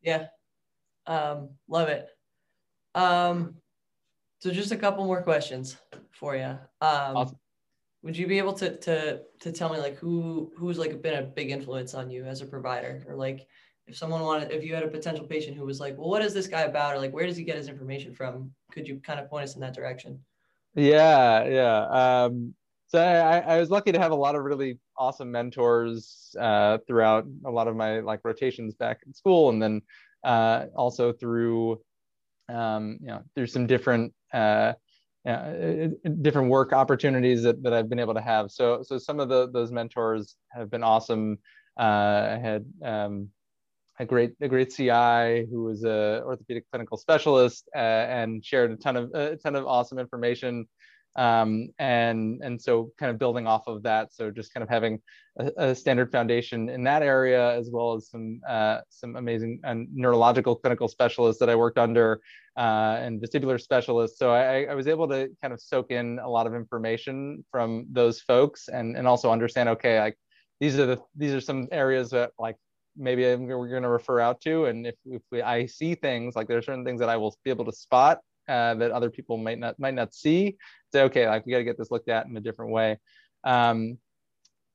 Yeah, 0.00 0.26
um, 1.06 1.50
love 1.68 1.88
it. 1.88 2.08
Um, 2.94 3.56
so 4.40 4.50
just 4.50 4.72
a 4.72 4.76
couple 4.76 5.04
more 5.04 5.22
questions 5.22 5.76
for 6.10 6.36
you. 6.36 6.58
Um, 6.80 7.16
awesome. 7.16 7.38
Would 8.02 8.16
you 8.16 8.26
be 8.26 8.38
able 8.38 8.54
to 8.54 8.76
to 8.78 9.22
to 9.40 9.52
tell 9.52 9.72
me 9.72 9.78
like 9.78 9.96
who 9.96 10.52
who's 10.56 10.78
like 10.78 11.00
been 11.00 11.22
a 11.22 11.26
big 11.26 11.50
influence 11.50 11.94
on 11.94 12.10
you 12.10 12.24
as 12.24 12.40
a 12.40 12.46
provider, 12.46 13.04
or 13.06 13.14
like 13.14 13.46
if 13.86 13.96
someone 13.96 14.22
wanted, 14.22 14.50
if 14.52 14.64
you 14.64 14.74
had 14.74 14.84
a 14.84 14.88
potential 14.88 15.26
patient 15.26 15.56
who 15.56 15.64
was 15.64 15.80
like, 15.80 15.96
well, 15.98 16.08
what 16.08 16.22
is 16.22 16.32
this 16.32 16.46
guy 16.46 16.62
about? 16.62 16.94
Or 16.94 16.98
like, 16.98 17.12
where 17.12 17.26
does 17.26 17.36
he 17.36 17.44
get 17.44 17.56
his 17.56 17.68
information 17.68 18.14
from? 18.14 18.52
Could 18.70 18.86
you 18.86 19.00
kind 19.00 19.20
of 19.20 19.28
point 19.28 19.44
us 19.44 19.54
in 19.54 19.60
that 19.60 19.74
direction? 19.74 20.20
Yeah, 20.74 21.44
yeah. 21.44 22.24
Um, 22.24 22.54
so 22.86 23.02
I, 23.02 23.38
I 23.38 23.58
was 23.58 23.70
lucky 23.70 23.92
to 23.92 23.98
have 23.98 24.12
a 24.12 24.16
lot 24.16 24.34
of 24.34 24.44
really 24.44 24.78
awesome 24.98 25.30
mentors 25.30 26.34
uh, 26.38 26.78
throughout 26.86 27.26
a 27.44 27.50
lot 27.50 27.66
of 27.66 27.74
my 27.74 28.00
like 28.00 28.20
rotations 28.22 28.74
back 28.74 29.00
in 29.06 29.14
school, 29.14 29.48
and 29.48 29.62
then 29.62 29.82
uh, 30.24 30.66
also 30.76 31.12
through 31.12 31.80
um, 32.48 32.98
you 33.00 33.08
know 33.08 33.22
through 33.34 33.46
some 33.46 33.66
different 33.66 34.12
uh, 34.34 34.74
uh, 35.26 35.88
different 36.20 36.50
work 36.50 36.72
opportunities 36.72 37.42
that, 37.42 37.62
that 37.62 37.72
I've 37.72 37.88
been 37.88 37.98
able 37.98 38.14
to 38.14 38.20
have. 38.20 38.50
So 38.50 38.82
so 38.82 38.98
some 38.98 39.20
of 39.20 39.28
the 39.28 39.50
those 39.50 39.72
mentors 39.72 40.36
have 40.50 40.70
been 40.70 40.82
awesome. 40.82 41.38
Uh, 41.78 42.28
I 42.32 42.38
had 42.42 42.64
um, 42.82 43.28
a 44.02 44.06
great 44.06 44.32
a 44.40 44.48
great 44.48 44.70
CI 44.74 45.46
who 45.50 45.64
was 45.64 45.84
a 45.84 46.22
orthopedic 46.24 46.64
clinical 46.70 46.96
specialist 46.96 47.68
uh, 47.74 47.78
and 47.78 48.44
shared 48.44 48.72
a 48.72 48.76
ton 48.76 48.96
of 48.96 49.10
a 49.14 49.36
ton 49.36 49.56
of 49.56 49.66
awesome 49.66 49.98
information. 49.98 50.66
Um, 51.14 51.68
and 51.78 52.40
and 52.42 52.60
so 52.60 52.90
kind 52.98 53.10
of 53.10 53.18
building 53.18 53.46
off 53.46 53.66
of 53.66 53.82
that 53.82 54.14
so 54.14 54.30
just 54.30 54.54
kind 54.54 54.62
of 54.62 54.70
having 54.70 54.98
a, 55.38 55.50
a 55.58 55.74
standard 55.74 56.10
foundation 56.10 56.70
in 56.70 56.84
that 56.84 57.02
area 57.02 57.54
as 57.54 57.68
well 57.70 57.92
as 57.92 58.08
some 58.08 58.40
uh, 58.48 58.78
some 58.88 59.16
amazing 59.16 59.60
uh, 59.62 59.74
neurological 59.92 60.56
clinical 60.56 60.88
specialists 60.88 61.38
that 61.38 61.50
i 61.50 61.54
worked 61.54 61.76
under 61.76 62.22
uh, 62.56 62.96
and 63.00 63.20
vestibular 63.20 63.60
specialists. 63.60 64.18
So 64.18 64.32
I, 64.32 64.64
I 64.64 64.74
was 64.74 64.86
able 64.86 65.08
to 65.08 65.30
kind 65.40 65.54
of 65.54 65.60
soak 65.60 65.90
in 65.90 66.18
a 66.18 66.28
lot 66.28 66.46
of 66.46 66.54
information 66.54 67.44
from 67.50 67.86
those 67.90 68.20
folks 68.20 68.68
and 68.68 68.96
and 68.96 69.06
also 69.06 69.30
understand 69.30 69.68
okay 69.70 70.00
like 70.00 70.18
these 70.60 70.78
are 70.78 70.86
the 70.86 70.98
these 71.16 71.34
are 71.34 71.40
some 71.40 71.68
areas 71.72 72.10
that 72.10 72.32
like 72.38 72.56
maybe 72.96 73.22
we're 73.22 73.68
going 73.68 73.82
to 73.82 73.88
refer 73.88 74.20
out 74.20 74.40
to 74.40 74.66
and 74.66 74.86
if, 74.86 74.94
if 75.06 75.22
we, 75.30 75.40
i 75.42 75.66
see 75.66 75.94
things 75.94 76.36
like 76.36 76.46
there 76.46 76.58
are 76.58 76.62
certain 76.62 76.84
things 76.84 77.00
that 77.00 77.08
i 77.08 77.16
will 77.16 77.34
be 77.44 77.50
able 77.50 77.64
to 77.64 77.72
spot 77.72 78.18
uh, 78.48 78.74
that 78.74 78.90
other 78.90 79.10
people 79.10 79.36
might 79.36 79.58
not 79.58 79.78
might 79.78 79.94
not 79.94 80.12
see. 80.12 80.56
Say, 80.92 81.02
okay, 81.02 81.28
like 81.28 81.46
we 81.46 81.52
got 81.52 81.58
to 81.58 81.64
get 81.64 81.78
this 81.78 81.90
looked 81.90 82.08
at 82.08 82.26
in 82.26 82.36
a 82.36 82.40
different 82.40 82.72
way. 82.72 82.98
Um, 83.44 83.98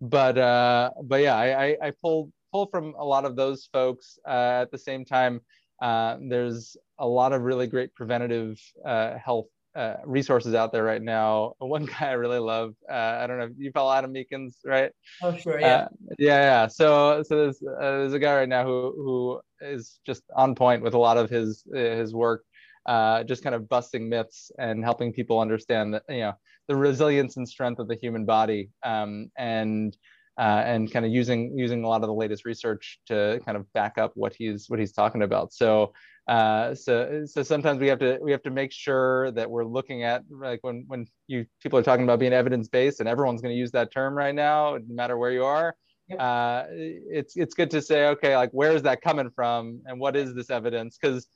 but 0.02 0.38
uh, 0.38 0.92
but 1.04 1.22
yeah, 1.22 1.36
I, 1.36 1.66
I, 1.66 1.78
I 1.88 1.92
pull 2.02 2.32
pull 2.52 2.68
from 2.68 2.96
a 2.98 3.04
lot 3.04 3.26
of 3.26 3.36
those 3.36 3.68
folks. 3.72 4.20
Uh, 4.28 4.62
at 4.62 4.72
the 4.72 4.78
same 4.78 5.06
time, 5.06 5.42
uh, 5.82 6.18
there's 6.22 6.78
a 7.00 7.08
lot 7.08 7.34
of 7.34 7.42
really 7.42 7.68
great 7.68 7.94
preventative 7.94 8.60
uh, 8.86 9.18
health 9.18 9.48
uh, 9.78 9.98
resources 10.06 10.56
out 10.56 10.72
there 10.72 10.84
right 10.84 11.02
now. 11.02 11.54
One 11.60 11.86
guy 11.86 12.10
I 12.10 12.14
really 12.14 12.40
love, 12.40 12.74
uh, 12.92 13.20
I 13.22 13.28
don't 13.28 13.38
know, 13.38 13.50
you 13.58 13.72
follow 13.72 13.94
Adam 13.94 14.14
Meakins, 14.14 14.56
right? 14.66 14.92
Oh, 15.22 15.36
sure, 15.36 15.60
yeah. 15.60 15.68
Uh, 15.68 15.88
yeah, 16.20 16.42
yeah. 16.42 16.68
So, 16.68 17.24
so 17.24 17.36
there's, 17.36 17.62
uh, 17.62 17.80
there's 17.80 18.14
a 18.14 18.20
guy 18.20 18.36
right 18.36 18.50
now 18.50 18.66
who, 18.66 18.94
who 18.96 19.42
is 19.62 20.00
just 20.06 20.24
on 20.36 20.56
point 20.56 20.84
with 20.84 20.94
a 20.94 20.98
lot 20.98 21.18
of 21.18 21.30
his, 21.30 21.64
his 21.74 22.14
work 22.14 22.44
uh, 22.88 23.24
just 23.24 23.44
kind 23.44 23.54
of 23.54 23.68
busting 23.70 24.08
myths 24.08 24.52
and 24.58 24.84
helping 24.84 25.12
people 25.12 25.40
understand 25.40 25.94
that 25.94 26.04
you 26.10 26.20
know 26.20 26.34
the 26.68 26.76
resilience 26.76 27.38
and 27.38 27.48
strength 27.48 27.80
of 27.80 27.88
the 27.88 27.96
human 27.96 28.26
body 28.26 28.70
um, 28.84 29.30
and 29.38 29.98
uh, 30.40 30.64
and 30.66 30.92
kind 30.92 31.06
of 31.06 31.12
using 31.12 31.58
using 31.58 31.84
a 31.84 31.88
lot 31.88 32.02
of 32.02 32.08
the 32.08 32.14
latest 32.14 32.46
research 32.46 33.00
to 33.08 33.42
kind 33.46 33.58
of 33.58 33.72
back 33.74 33.98
up 33.98 34.12
what 34.16 34.34
he's 34.38 34.70
what 34.70 34.80
he's 34.80 34.94
talking 34.94 35.24
about. 35.24 35.52
So 35.52 35.94
uh, 36.28 36.76
so 36.76 37.24
so 37.26 37.42
sometimes 37.42 37.80
we 37.80 37.88
have 37.88 38.00
to 38.00 38.20
we 38.22 38.32
have 38.32 38.44
to 38.44 38.52
make 38.52 38.72
sure 38.72 39.32
that 39.32 39.50
we're 39.50 39.66
looking 39.66 40.04
at 40.04 40.24
like 40.30 40.60
when 40.62 40.84
when 40.88 41.06
you 41.28 41.46
people 41.62 41.80
are 41.80 41.84
talking 41.84 42.04
about 42.04 42.20
being 42.20 42.34
evidence 42.34 42.68
based 42.68 43.00
and 43.00 43.08
everyone's 43.08 43.42
going 43.42 43.54
to 43.54 43.58
use 43.58 43.72
that 43.72 43.92
term 43.92 44.14
right 44.14 44.36
now 44.36 44.78
no 44.78 44.96
matter 44.96 45.18
where 45.18 45.32
you 45.32 45.46
are. 45.46 45.76
Yep. 46.10 46.20
Uh, 46.20 46.64
it's 46.70 47.36
it's 47.36 47.54
good 47.54 47.72
to 47.72 47.82
say 47.82 48.08
okay 48.08 48.36
like 48.36 48.52
where 48.52 48.74
is 48.74 48.84
that 48.84 49.02
coming 49.02 49.30
from 49.36 49.82
and 49.86 50.00
what 50.00 50.16
is 50.16 50.34
this 50.34 50.50
evidence 50.50 50.98
because 51.02 51.28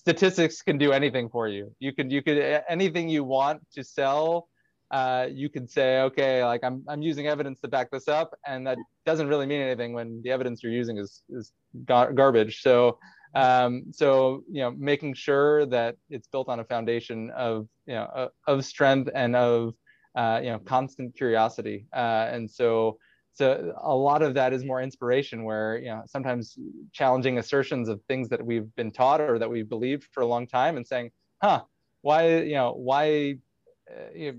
statistics 0.00 0.62
can 0.62 0.78
do 0.78 0.92
anything 0.92 1.28
for 1.28 1.46
you. 1.46 1.74
You 1.78 1.92
can 1.92 2.10
you 2.10 2.22
could 2.22 2.38
anything 2.68 3.08
you 3.08 3.24
want 3.24 3.60
to 3.74 3.84
sell. 3.84 4.48
Uh, 4.90 5.28
you 5.30 5.48
can 5.48 5.68
say, 5.68 6.00
okay, 6.00 6.44
like 6.44 6.62
I'm 6.64 6.82
I'm 6.88 7.02
using 7.02 7.26
evidence 7.26 7.60
to 7.60 7.68
back 7.68 7.90
this 7.90 8.08
up, 8.08 8.34
and 8.46 8.66
that 8.66 8.78
doesn't 9.06 9.28
really 9.28 9.46
mean 9.46 9.60
anything 9.60 9.92
when 9.92 10.20
the 10.24 10.30
evidence 10.30 10.62
you're 10.62 10.72
using 10.72 10.98
is 10.98 11.22
is 11.28 11.52
gar- 11.84 12.12
garbage. 12.12 12.62
So 12.62 12.98
um, 13.34 13.84
so 13.92 14.42
you 14.50 14.62
know, 14.62 14.72
making 14.72 15.14
sure 15.14 15.66
that 15.66 15.96
it's 16.08 16.28
built 16.28 16.48
on 16.48 16.60
a 16.60 16.64
foundation 16.64 17.30
of 17.30 17.68
you 17.86 17.94
know 17.94 18.28
of 18.46 18.64
strength 18.64 19.10
and 19.14 19.36
of 19.36 19.74
uh, 20.14 20.40
you 20.42 20.50
know 20.50 20.58
constant 20.58 21.16
curiosity, 21.16 21.86
uh, 21.94 22.28
and 22.30 22.50
so 22.50 22.98
so 23.32 23.72
a 23.82 23.94
lot 23.94 24.22
of 24.22 24.34
that 24.34 24.52
is 24.52 24.64
more 24.64 24.82
inspiration 24.82 25.44
where 25.44 25.78
you 25.78 25.88
know 25.88 26.02
sometimes 26.06 26.58
challenging 26.92 27.38
assertions 27.38 27.88
of 27.88 28.00
things 28.08 28.28
that 28.28 28.44
we've 28.44 28.74
been 28.74 28.90
taught 28.90 29.20
or 29.20 29.38
that 29.38 29.48
we've 29.48 29.68
believed 29.68 30.04
for 30.12 30.22
a 30.22 30.26
long 30.26 30.46
time 30.46 30.76
and 30.76 30.86
saying 30.86 31.10
huh 31.42 31.62
why 32.02 32.38
you 32.38 32.54
know 32.54 32.72
why 32.72 33.34
uh, 33.34 33.36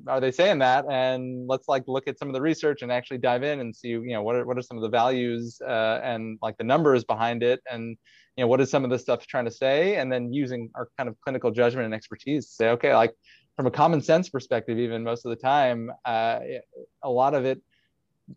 are 0.08 0.20
they 0.20 0.32
saying 0.32 0.60
that? 0.60 0.86
And 0.90 1.48
let's 1.48 1.68
like 1.68 1.84
look 1.88 2.08
at 2.08 2.18
some 2.18 2.28
of 2.28 2.34
the 2.34 2.42
research 2.42 2.82
and 2.82 2.92
actually 2.92 3.18
dive 3.18 3.44
in 3.44 3.60
and 3.60 3.76
see 3.76 3.90
you 3.90 4.14
know 4.14 4.24
what 4.24 4.36
are, 4.36 4.46
what 4.46 4.58
are 4.58 4.62
some 4.62 4.78
of 4.78 4.84
the 4.84 4.90
values 4.90 5.60
uh, 5.66 6.00
and 6.04 6.40
like 6.42 6.58
the 6.58 6.64
numbers 6.64 7.04
behind 7.04 7.44
it 7.44 7.62
and 7.70 7.98
you 8.38 8.44
know 8.44 8.48
what 8.48 8.62
is 8.62 8.70
some 8.70 8.84
of 8.84 8.90
the 8.90 9.00
stuff 9.00 9.26
trying 9.28 9.46
to 9.46 9.52
say? 9.52 9.96
And 9.98 10.12
then 10.12 10.34
using 10.34 10.70
our 10.76 10.90
kind 10.98 11.10
of 11.10 11.20
clinical 11.22 11.52
judgment 11.52 11.86
and 11.86 11.94
expertise 11.94 12.48
to 12.48 12.52
say 12.52 12.70
okay 12.70 12.96
like 12.96 13.14
from 13.56 13.68
a 13.68 13.72
common 13.72 14.02
sense 14.02 14.30
perspective 14.30 14.78
even 14.78 15.04
most 15.04 15.26
of 15.26 15.30
the 15.30 15.36
time 15.36 15.92
uh, 16.06 16.40
a 17.04 17.10
lot 17.10 17.34
of 17.34 17.46
it 17.46 17.62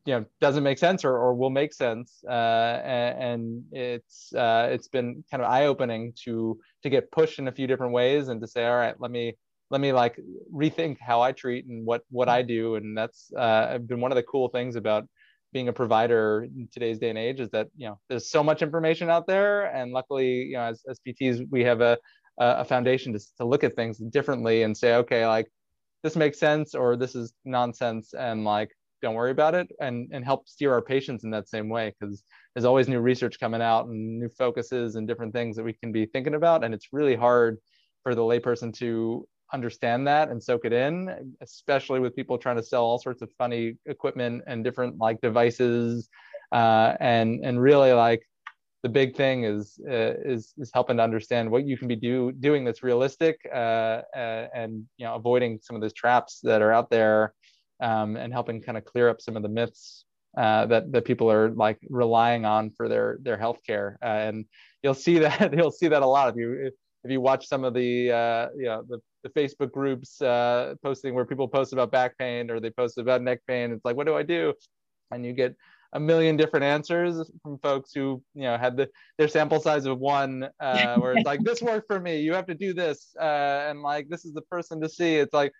you 0.04 0.14
know 0.14 0.24
doesn't 0.40 0.62
make 0.62 0.78
sense 0.78 1.04
or, 1.04 1.16
or 1.16 1.34
will 1.34 1.50
make 1.50 1.72
sense 1.72 2.24
uh, 2.28 2.80
and, 2.84 3.22
and, 3.22 3.64
it's 3.72 4.34
uh, 4.34 4.68
it's 4.70 4.88
been 4.88 5.22
kind 5.30 5.42
of 5.42 5.48
eye-opening 5.48 6.12
to 6.24 6.58
to 6.82 6.90
get 6.90 7.10
pushed 7.12 7.38
in 7.38 7.48
a 7.48 7.52
few 7.52 7.66
different 7.66 7.92
ways 7.92 8.28
and 8.28 8.40
to 8.40 8.46
say 8.46 8.66
all 8.66 8.76
right 8.76 9.00
let 9.00 9.10
me 9.10 9.36
let 9.70 9.80
me 9.80 9.92
like 9.92 10.18
rethink 10.52 10.98
how 11.00 11.20
I 11.20 11.32
treat 11.32 11.66
and 11.66 11.84
what 11.86 12.02
what 12.10 12.28
I 12.28 12.42
do 12.42 12.76
and 12.76 12.96
that's 12.96 13.30
uh, 13.36 13.78
been 13.78 14.00
one 14.00 14.12
of 14.12 14.16
the 14.16 14.22
cool 14.22 14.48
things 14.48 14.76
about 14.76 15.06
being 15.52 15.68
a 15.68 15.72
provider 15.72 16.44
in 16.44 16.68
today's 16.72 16.98
day 16.98 17.08
and 17.08 17.18
age 17.18 17.40
is 17.40 17.48
that 17.50 17.68
you 17.76 17.86
know 17.86 17.98
there's 18.08 18.30
so 18.30 18.42
much 18.42 18.60
information 18.60 19.08
out 19.08 19.26
there 19.26 19.66
and 19.74 19.92
luckily 19.92 20.44
you 20.44 20.54
know 20.54 20.64
as, 20.64 20.82
as 20.88 21.00
PTs 21.06 21.46
we 21.50 21.62
have 21.62 21.80
a 21.80 21.96
a 22.38 22.64
foundation 22.64 23.12
to, 23.12 23.20
to 23.36 23.44
look 23.44 23.62
at 23.62 23.76
things 23.76 23.98
differently 23.98 24.64
and 24.64 24.76
say 24.76 24.96
okay 24.96 25.26
like 25.26 25.46
this 26.02 26.16
makes 26.16 26.38
sense 26.38 26.74
or 26.74 26.96
this 26.96 27.14
is 27.14 27.32
nonsense 27.44 28.12
and 28.12 28.44
like 28.44 28.70
don't 29.00 29.14
worry 29.14 29.30
about 29.30 29.54
it 29.54 29.70
and 29.80 30.10
and 30.12 30.24
help 30.24 30.48
steer 30.48 30.72
our 30.72 30.82
patients 30.82 31.24
in 31.24 31.30
that 31.30 31.48
same 31.48 31.68
way 31.68 31.94
because 31.98 32.24
there's 32.54 32.64
always 32.64 32.88
new 32.88 33.00
research 33.00 33.38
coming 33.38 33.62
out 33.62 33.86
and 33.86 34.18
new 34.18 34.28
focuses 34.28 34.96
and 34.96 35.06
different 35.06 35.32
things 35.32 35.54
that 35.56 35.62
we 35.62 35.72
can 35.72 35.92
be 35.92 36.06
thinking 36.06 36.34
about 36.34 36.64
and 36.64 36.74
it's 36.74 36.88
really 36.92 37.14
hard 37.14 37.58
for 38.02 38.14
the 38.14 38.22
layperson 38.22 38.72
to 38.74 39.26
understand 39.54 40.06
that 40.06 40.28
and 40.30 40.42
soak 40.42 40.64
it 40.64 40.72
in 40.72 41.34
especially 41.40 42.00
with 42.00 42.14
people 42.16 42.36
trying 42.36 42.56
to 42.56 42.62
sell 42.62 42.84
all 42.84 42.98
sorts 42.98 43.22
of 43.22 43.30
funny 43.38 43.76
equipment 43.86 44.42
and 44.46 44.64
different 44.64 44.98
like 44.98 45.20
devices 45.20 46.08
uh, 46.52 46.94
and 47.00 47.44
and 47.44 47.60
really 47.60 47.92
like 47.92 48.22
the 48.82 48.88
big 48.88 49.16
thing 49.16 49.44
is 49.44 49.78
uh, 49.88 50.14
is 50.24 50.52
is 50.58 50.70
helping 50.74 50.98
to 50.98 51.02
understand 51.02 51.50
what 51.50 51.64
you 51.64 51.78
can 51.78 51.88
be 51.88 51.96
do 51.96 52.32
doing 52.32 52.64
that's 52.64 52.82
realistic 52.82 53.36
uh, 53.54 54.02
uh 54.14 54.48
and 54.54 54.84
you 54.98 55.06
know 55.06 55.14
avoiding 55.14 55.58
some 55.62 55.74
of 55.76 55.80
those 55.82 55.94
traps 55.94 56.40
that 56.42 56.60
are 56.60 56.72
out 56.72 56.90
there 56.90 57.32
um, 57.80 58.16
and 58.16 58.32
helping 58.32 58.60
kind 58.60 58.76
of 58.78 58.84
clear 58.84 59.08
up 59.08 59.20
some 59.20 59.36
of 59.36 59.42
the 59.42 59.48
myths 59.48 60.04
uh, 60.36 60.66
that 60.66 60.90
that 60.92 61.04
people 61.04 61.30
are 61.30 61.50
like 61.50 61.78
relying 61.88 62.44
on 62.44 62.70
for 62.70 62.88
their 62.88 63.18
their 63.22 63.36
healthcare. 63.36 63.94
Uh, 64.02 64.06
and 64.06 64.44
you'll 64.82 64.94
see 64.94 65.18
that 65.26 65.54
you'll 65.56 65.70
see 65.70 65.88
that 65.88 66.02
a 66.02 66.06
lot 66.06 66.28
if 66.28 66.36
you 66.36 66.52
if, 66.52 66.74
if 67.04 67.10
you 67.10 67.20
watch 67.20 67.46
some 67.46 67.64
of 67.64 67.74
the 67.74 68.10
uh, 68.10 68.48
you 68.56 68.64
know 68.64 68.82
the, 68.88 69.00
the 69.24 69.30
Facebook 69.30 69.72
groups 69.72 70.22
uh, 70.22 70.74
posting 70.82 71.14
where 71.14 71.24
people 71.24 71.48
post 71.48 71.72
about 71.72 71.90
back 71.90 72.16
pain 72.18 72.50
or 72.50 72.60
they 72.60 72.70
post 72.70 72.98
about 72.98 73.22
neck 73.22 73.40
pain. 73.48 73.72
It's 73.72 73.84
like, 73.84 73.96
what 73.96 74.06
do 74.06 74.14
I 74.14 74.22
do? 74.22 74.54
And 75.10 75.26
you 75.26 75.32
get 75.32 75.56
a 75.94 76.00
million 76.00 76.36
different 76.36 76.64
answers 76.64 77.30
from 77.42 77.58
folks 77.58 77.92
who 77.92 78.22
you 78.34 78.42
know 78.42 78.56
had 78.58 78.76
the 78.76 78.88
their 79.16 79.28
sample 79.28 79.60
size 79.60 79.86
of 79.86 79.98
one 79.98 80.48
uh, 80.60 80.96
where 80.98 81.14
it's 81.14 81.26
like 81.26 81.40
this 81.44 81.62
worked 81.62 81.86
for 81.86 82.00
me 82.00 82.20
you 82.20 82.34
have 82.34 82.46
to 82.46 82.54
do 82.54 82.74
this 82.74 83.14
uh, 83.20 83.66
and 83.68 83.80
like 83.80 84.08
this 84.08 84.24
is 84.24 84.32
the 84.34 84.42
person 84.42 84.80
to 84.80 84.88
see 84.88 85.14
it's 85.14 85.32
like 85.32 85.52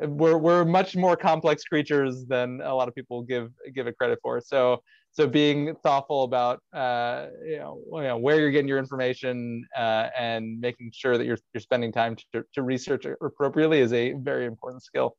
we're 0.00 0.38
we're 0.38 0.64
much 0.64 0.96
more 0.96 1.16
complex 1.16 1.64
creatures 1.64 2.24
than 2.26 2.60
a 2.62 2.74
lot 2.74 2.88
of 2.88 2.94
people 2.94 3.22
give 3.22 3.50
give 3.74 3.86
it 3.86 3.96
credit 3.96 4.18
for. 4.22 4.40
So 4.40 4.82
so 5.12 5.26
being 5.26 5.74
thoughtful 5.82 6.24
about 6.24 6.60
uh, 6.72 7.26
you, 7.44 7.58
know, 7.58 7.82
you 7.96 8.02
know 8.02 8.16
where 8.16 8.40
you're 8.40 8.50
getting 8.50 8.68
your 8.68 8.78
information 8.78 9.66
uh, 9.76 10.08
and 10.18 10.58
making 10.58 10.90
sure 10.94 11.18
that 11.18 11.26
you're 11.26 11.38
you're 11.52 11.60
spending 11.60 11.92
time 11.92 12.16
to, 12.32 12.42
to 12.54 12.62
research 12.62 13.04
appropriately 13.04 13.80
is 13.80 13.92
a 13.92 14.12
very 14.14 14.46
important 14.46 14.82
skill. 14.82 15.16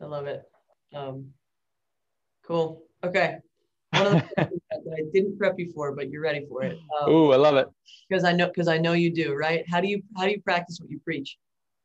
I 0.00 0.06
love 0.06 0.26
it. 0.26 0.42
Um, 0.94 1.28
cool. 2.46 2.84
Okay. 3.02 3.38
One 3.92 4.06
of 4.06 4.12
the 4.12 4.28
that 4.36 4.94
I 4.94 5.02
didn't 5.12 5.38
prep 5.38 5.58
you 5.58 5.72
for, 5.74 5.94
but 5.94 6.10
you're 6.10 6.22
ready 6.22 6.46
for 6.46 6.62
it. 6.62 6.78
Um, 7.00 7.10
Ooh, 7.10 7.32
I 7.32 7.36
love 7.36 7.56
it. 7.56 7.68
Because 8.08 8.24
I 8.24 8.32
know 8.32 8.48
because 8.48 8.68
I 8.68 8.76
know 8.76 8.92
you 8.92 9.12
do, 9.12 9.34
right? 9.34 9.64
How 9.70 9.80
do 9.80 9.88
you 9.88 10.02
how 10.16 10.24
do 10.24 10.32
you 10.32 10.40
practice 10.42 10.78
what 10.80 10.90
you 10.90 11.00
preach? 11.00 11.38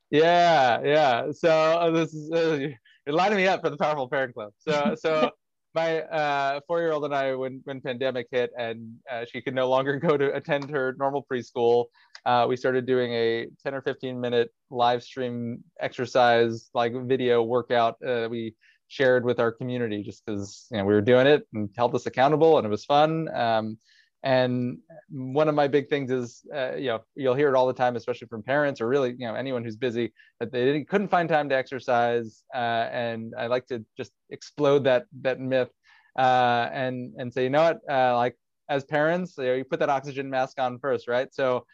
Yeah, 0.10 0.82
yeah. 0.84 1.32
So 1.32 1.50
uh, 1.50 1.92
this 1.92 2.14
is 2.14 2.32
uh, 2.32 2.68
you're 3.06 3.16
lining 3.16 3.38
me 3.38 3.48
up 3.48 3.62
for 3.62 3.70
the 3.70 3.78
Powerful 3.78 4.10
Parent 4.10 4.34
Club. 4.34 4.52
So 4.58 4.96
so 4.98 5.32
my 5.78 6.02
uh, 6.02 6.60
four-year-old 6.68 7.06
and 7.06 7.14
I, 7.14 7.36
when 7.36 7.62
when 7.66 7.82
pandemic 7.82 8.28
hit 8.32 8.50
and 8.58 8.96
uh, 9.12 9.26
she 9.32 9.42
could 9.42 9.54
no 9.54 9.70
longer 9.70 9.98
go 10.08 10.18
to 10.18 10.34
attend 10.36 10.72
her 10.72 10.96
normal 10.98 11.26
preschool, 11.32 11.86
uh, 12.26 12.46
we 12.50 12.58
started 12.58 12.88
doing 12.88 13.14
a 13.14 13.48
10 13.64 13.76
or 13.76 13.82
15 13.82 14.20
minute 14.20 14.50
live 14.72 15.04
stream 15.04 15.64
exercise 15.80 16.70
like 16.74 16.94
video 17.06 17.44
workout. 17.44 17.96
Uh, 18.06 18.28
we 18.30 18.56
shared 18.88 19.24
with 19.24 19.40
our 19.40 19.52
community 19.52 20.02
just 20.02 20.26
because 20.26 20.66
you 20.72 20.78
know 20.78 20.86
we 20.86 20.94
were 20.94 21.02
doing 21.14 21.28
it 21.28 21.48
and 21.54 21.70
held 21.78 21.94
us 21.94 22.08
accountable 22.08 22.58
and 22.58 22.66
it 22.66 22.72
was 22.72 22.84
fun. 22.84 23.28
Um, 23.36 23.78
and 24.24 24.80
one 25.10 25.48
of 25.48 25.56
my 25.56 25.68
big 25.68 25.90
things 25.90 26.10
is, 26.12 26.42
uh, 26.54 26.76
you 26.76 26.88
know, 26.88 27.00
you'll 27.16 27.36
hear 27.36 27.50
it 27.50 27.56
all 27.56 27.68
the 27.68 27.74
time, 27.74 27.96
especially 27.96 28.28
from 28.28 28.42
parents 28.42 28.82
or 28.82 28.88
really, 28.88 29.12
you 29.12 29.28
know, 29.28 29.36
anyone 29.36 29.64
who's 29.64 29.76
busy 29.78 30.12
that 30.40 30.52
they 30.52 30.84
couldn't 30.84 31.10
find 31.10 31.30
time 31.30 31.48
to 31.50 31.56
exercise. 31.56 32.44
Uh, 32.54 32.90
and 32.92 33.34
I 33.38 33.48
like 33.48 33.68
to 33.68 33.86
just 33.96 34.12
explode 34.30 34.84
that 34.86 35.06
that 35.22 35.40
myth 35.40 35.70
uh, 36.18 36.70
and 36.72 37.14
and 37.18 37.34
say, 37.34 37.44
you 37.44 37.50
know 37.50 37.64
what, 37.64 37.80
uh, 37.90 38.16
like 38.16 38.36
as 38.70 38.84
parents, 38.84 39.36
you, 39.38 39.46
know, 39.46 39.54
you 39.54 39.64
put 39.64 39.80
that 39.80 39.90
oxygen 39.90 40.30
mask 40.30 40.60
on 40.60 40.80
first, 40.80 41.08
right? 41.08 41.34
So 41.34 41.66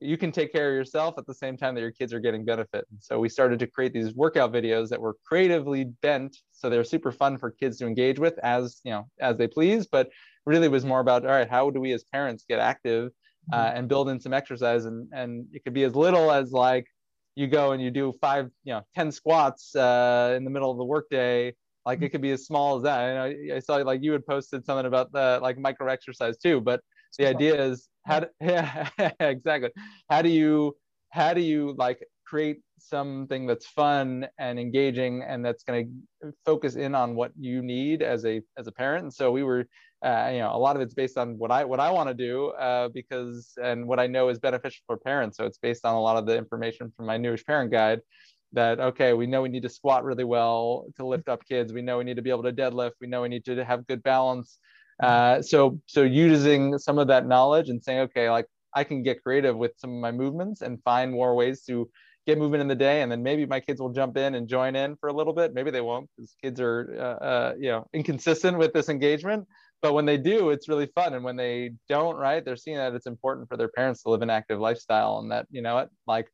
you 0.00 0.18
can 0.18 0.32
take 0.32 0.52
care 0.52 0.68
of 0.68 0.74
yourself 0.74 1.14
at 1.16 1.26
the 1.26 1.34
same 1.34 1.56
time 1.56 1.74
that 1.74 1.80
your 1.80 1.92
kids 1.92 2.12
are 2.12 2.18
getting 2.18 2.44
benefit. 2.44 2.84
And 2.90 3.00
so 3.00 3.20
we 3.20 3.28
started 3.28 3.60
to 3.60 3.66
create 3.66 3.92
these 3.92 4.14
workout 4.14 4.52
videos 4.52 4.88
that 4.88 5.00
were 5.00 5.16
creatively 5.24 5.84
bent, 6.02 6.36
so 6.50 6.68
they're 6.68 6.84
super 6.84 7.12
fun 7.12 7.38
for 7.38 7.50
kids 7.50 7.78
to 7.78 7.86
engage 7.86 8.18
with 8.18 8.38
as 8.42 8.80
you 8.84 8.92
know 8.92 9.08
as 9.20 9.36
they 9.36 9.46
please. 9.46 9.86
But 9.86 10.10
really 10.44 10.68
was 10.68 10.84
more 10.84 11.00
about 11.00 11.24
all 11.24 11.32
right, 11.32 11.48
how 11.48 11.70
do 11.70 11.80
we 11.80 11.92
as 11.92 12.04
parents 12.04 12.44
get 12.48 12.58
active 12.58 13.12
uh, 13.52 13.56
mm-hmm. 13.56 13.76
and 13.76 13.88
build 13.88 14.08
in 14.08 14.20
some 14.20 14.32
exercise? 14.32 14.84
And 14.84 15.08
and 15.12 15.46
it 15.52 15.62
could 15.64 15.74
be 15.74 15.84
as 15.84 15.94
little 15.94 16.32
as 16.32 16.52
like 16.52 16.86
you 17.34 17.46
go 17.46 17.72
and 17.72 17.82
you 17.82 17.90
do 17.90 18.12
five, 18.20 18.50
you 18.64 18.74
know, 18.74 18.82
ten 18.94 19.12
squats 19.12 19.74
uh, 19.76 20.34
in 20.36 20.44
the 20.44 20.50
middle 20.50 20.70
of 20.70 20.78
the 20.78 20.84
workday. 20.84 21.54
Like 21.84 22.02
it 22.02 22.10
could 22.10 22.22
be 22.22 22.30
as 22.30 22.46
small 22.46 22.76
as 22.76 22.82
that. 22.84 23.16
I, 23.16 23.56
I 23.56 23.58
saw 23.58 23.76
like 23.76 24.02
you 24.02 24.12
had 24.12 24.24
posted 24.26 24.64
something 24.64 24.86
about 24.86 25.12
the 25.12 25.38
like 25.42 25.58
micro 25.58 25.88
exercise 25.88 26.36
too, 26.36 26.60
but 26.60 26.80
the 27.18 27.26
idea 27.26 27.62
is 27.62 27.88
how 28.06 28.20
do, 28.20 28.26
yeah 28.40 28.88
exactly. 29.20 29.70
How 30.08 30.22
do 30.22 30.28
you 30.28 30.76
how 31.10 31.34
do 31.34 31.40
you 31.40 31.74
like 31.76 32.04
create 32.26 32.60
something 32.78 33.46
that's 33.46 33.66
fun 33.66 34.26
and 34.38 34.58
engaging 34.58 35.22
and 35.22 35.44
that's 35.44 35.62
going 35.64 36.02
to 36.22 36.32
focus 36.46 36.76
in 36.76 36.94
on 36.94 37.14
what 37.14 37.32
you 37.38 37.62
need 37.62 38.02
as 38.02 38.24
a 38.24 38.40
as 38.56 38.66
a 38.66 38.72
parent? 38.72 39.02
And 39.04 39.12
so 39.12 39.30
we 39.30 39.42
were 39.42 39.66
uh, 40.04 40.30
you 40.32 40.38
know 40.38 40.50
a 40.54 40.58
lot 40.58 40.74
of 40.76 40.82
it's 40.82 40.94
based 40.94 41.16
on 41.16 41.38
what 41.38 41.52
i 41.52 41.64
what 41.64 41.78
i 41.78 41.88
want 41.88 42.08
to 42.08 42.14
do 42.14 42.48
uh, 42.58 42.88
because 42.88 43.52
and 43.62 43.86
what 43.86 44.00
i 44.00 44.06
know 44.06 44.28
is 44.28 44.38
beneficial 44.38 44.82
for 44.86 44.96
parents. 44.96 45.36
So 45.36 45.46
it's 45.46 45.58
based 45.58 45.84
on 45.84 45.94
a 45.94 46.00
lot 46.00 46.16
of 46.16 46.26
the 46.26 46.36
information 46.36 46.92
from 46.96 47.06
my 47.06 47.16
newish 47.16 47.44
parent 47.44 47.70
guide 47.70 48.00
that 48.54 48.80
okay 48.80 49.12
we 49.14 49.26
know 49.26 49.42
we 49.42 49.48
need 49.48 49.62
to 49.62 49.68
squat 49.68 50.04
really 50.04 50.24
well 50.24 50.86
to 50.96 51.06
lift 51.06 51.28
up 51.28 51.44
kids. 51.46 51.72
We 51.72 51.82
know 51.82 51.98
we 51.98 52.04
need 52.04 52.16
to 52.16 52.22
be 52.22 52.30
able 52.30 52.42
to 52.44 52.52
deadlift. 52.52 52.92
We 53.00 53.06
know 53.06 53.22
we 53.22 53.28
need 53.28 53.44
to 53.46 53.64
have 53.64 53.86
good 53.86 54.02
balance. 54.02 54.58
Uh, 55.02 55.42
so 55.42 55.78
so 55.86 56.02
using 56.02 56.78
some 56.78 56.98
of 56.98 57.08
that 57.08 57.26
knowledge 57.26 57.68
and 57.68 57.82
saying, 57.82 58.00
okay, 58.00 58.30
like 58.30 58.46
I 58.74 58.84
can 58.84 59.02
get 59.02 59.22
creative 59.22 59.56
with 59.56 59.72
some 59.76 59.90
of 59.90 60.00
my 60.00 60.12
movements 60.12 60.62
and 60.62 60.82
find 60.82 61.12
more 61.12 61.34
ways 61.34 61.62
to 61.64 61.90
get 62.26 62.38
movement 62.38 62.60
in 62.60 62.68
the 62.68 62.74
day, 62.74 63.02
and 63.02 63.10
then 63.10 63.22
maybe 63.22 63.46
my 63.46 63.60
kids 63.60 63.80
will 63.80 63.90
jump 63.90 64.16
in 64.16 64.34
and 64.34 64.48
join 64.48 64.76
in 64.76 64.96
for 64.96 65.08
a 65.08 65.12
little 65.12 65.32
bit. 65.32 65.54
Maybe 65.54 65.70
they 65.70 65.80
won't 65.80 66.08
because 66.16 66.34
kids 66.40 66.60
are 66.60 66.94
uh, 66.96 67.24
uh, 67.24 67.54
you 67.58 67.70
know 67.70 67.86
inconsistent 67.92 68.58
with 68.58 68.72
this 68.72 68.88
engagement. 68.88 69.46
But 69.80 69.94
when 69.94 70.06
they 70.06 70.16
do, 70.16 70.50
it's 70.50 70.68
really 70.68 70.86
fun, 70.94 71.14
and 71.14 71.24
when 71.24 71.34
they 71.34 71.72
don't, 71.88 72.16
right, 72.16 72.44
they're 72.44 72.56
seeing 72.56 72.76
that 72.76 72.94
it's 72.94 73.08
important 73.08 73.48
for 73.48 73.56
their 73.56 73.68
parents 73.68 74.04
to 74.04 74.10
live 74.10 74.22
an 74.22 74.30
active 74.30 74.60
lifestyle, 74.60 75.18
and 75.18 75.32
that 75.32 75.46
you 75.50 75.62
know 75.62 75.74
what, 75.74 75.90
like 76.06 76.28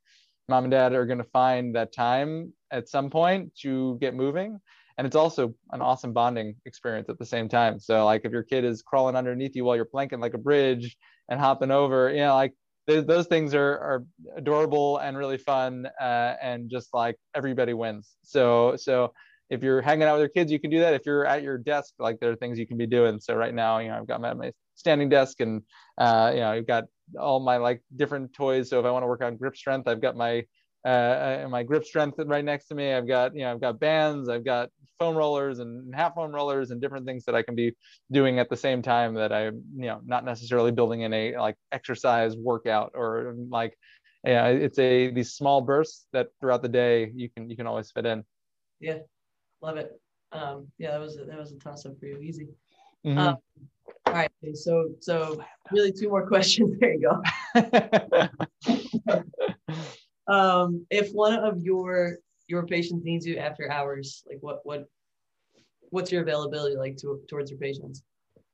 mom 0.49 0.65
and 0.65 0.71
dad 0.71 0.93
are 0.93 1.05
going 1.05 1.19
to 1.19 1.23
find 1.23 1.75
that 1.75 1.93
time 1.93 2.53
at 2.71 2.89
some 2.89 3.09
point 3.09 3.55
to 3.61 3.97
get 4.01 4.15
moving. 4.15 4.59
And 4.97 5.07
it's 5.07 5.15
also 5.15 5.53
an 5.71 5.81
awesome 5.81 6.11
bonding 6.11 6.55
experience 6.65 7.07
at 7.09 7.17
the 7.17 7.25
same 7.25 7.47
time. 7.47 7.79
So 7.79 8.03
like 8.05 8.25
if 8.25 8.33
your 8.33 8.43
kid 8.43 8.65
is 8.65 8.81
crawling 8.81 9.15
underneath 9.15 9.55
you 9.55 9.63
while 9.63 9.77
you're 9.77 9.85
planking 9.85 10.19
like 10.19 10.33
a 10.33 10.37
bridge 10.37 10.97
and 11.29 11.39
hopping 11.39 11.71
over 11.71 12.09
you 12.11 12.19
know 12.19 12.33
like 12.33 12.53
those 12.87 13.27
things 13.27 13.53
are, 13.53 13.77
are 13.77 14.03
adorable 14.35 14.97
and 14.97 15.15
really 15.15 15.37
fun 15.37 15.87
uh, 16.01 16.33
and 16.41 16.71
just 16.71 16.91
like 16.93 17.15
everybody 17.35 17.73
wins. 17.73 18.15
So 18.23 18.75
so 18.77 19.13
if 19.49 19.63
you're 19.63 19.81
hanging 19.81 20.07
out 20.07 20.13
with 20.13 20.21
your 20.21 20.29
kids 20.29 20.51
you 20.51 20.59
can 20.59 20.71
do 20.71 20.79
that. 20.79 20.93
If 20.93 21.05
you're 21.05 21.25
at 21.25 21.43
your 21.43 21.57
desk 21.57 21.93
like 21.99 22.19
there 22.19 22.31
are 22.31 22.35
things 22.35 22.59
you 22.59 22.67
can 22.67 22.77
be 22.77 22.87
doing. 22.87 23.19
So 23.19 23.35
right 23.35 23.53
now 23.53 23.77
you 23.77 23.89
know 23.89 23.99
i've 23.99 24.07
got 24.07 24.19
my, 24.19 24.33
my 24.33 24.51
standing 24.79 25.09
desk 25.09 25.41
and 25.41 25.61
uh, 25.97 26.31
you 26.33 26.39
know 26.39 26.51
i've 26.51 26.67
got 26.67 26.85
all 27.19 27.39
my 27.39 27.57
like 27.57 27.81
different 27.95 28.31
toys 28.33 28.69
so 28.69 28.79
if 28.79 28.85
i 28.85 28.91
want 28.91 29.03
to 29.03 29.07
work 29.07 29.23
on 29.23 29.35
grip 29.35 29.55
strength 29.55 29.87
i've 29.87 30.01
got 30.01 30.15
my 30.15 30.43
uh, 30.85 31.45
my 31.49 31.63
grip 31.63 31.83
strength 31.83 32.19
right 32.25 32.45
next 32.45 32.67
to 32.67 32.75
me. 32.75 32.93
I've 32.93 33.07
got, 33.07 33.35
you 33.35 33.41
know, 33.41 33.51
I've 33.51 33.61
got 33.61 33.79
bands, 33.79 34.29
I've 34.29 34.45
got 34.45 34.69
foam 34.97 35.15
rollers 35.15 35.59
and 35.59 35.93
half 35.93 36.15
foam 36.15 36.31
rollers 36.31 36.71
and 36.71 36.81
different 36.81 37.05
things 37.05 37.25
that 37.25 37.35
I 37.35 37.41
can 37.41 37.55
be 37.55 37.73
doing 38.11 38.39
at 38.39 38.49
the 38.49 38.57
same 38.57 38.81
time 38.81 39.13
that 39.15 39.31
I'm, 39.31 39.63
you 39.75 39.87
know, 39.87 40.01
not 40.05 40.25
necessarily 40.25 40.71
building 40.71 41.01
in 41.01 41.13
a 41.13 41.37
like 41.37 41.55
exercise 41.71 42.35
workout 42.35 42.91
or 42.95 43.35
like, 43.49 43.77
yeah, 44.23 44.47
it's 44.47 44.79
a 44.79 45.11
these 45.11 45.33
small 45.33 45.61
bursts 45.61 46.07
that 46.11 46.27
throughout 46.39 46.61
the 46.61 46.69
day 46.69 47.11
you 47.15 47.29
can 47.29 47.49
you 47.49 47.55
can 47.55 47.67
always 47.67 47.91
fit 47.91 48.05
in. 48.05 48.23
Yeah, 48.79 48.99
love 49.61 49.77
it. 49.77 49.91
Um, 50.31 50.67
yeah, 50.77 50.91
that 50.91 50.99
was 50.99 51.17
that 51.17 51.37
was 51.37 51.53
a 51.53 51.55
toss 51.57 51.85
up 51.85 51.97
for 51.99 52.05
you, 52.05 52.19
easy. 52.19 52.49
Mm-hmm. 53.05 53.17
Um, 53.17 53.37
all 54.09 54.15
right, 54.15 54.31
so 54.53 54.89
so 54.99 55.43
really 55.71 55.91
two 55.91 56.09
more 56.09 56.25
questions. 56.33 56.77
There 56.79 56.93
you 56.93 57.21
go. 57.55 58.39
um, 60.27 60.85
if 60.89 61.11
one 61.11 61.33
of 61.33 61.61
your 61.61 62.17
your 62.47 62.65
patients 62.65 63.03
needs 63.05 63.25
you 63.25 63.37
after 63.37 63.69
hours, 63.71 64.23
like 64.27 64.39
what 64.41 64.61
what 64.63 64.85
what's 65.91 66.11
your 66.11 66.23
availability 66.23 66.75
like 66.75 66.97
to, 66.97 67.21
towards 67.29 67.51
your 67.51 67.59
patients? 67.59 68.03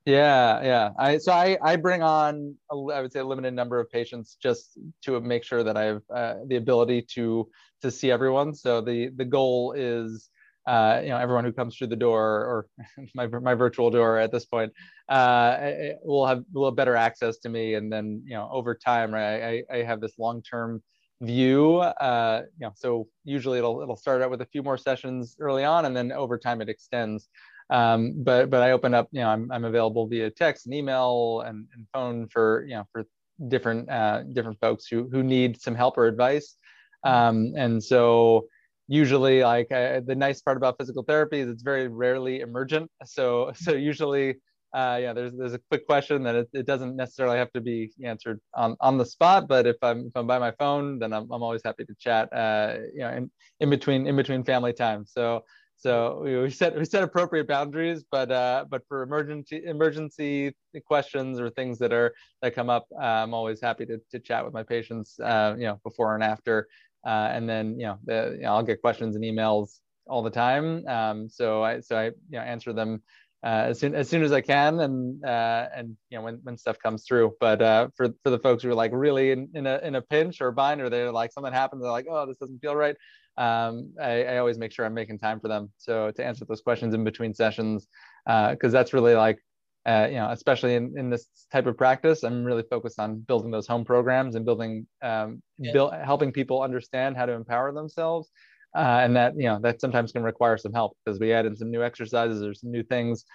Yeah, 0.06 0.62
yeah. 0.64 0.90
I 1.00 1.18
so 1.18 1.32
I 1.32 1.58
I 1.62 1.78
bring 1.78 2.04
on 2.04 2.56
a, 2.72 2.76
I 2.76 3.02
would 3.02 3.12
say 3.12 3.22
a 3.22 3.26
limited 3.26 3.54
number 3.54 3.80
of 3.80 3.90
patients 3.90 4.38
just 4.42 4.78
to 5.04 5.20
make 5.22 5.44
sure 5.44 5.64
that 5.64 5.78
I 5.78 5.84
have 5.84 6.02
uh, 6.14 6.36
the 6.48 6.58
ability 6.58 7.04
to 7.14 7.50
to 7.82 7.90
see 7.90 8.12
everyone. 8.12 8.54
So 8.54 8.82
the 8.82 9.10
the 9.16 9.26
goal 9.26 9.72
is 9.72 10.30
uh, 10.68 11.00
you 11.04 11.10
know 11.10 11.18
everyone 11.18 11.46
who 11.46 11.54
comes 11.54 11.76
through 11.76 11.88
the 11.88 11.96
door 11.96 12.24
or 12.24 12.68
my 13.16 13.28
my 13.28 13.54
virtual 13.54 13.90
door 13.92 14.18
at 14.18 14.32
this 14.32 14.46
point 14.46 14.72
uh, 15.10 15.72
will 16.04 16.26
have 16.26 16.44
will 16.54 16.66
have 16.66 16.76
better 16.76 16.96
access 16.96 17.38
to 17.40 17.50
me, 17.50 17.76
and 17.76 17.92
then 17.92 18.24
you 18.26 18.34
know 18.34 18.50
over 18.52 18.76
time, 18.76 19.14
right? 19.14 19.64
I 19.72 19.78
I 19.78 19.84
have 19.84 20.02
this 20.02 20.14
long 20.18 20.42
term 20.42 20.82
view. 21.22 21.78
Uh, 21.78 22.42
you 22.58 22.66
know, 22.66 22.74
so 22.76 23.08
usually 23.24 23.58
it'll 23.58 23.82
it'll 23.82 23.96
start 23.96 24.22
out 24.22 24.32
with 24.32 24.42
a 24.42 24.46
few 24.48 24.64
more 24.64 24.78
sessions 24.78 25.36
early 25.40 25.64
on, 25.64 25.86
and 25.86 25.96
then 25.96 26.12
over 26.12 26.38
time 26.38 26.62
it 26.62 26.70
extends. 26.70 27.30
Um, 27.70 28.24
but 28.24 28.50
but 28.50 28.62
I 28.62 28.72
open 28.72 28.94
up, 28.94 29.08
you 29.12 29.22
know, 29.22 29.30
I'm 29.30 29.52
I'm 29.52 29.66
available 29.66 30.08
via 30.08 30.30
text 30.30 30.66
and 30.66 30.76
email 30.76 31.42
and, 31.42 31.68
and 31.74 31.86
phone 31.94 32.28
for 32.28 32.66
you 32.68 32.76
know 32.76 32.84
for 32.92 33.06
different 33.48 33.90
uh, 33.90 34.24
different 34.34 34.60
folks 34.60 34.88
who 34.88 35.10
who 35.12 35.24
need 35.24 35.62
some 35.62 35.76
help 35.76 35.98
or 35.98 36.06
advice. 36.06 36.58
Um, 37.04 37.54
and 37.56 37.84
so 37.84 38.48
usually 38.88 39.44
like 39.44 39.72
uh, 39.72 40.02
the 40.06 40.16
nice 40.16 40.42
part 40.42 40.58
about 40.58 40.78
physical 40.78 41.04
therapy 41.04 41.40
is 41.40 41.50
it's 41.50 41.64
very 41.64 41.88
rarely 41.88 42.42
emergent. 42.42 42.90
So 43.06 43.52
so 43.56 43.74
usually 43.74 44.36
uh, 44.74 45.00
yeah, 45.02 45.14
there's 45.14 45.32
there's 45.38 45.54
a 45.54 45.60
quick 45.70 45.88
question 45.88 46.24
that 46.24 46.36
it, 46.36 46.50
it 46.52 46.66
doesn't 46.66 46.98
necessarily 46.98 47.38
have 47.38 47.52
to 47.54 47.62
be 47.62 47.92
answered 48.04 48.42
on, 48.54 48.76
on 48.82 48.98
the 48.98 49.06
spot, 49.06 49.48
but 49.48 49.66
if 49.66 49.78
I'm 49.82 50.08
if 50.08 50.12
I'm 50.16 50.28
by 50.28 50.38
my 50.38 50.52
phone, 50.52 51.00
then 51.00 51.14
I'm, 51.14 51.32
I'm 51.32 51.42
always 51.42 51.62
happy 51.64 51.86
to 51.86 51.96
chat. 51.98 52.32
Uh, 52.34 52.78
you 52.94 53.00
know, 53.00 53.10
in, 53.10 53.32
in 53.62 53.70
between 53.70 54.06
in 54.06 54.18
between 54.18 54.44
family 54.44 54.74
time. 54.74 55.06
So 55.06 55.44
so 55.78 56.22
we, 56.24 56.50
set 56.50 56.78
we 56.78 56.86
set 56.86 57.04
appropriate 57.04 57.48
boundaries, 57.48 58.04
but 58.10 58.32
uh, 58.32 58.66
but 58.70 58.82
for 58.88 59.04
emergency 59.04 59.62
emergency 59.66 60.56
questions 60.86 61.40
or 61.40 61.50
things 61.50 61.80
that 61.80 61.94
are 61.94 62.14
that 62.42 62.56
come 62.56 62.70
up, 62.70 62.88
uh, 63.00 63.06
I'm 63.06 63.34
always 63.34 63.62
happy 63.62 63.86
to, 63.86 64.00
to 64.12 64.20
chat 64.20 64.44
with 64.46 64.54
my 64.54 64.64
patients. 64.64 65.20
Uh, 65.20 65.56
you 65.58 65.66
know, 65.66 65.80
before 65.84 66.16
and 66.16 66.24
after, 66.24 66.68
uh, 67.06 67.30
and 67.32 67.48
then 67.48 67.80
you 67.80 67.86
know, 67.86 68.00
the, 68.06 68.36
you 68.38 68.44
know 68.44 68.54
I'll 68.54 68.64
get 68.64 68.82
questions 68.82 69.16
and 69.16 69.24
emails 69.24 69.80
all 70.08 70.24
the 70.24 70.30
time. 70.30 70.86
Um, 70.88 71.30
so 71.30 71.64
I 71.64 71.80
so 71.80 71.98
I 71.98 72.06
you 72.06 72.14
know 72.32 72.42
answer 72.42 72.74
them 72.74 73.02
uh, 73.46 73.68
as 73.70 73.80
soon 73.80 73.94
as 73.94 74.10
soon 74.10 74.24
as 74.24 74.32
I 74.32 74.42
can, 74.42 74.80
and 74.80 75.24
uh, 75.24 75.68
and 75.76 75.96
you 76.10 76.18
know 76.18 76.24
when, 76.24 76.40
when 76.44 76.58
stuff 76.58 76.78
comes 76.80 77.06
through. 77.06 77.36
But 77.40 77.62
uh, 77.62 77.90
for 77.96 78.10
for 78.24 78.32
the 78.32 78.40
folks 78.40 78.64
who 78.64 78.70
are 78.70 78.76
like 78.76 78.92
really 78.94 79.32
in, 79.32 79.50
in 79.54 79.68
a 79.68 79.80
in 79.84 79.96
a 79.96 80.02
pinch 80.02 80.42
or 80.42 80.52
bind, 80.52 80.82
or 80.82 80.90
they're 80.90 81.12
like 81.12 81.32
something 81.32 81.54
happens, 81.54 81.84
they're 81.84 81.92
like, 81.92 82.08
oh, 82.10 82.26
this 82.26 82.38
doesn't 82.38 82.60
feel 82.60 82.76
right. 82.76 82.96
Um, 83.38 83.94
I, 84.02 84.24
I 84.24 84.38
always 84.38 84.58
make 84.58 84.72
sure 84.72 84.86
I'm 84.86 84.94
making 84.94 85.20
time 85.20 85.40
for 85.40 85.48
them. 85.48 85.70
So 85.78 86.10
to 86.10 86.26
answer 86.26 86.46
those 86.46 86.62
questions 86.62 86.94
in 86.94 87.04
between 87.04 87.34
sessions, 87.34 87.88
because 88.26 88.74
uh, 88.74 88.78
that's 88.78 88.94
really 88.94 89.14
like 89.14 89.40
uh, 89.86 90.08
you 90.10 90.16
know, 90.16 90.30
especially 90.32 90.76
in, 90.76 90.98
in 90.98 91.10
this 91.10 91.28
type 91.52 91.68
of 91.68 91.78
practice, 91.78 92.24
I'm 92.24 92.44
really 92.44 92.64
focused 92.70 93.00
on 93.00 93.20
building 93.20 93.52
those 93.52 93.68
home 93.68 93.86
programs 93.86 94.36
and 94.36 94.44
building, 94.44 94.88
um, 95.04 95.44
yeah. 95.60 95.74
build, 95.74 95.94
helping 95.94 96.32
people 96.32 96.62
understand 96.62 97.16
how 97.16 97.26
to 97.26 97.34
empower 97.34 97.72
themselves 97.72 98.32
uh, 98.76 99.00
and 99.02 99.16
that 99.16 99.34
you 99.38 99.46
know 99.46 99.60
that 99.62 99.80
sometimes 99.80 100.12
can 100.12 100.24
require 100.24 100.58
some 100.58 100.74
help 100.74 100.98
because 101.04 101.20
we 101.20 101.32
add 101.32 101.46
in 101.46 101.56
some 101.56 101.72
new 101.72 101.84
exercises 101.84 102.44
or 102.44 102.54
some 102.54 102.72
new 102.72 102.84
things 102.84 103.26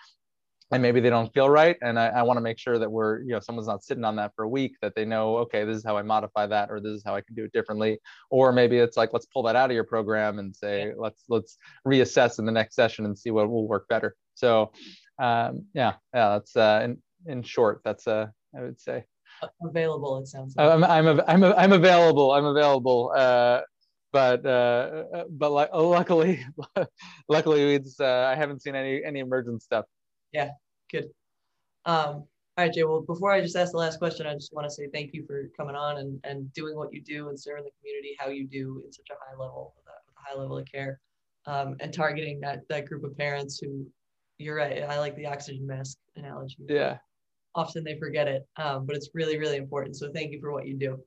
and 0.73 0.83
maybe 0.83 1.01
they 1.01 1.11
don't 1.11 1.33
feel 1.33 1.49
right 1.49 1.77
and 1.81 1.99
i, 1.99 2.09
I 2.09 2.23
want 2.23 2.37
to 2.37 2.43
make 2.43 2.59
sure 2.59 2.79
that 2.79 2.91
we're 2.91 3.21
you 3.23 3.31
know 3.31 3.41
someone's 3.41 3.67
not 3.67 3.83
sitting 3.83 4.05
on 4.05 4.17
that 4.17 4.33
for 4.37 4.45
a 4.45 4.49
week 4.49 4.73
that 4.83 4.95
they 4.95 5.05
know 5.05 5.39
okay 5.39 5.65
this 5.65 5.79
is 5.79 5.85
how 5.85 5.97
i 5.97 6.03
modify 6.03 6.47
that 6.47 6.71
or 6.71 6.79
this 6.79 6.93
is 6.93 7.03
how 7.05 7.15
i 7.15 7.23
can 7.23 7.35
do 7.35 7.45
it 7.45 7.53
differently 7.53 7.99
or 8.31 8.53
maybe 8.53 8.77
it's 8.77 8.97
like 8.97 9.13
let's 9.13 9.27
pull 9.27 9.43
that 9.45 9.57
out 9.57 9.71
of 9.71 9.75
your 9.75 9.85
program 9.85 10.39
and 10.39 10.55
say 10.55 10.89
yeah. 10.89 10.93
let's 10.97 11.25
let's 11.29 11.57
reassess 11.87 12.39
in 12.39 12.45
the 12.45 12.53
next 12.53 12.75
session 12.75 13.07
and 13.07 13.19
see 13.19 13.31
what 13.31 13.51
will 13.51 13.67
work 13.67 13.89
better 13.89 14.15
so 14.35 14.71
um, 15.21 15.65
yeah 15.75 15.95
yeah 16.15 16.31
that's 16.31 16.57
uh, 16.57 16.81
in, 16.85 16.99
in 17.27 17.43
short 17.43 17.81
that's 17.85 18.07
uh, 18.07 18.27
i 18.57 18.61
would 18.61 18.81
say 18.81 19.05
available 19.63 20.19
it 20.19 20.27
sounds 20.27 20.55
like. 20.57 20.71
I'm, 20.71 20.85
I'm, 20.85 21.21
I'm, 21.27 21.45
I'm 21.45 21.73
available 21.73 22.33
i'm 22.33 22.45
available 22.45 23.13
uh, 23.17 23.61
but 24.13 24.45
uh, 24.45 25.25
but 25.31 25.53
like 25.53 25.71
luckily 25.73 26.45
luckily 27.29 27.75
it's 27.75 28.01
uh, 28.01 28.29
I 28.31 28.35
haven't 28.35 28.63
seen 28.63 28.75
any 28.75 29.03
any 29.05 29.21
emergent 29.21 29.63
stuff. 29.63 29.85
Yeah, 30.33 30.51
good. 30.91 31.05
Um, 31.85 32.25
all 32.57 32.67
right, 32.67 32.73
Jay. 32.73 32.83
Well, 32.85 33.03
before 33.03 33.31
I 33.31 33.41
just 33.41 33.57
ask 33.57 33.73
the 33.73 33.79
last 33.79 33.99
question, 33.99 34.27
I 34.27 34.35
just 34.35 34.53
want 34.53 34.67
to 34.67 34.71
say 34.71 34.89
thank 34.93 35.15
you 35.15 35.25
for 35.27 35.49
coming 35.57 35.77
on 35.77 35.99
and, 35.99 36.21
and 36.25 36.53
doing 36.53 36.77
what 36.77 36.93
you 36.93 37.01
do 37.03 37.29
and 37.29 37.41
serving 37.41 37.65
the 37.65 37.71
community 37.81 38.17
how 38.19 38.29
you 38.29 38.47
do 38.47 38.83
in 38.85 38.93
such 38.93 39.07
a 39.11 39.15
high 39.15 39.39
level, 39.39 39.75
with 39.77 39.87
a 39.87 40.21
high 40.21 40.39
level 40.39 40.59
of 40.59 40.67
care, 40.71 41.01
um, 41.47 41.77
and 41.81 41.95
targeting 41.95 42.41
that 42.41 42.61
that 42.69 42.87
group 42.87 43.05
of 43.05 43.17
parents 43.17 43.61
who, 43.61 43.87
you're 44.41 44.57
right. 44.57 44.83
I 44.83 44.99
like 44.99 45.17
the 45.17 45.27
oxygen 45.27 45.67
mask 45.67 45.99
analogy. 46.17 46.57
Yeah. 46.69 46.99
Often 47.55 47.85
they 47.85 47.99
forget 47.99 48.29
it, 48.29 48.47
um, 48.57 48.87
but 48.87 48.97
it's 48.97 49.11
really 49.15 49.39
really 49.39 49.57
important. 49.57 49.97
So 49.97 50.11
thank 50.13 50.33
you 50.33 50.41
for 50.41 50.53
what 50.53 50.67
you 50.67 50.75
do. 50.75 50.99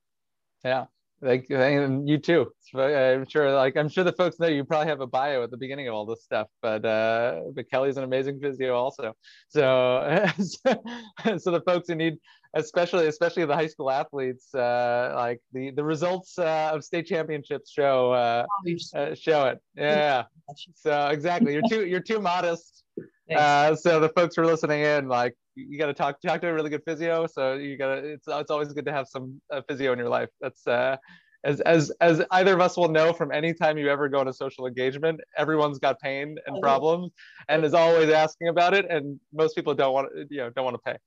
Yeah. 0.63 0.85
Thank 1.23 1.49
you. 1.49 1.57
and 1.57 2.07
you 2.07 2.17
too. 2.17 2.51
I'm 2.75 3.25
sure. 3.27 3.53
Like 3.53 3.77
I'm 3.77 3.87
sure 3.87 4.03
the 4.03 4.11
folks 4.11 4.39
know 4.39 4.47
you 4.47 4.65
probably 4.65 4.87
have 4.87 4.99
a 4.99 5.07
bio 5.07 5.43
at 5.43 5.51
the 5.51 5.57
beginning 5.57 5.87
of 5.87 5.93
all 5.93 6.05
this 6.05 6.23
stuff, 6.23 6.47
but 6.61 6.83
uh, 6.83 7.41
but 7.55 7.69
Kelly's 7.71 7.95
an 7.95 8.03
amazing 8.03 8.39
physio 8.41 8.75
also. 8.75 9.13
So 9.47 10.25
so 10.37 11.51
the 11.51 11.61
folks 11.65 11.87
who 11.87 11.95
need, 11.95 12.17
especially 12.55 13.07
especially 13.07 13.45
the 13.45 13.55
high 13.55 13.67
school 13.67 13.89
athletes, 13.89 14.53
uh, 14.53 15.13
like 15.15 15.39
the 15.53 15.71
the 15.71 15.83
results 15.83 16.37
uh, 16.37 16.71
of 16.73 16.83
state 16.83 17.07
championships 17.07 17.71
show 17.71 18.11
uh, 18.11 18.45
uh, 18.93 19.15
show 19.15 19.45
it. 19.45 19.59
Yeah. 19.75 20.23
So 20.75 21.07
exactly, 21.07 21.53
you're 21.53 21.67
too 21.69 21.85
you're 21.85 22.01
too 22.01 22.19
modest. 22.19 22.83
Uh, 23.31 23.75
so 23.75 23.99
the 23.99 24.09
folks 24.09 24.35
who 24.35 24.41
are 24.41 24.45
listening 24.45 24.81
in, 24.81 25.07
like 25.07 25.35
you 25.55 25.77
got 25.77 25.87
to 25.87 25.93
talk 25.93 26.19
talk 26.21 26.41
to 26.41 26.47
a 26.47 26.53
really 26.53 26.69
good 26.69 26.83
physio. 26.85 27.27
So 27.27 27.53
you 27.53 27.77
got 27.77 27.95
to 27.95 28.13
it's 28.13 28.27
it's 28.27 28.51
always 28.51 28.71
good 28.73 28.85
to 28.85 28.91
have 28.91 29.07
some 29.07 29.41
uh, 29.51 29.61
physio 29.67 29.93
in 29.93 29.99
your 29.99 30.09
life. 30.09 30.29
That's 30.41 30.65
uh, 30.67 30.97
as 31.45 31.59
as 31.61 31.91
as 31.99 32.21
either 32.31 32.53
of 32.53 32.61
us 32.61 32.77
will 32.77 32.87
know 32.87 33.13
from 33.13 33.31
any 33.31 33.53
time 33.53 33.77
you 33.77 33.89
ever 33.89 34.07
go 34.07 34.19
on 34.19 34.27
a 34.27 34.33
social 34.33 34.65
engagement, 34.65 35.19
everyone's 35.37 35.79
got 35.79 35.99
pain 35.99 36.37
and 36.47 36.61
problems, 36.61 37.11
and 37.49 37.65
is 37.65 37.73
always 37.73 38.09
asking 38.09 38.47
about 38.47 38.73
it. 38.73 38.89
And 38.89 39.19
most 39.33 39.55
people 39.55 39.73
don't 39.73 39.93
want 39.93 40.09
you 40.29 40.37
know 40.37 40.49
don't 40.49 40.65
want 40.65 40.77
to 40.83 40.97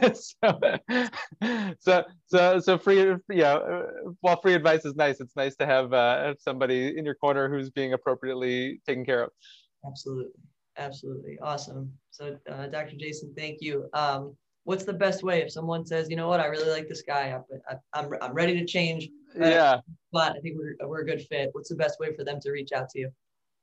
pay. 0.00 0.14
so, 0.14 1.78
so 1.80 2.04
so 2.26 2.60
so 2.60 2.78
free 2.78 3.00
you 3.00 3.18
know 3.28 3.86
while 4.20 4.40
free 4.40 4.54
advice 4.54 4.84
is 4.84 4.96
nice, 4.96 5.20
it's 5.20 5.36
nice 5.36 5.56
to 5.56 5.66
have 5.66 5.92
uh, 5.92 6.34
somebody 6.38 6.96
in 6.96 7.04
your 7.04 7.14
corner 7.14 7.48
who's 7.48 7.70
being 7.70 7.92
appropriately 7.92 8.80
taken 8.86 9.04
care 9.04 9.24
of. 9.24 9.30
Absolutely. 9.86 10.32
Absolutely. 10.78 11.38
Awesome. 11.42 11.92
So, 12.10 12.38
uh, 12.50 12.68
Dr. 12.68 12.96
Jason, 12.96 13.34
thank 13.36 13.60
you. 13.60 13.88
Um, 13.92 14.34
what's 14.64 14.84
the 14.84 14.92
best 14.92 15.22
way 15.22 15.42
if 15.42 15.50
someone 15.50 15.84
says, 15.84 16.08
you 16.08 16.16
know 16.16 16.28
what, 16.28 16.40
I 16.40 16.46
really 16.46 16.70
like 16.70 16.88
this 16.88 17.02
guy, 17.02 17.30
I, 17.30 17.34
am 17.70 17.80
I'm, 17.94 18.14
I'm 18.22 18.32
ready 18.32 18.58
to 18.58 18.64
change. 18.64 19.08
Yeah. 19.36 19.80
But 20.12 20.36
I 20.36 20.40
think 20.40 20.56
we're, 20.58 20.76
we're 20.86 21.00
a 21.00 21.06
good 21.06 21.26
fit. 21.26 21.50
What's 21.52 21.68
the 21.68 21.74
best 21.74 21.98
way 21.98 22.14
for 22.14 22.22
them 22.24 22.38
to 22.40 22.50
reach 22.50 22.72
out 22.72 22.88
to 22.90 23.00
you? 23.00 23.10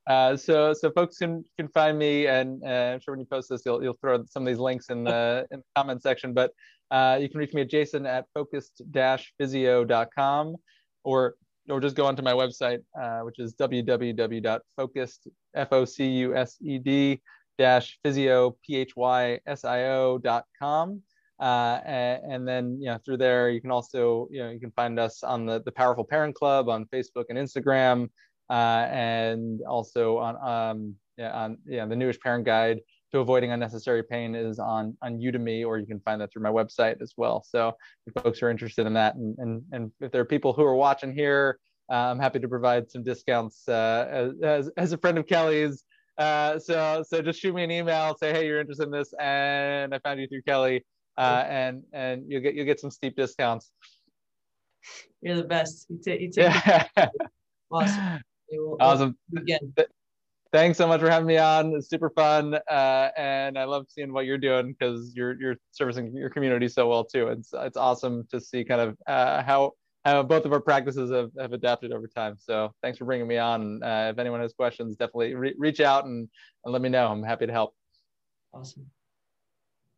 Uh, 0.07 0.35
so 0.37 0.71
so 0.71 0.91
folks 0.91 1.17
can 1.17 1.43
can 1.57 1.67
find 1.69 1.97
me 1.97 2.27
and 2.27 2.63
uh, 2.63 2.91
I'm 2.93 2.99
sure 2.99 3.13
when 3.13 3.19
you 3.19 3.25
post 3.25 3.49
this 3.49 3.63
you'll 3.65 3.81
you'll 3.81 3.97
throw 3.99 4.23
some 4.25 4.43
of 4.43 4.47
these 4.47 4.59
links 4.59 4.91
in 4.91 5.03
the 5.03 5.47
in 5.51 5.61
the 5.61 5.65
comment 5.75 6.03
section 6.03 6.31
but 6.31 6.51
uh, 6.91 7.17
you 7.19 7.27
can 7.27 7.39
reach 7.39 7.55
me 7.55 7.61
at 7.61 7.71
jason 7.71 8.05
at 8.05 8.25
focused-physio.com 8.35 10.55
or 11.03 11.33
or 11.69 11.79
just 11.79 11.95
go 11.95 12.05
onto 12.05 12.21
my 12.21 12.33
website, 12.33 12.79
uh, 12.99 13.21
which 13.21 13.39
is 13.39 13.55
www.focused, 13.55 15.27
F-O-C-U-S-E-D 15.55 17.21
dash 17.57 17.99
physio, 18.03 18.55
P-H-Y-S-I-O. 18.65 20.21
Uh, 21.37 21.81
and, 21.85 22.31
and, 22.31 22.47
then, 22.47 22.77
you 22.79 22.85
know, 22.85 22.97
through 23.03 23.17
there, 23.17 23.49
you 23.49 23.59
can 23.59 23.71
also, 23.71 24.27
you 24.31 24.41
know, 24.41 24.49
you 24.49 24.59
can 24.59 24.71
find 24.71 24.97
us 24.99 25.21
on 25.21 25.45
the, 25.45 25.61
the 25.63 25.71
Powerful 25.71 26.05
Parent 26.05 26.33
Club 26.33 26.69
on 26.69 26.85
Facebook 26.85 27.25
and 27.29 27.37
Instagram, 27.37 28.09
uh, 28.49 28.87
and 28.89 29.61
also 29.67 30.17
on, 30.17 30.37
um, 30.47 30.95
yeah, 31.17 31.31
on, 31.31 31.57
yeah, 31.65 31.85
the 31.85 31.95
Newish 31.95 32.19
Parent 32.19 32.45
Guide 32.45 32.79
to 33.15 33.21
avoiding 33.21 33.51
unnecessary 33.51 34.03
pain 34.03 34.35
is 34.35 34.59
on 34.59 34.95
on 35.01 35.19
Udemy, 35.19 35.65
or 35.65 35.77
you 35.79 35.85
can 35.85 35.99
find 36.01 36.19
that 36.21 36.31
through 36.31 36.43
my 36.43 36.49
website 36.49 37.01
as 37.01 37.13
well. 37.15 37.43
So 37.47 37.73
if 38.05 38.13
folks 38.21 38.43
are 38.43 38.49
interested 38.49 38.85
in 38.85 38.93
that, 38.93 39.15
and 39.15 39.37
and, 39.39 39.63
and 39.71 39.91
if 40.01 40.11
there 40.11 40.21
are 40.21 40.25
people 40.25 40.53
who 40.53 40.63
are 40.63 40.75
watching 40.75 41.13
here, 41.13 41.57
uh, 41.89 41.95
I'm 41.95 42.19
happy 42.19 42.39
to 42.39 42.47
provide 42.47 42.91
some 42.91 43.03
discounts 43.03 43.67
uh, 43.69 44.31
as, 44.43 44.69
as 44.77 44.91
a 44.91 44.97
friend 44.97 45.17
of 45.17 45.27
Kelly's. 45.27 45.83
Uh, 46.17 46.59
so 46.59 47.03
so 47.07 47.21
just 47.21 47.39
shoot 47.39 47.55
me 47.55 47.63
an 47.63 47.71
email, 47.71 48.15
say 48.19 48.31
hey 48.31 48.45
you're 48.45 48.59
interested 48.59 48.85
in 48.85 48.91
this, 48.91 49.13
and 49.19 49.95
I 49.95 49.99
found 49.99 50.19
you 50.19 50.27
through 50.27 50.43
Kelly, 50.43 50.85
uh, 51.17 51.43
and 51.47 51.83
and 51.93 52.25
you'll 52.27 52.41
get 52.41 52.53
you'll 52.53 52.65
get 52.65 52.79
some 52.79 52.91
steep 52.91 53.15
discounts. 53.15 53.71
You're 55.21 55.37
the 55.37 55.43
best. 55.43 55.87
You 55.89 55.99
take 56.05 56.21
you 56.21 56.31
take. 56.31 56.53
Yeah. 56.53 57.07
awesome. 57.71 58.19
Awesome. 58.79 59.17
Again 59.35 59.73
thanks 60.55 60.77
so 60.77 60.87
much 60.87 61.01
for 61.01 61.09
having 61.09 61.27
me 61.27 61.37
on. 61.37 61.73
It's 61.75 61.89
super 61.89 62.09
fun, 62.09 62.53
uh, 62.53 63.09
and 63.17 63.59
I 63.59 63.65
love 63.65 63.87
seeing 63.89 64.13
what 64.13 64.25
you're 64.25 64.37
doing 64.37 64.73
because 64.73 65.13
you're 65.13 65.39
you're 65.39 65.55
servicing 65.71 66.15
your 66.15 66.29
community 66.29 66.69
so 66.69 66.87
well 66.87 67.03
too. 67.03 67.27
It's 67.27 67.49
it's 67.53 67.75
awesome 67.75 68.25
to 68.31 68.39
see 68.39 68.63
kind 68.63 68.79
of 68.79 68.97
uh, 69.05 69.43
how 69.43 69.73
how 70.05 70.23
both 70.23 70.45
of 70.45 70.53
our 70.53 70.61
practices 70.61 71.11
have, 71.11 71.31
have 71.37 71.51
adapted 71.51 71.91
over 71.91 72.07
time. 72.07 72.37
So 72.39 72.71
thanks 72.81 72.97
for 72.97 73.05
bringing 73.05 73.27
me 73.27 73.37
on. 73.37 73.83
Uh, 73.83 74.11
if 74.13 74.19
anyone 74.19 74.39
has 74.39 74.53
questions, 74.53 74.95
definitely 74.95 75.33
re- 75.33 75.55
reach 75.57 75.81
out 75.81 76.05
and, 76.05 76.29
and 76.63 76.71
let 76.71 76.81
me 76.81 76.89
know. 76.89 77.07
I'm 77.07 77.23
happy 77.23 77.47
to 77.47 77.51
help. 77.51 77.75
Awesome. 78.53 78.85